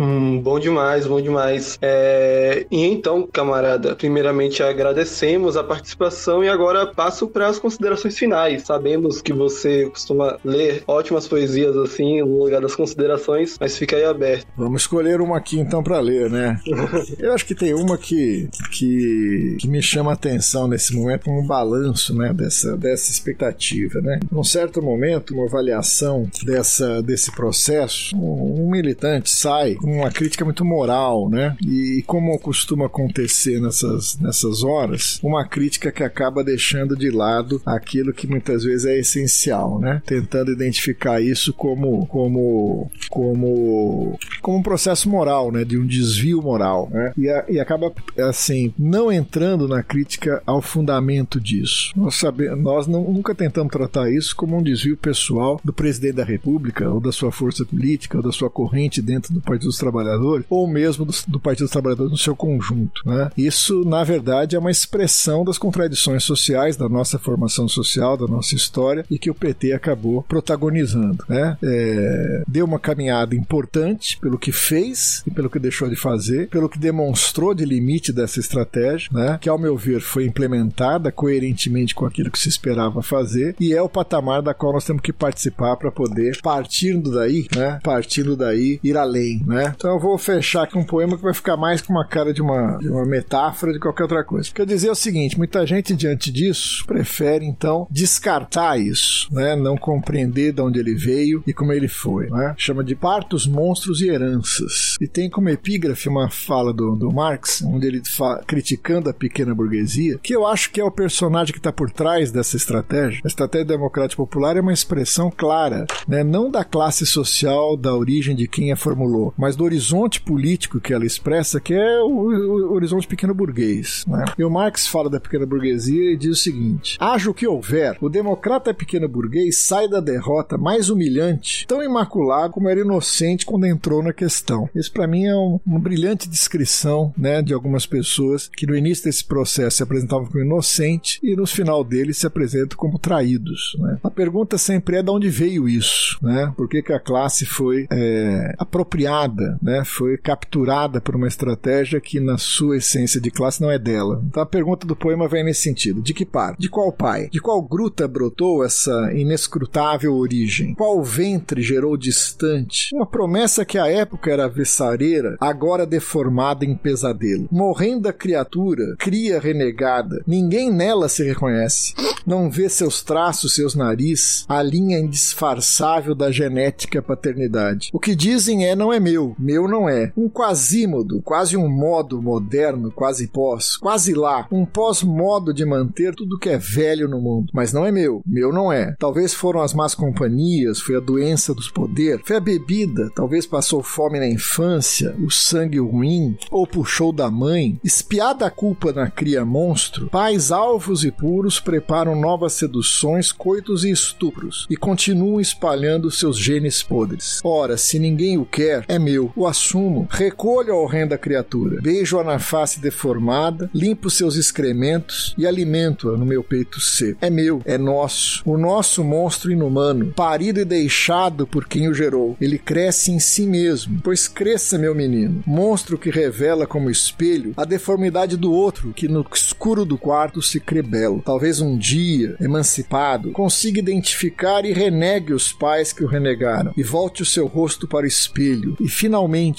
[0.00, 1.78] Hum, bom demais, bom demais.
[1.82, 2.66] É...
[2.70, 8.62] E então, camarada, primeiramente agradecemos a participação e agora passo para as considerações finais.
[8.62, 14.04] Sabemos que você costuma ler ótimas poesias assim no lugar das considerações, mas fica aí
[14.04, 14.46] aberto.
[14.56, 16.58] Vamos escolher uma aqui então para ler, né?
[17.18, 21.46] Eu acho que tem uma que, que, que me chama a atenção nesse momento, um
[21.46, 24.18] balanço, né, dessa, dessa expectativa, né?
[24.32, 30.44] Num certo momento, uma avaliação dessa, desse processo, um, um militante sai com uma crítica
[30.44, 31.56] muito moral, né?
[31.66, 38.12] E como costuma acontecer nessas, nessas horas, uma crítica que acaba deixando de lado aquilo
[38.12, 40.02] que muitas vezes é essencial, né?
[40.04, 45.64] Tentando identificar isso como como como como um processo moral, né?
[45.64, 47.12] De um desvio moral, né?
[47.16, 51.92] E, a, e acaba assim não entrando na crítica ao fundamento disso.
[51.96, 56.24] Nós sabemos, nós não, nunca tentamos tratar isso como um desvio pessoal do presidente da
[56.24, 60.68] República ou da sua força política ou da sua corrente dentro do Partido Trabalhadores ou
[60.68, 63.30] mesmo do, do Partido dos Trabalhadores no seu conjunto, né?
[63.36, 68.54] Isso na verdade é uma expressão das contradições sociais da nossa formação social, da nossa
[68.54, 71.56] história e que o PT acabou protagonizando, né?
[71.62, 76.68] É, deu uma caminhada importante pelo que fez e pelo que deixou de fazer, pelo
[76.68, 79.38] que demonstrou de limite dessa estratégia, né?
[79.40, 83.82] Que ao meu ver foi implementada coerentemente com aquilo que se esperava fazer e é
[83.82, 87.78] o patamar da qual nós temos que participar para poder partindo daí, né?
[87.82, 89.59] Partindo daí ir além, né?
[89.64, 92.42] Então eu vou fechar aqui um poema que vai ficar mais com uma cara de
[92.42, 94.50] uma, de uma metáfora de qualquer outra coisa.
[94.52, 99.56] Quer dizer o seguinte, muita gente diante disso prefere então descartar isso, né?
[99.56, 102.54] Não compreender de onde ele veio e como ele foi, né?
[102.56, 104.96] Chama de partos, monstros e heranças.
[105.00, 109.54] E tem como epígrafe uma fala do, do Marx, onde ele fala, criticando a pequena
[109.54, 113.20] burguesia, que eu acho que é o personagem que está por trás dessa estratégia.
[113.24, 116.22] A estratégia democrática popular é uma expressão clara, né?
[116.22, 120.92] não da classe social, da origem de quem a formulou, mas do horizonte político que
[120.92, 124.04] ela expressa, que é o, o horizonte pequeno burguês.
[124.06, 124.24] Né?
[124.38, 127.96] E o Marx fala da pequena burguesia e diz o seguinte: haja o que houver,
[128.00, 133.66] o democrata pequeno burguês sai da derrota mais humilhante, tão imaculado como era inocente quando
[133.66, 134.68] entrou na questão.
[134.74, 139.04] Isso para mim é um, uma brilhante descrição né, de algumas pessoas que no início
[139.04, 143.76] desse processo se apresentavam como inocente e no final dele se apresentam como traídos.
[143.78, 143.98] Né?
[144.02, 146.52] A pergunta sempre é de onde veio isso, né?
[146.56, 149.82] Por que, que a classe foi é, apropriada, né?
[149.84, 154.22] Foi capturada por uma estratégia que na sua essência de classe não é dela.
[154.26, 156.56] Então a pergunta do poema vem nesse sentido: de que par?
[156.58, 157.28] De qual pai?
[157.30, 160.74] De qual gruta brotou essa inescrutável origem?
[160.74, 162.94] Qual ventre gerou distante?
[162.94, 167.48] Uma promessa que à época era vessareira, agora deformada em pesadelo.
[167.50, 171.94] Morrendo a criatura, cria renegada, ninguém nela se reconhece.
[172.26, 177.90] Não vê seus traços, seus nariz, a linha indisfarçável da genética paternidade.
[177.92, 180.12] O que dizem é não é meu, meu não é.
[180.16, 186.38] Um quasímodo, quase um modo moderno, quase pós, quase lá, um pós-modo de manter tudo
[186.38, 187.50] que é velho no mundo.
[187.52, 188.94] Mas não é meu, meu não é.
[188.98, 193.82] Talvez foram as más companhias, foi a doença dos poder, foi a bebida, talvez passou
[193.82, 197.78] fome na infância, o sangue ruim, ou puxou da mãe.
[197.84, 203.90] Espiada a culpa na cria monstro, pais alvos e puros preparam novas seduções, coitos e
[203.90, 207.40] estupros, e continuam espalhando seus genes podres.
[207.44, 212.38] Ora, se ninguém o quer, é meu, o assumo, recolho a horrenda criatura, beijo-a na
[212.38, 217.18] face deformada, limpo seus excrementos e alimento-a no meu peito seco.
[217.20, 222.36] É meu, é nosso, o nosso monstro inumano, parido e deixado por quem o gerou.
[222.40, 227.64] Ele cresce em si mesmo, pois cresça, meu menino, monstro que revela como espelho a
[227.64, 231.22] deformidade do outro, que no escuro do quarto se crê belo.
[231.24, 237.22] Talvez um dia, emancipado, consiga identificar e renegue os pais que o renegaram, e volte
[237.22, 239.09] o seu rosto para o espelho, e finalmente,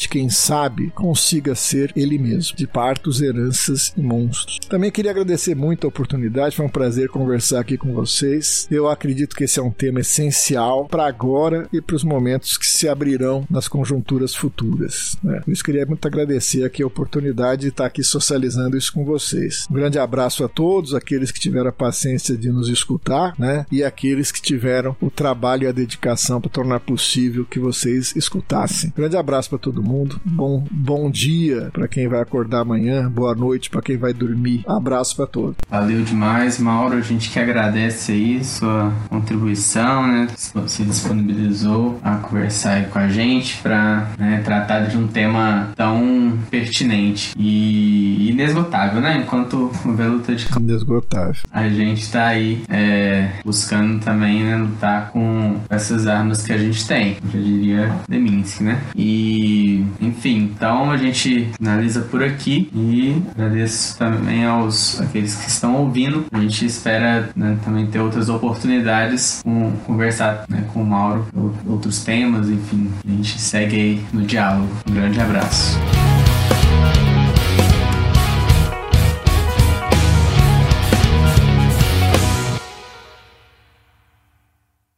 [0.10, 4.60] quem sabe, consiga ser ele mesmo, de partos, heranças e monstros.
[4.70, 8.68] Também queria agradecer muito a oportunidade, foi um prazer conversar aqui com vocês.
[8.70, 12.68] Eu acredito que esse é um tema essencial para agora e para os momentos que
[12.68, 15.18] se abrirão nas conjunturas futuras.
[15.24, 15.42] Né?
[15.44, 19.68] Por isso queria muito agradecer aqui a oportunidade de estar aqui socializando isso com vocês.
[19.70, 23.66] Um grande abraço a todos, aqueles que tiveram a paciência de nos escutar, né?
[23.72, 28.94] E aqueles que tiveram o trabalho e a dedicação para tornar possível que vocês escutassem.
[28.96, 30.20] Grande abraço para todo mundo.
[30.26, 33.10] Bom, bom dia para quem vai acordar amanhã.
[33.10, 34.64] Boa noite para quem vai dormir.
[34.68, 35.56] Abraço para todos.
[35.70, 36.98] Valeu demais, Mauro.
[36.98, 40.28] A gente que agradece aí sua contribuição, né?
[40.68, 46.38] Se disponibilizou a conversar aí com a gente para né, tratar de um tema tão
[46.50, 49.22] pertinente e inesgotável, né?
[49.24, 51.42] Enquanto o Veluta de Inesgotável.
[51.52, 56.86] A gente tá aí é, buscando também né, lutar com essas armas que a gente
[56.88, 58.82] tem, eu diria Leminski, né?
[60.00, 66.26] Enfim, então a gente finaliza por aqui e agradeço também aos aqueles que estão ouvindo.
[66.32, 71.26] A gente espera né, também ter outras oportunidades com conversar né, com o Mauro
[71.68, 72.92] outros temas, enfim.
[73.06, 74.70] A gente segue aí no diálogo.
[74.88, 75.80] Um grande abraço.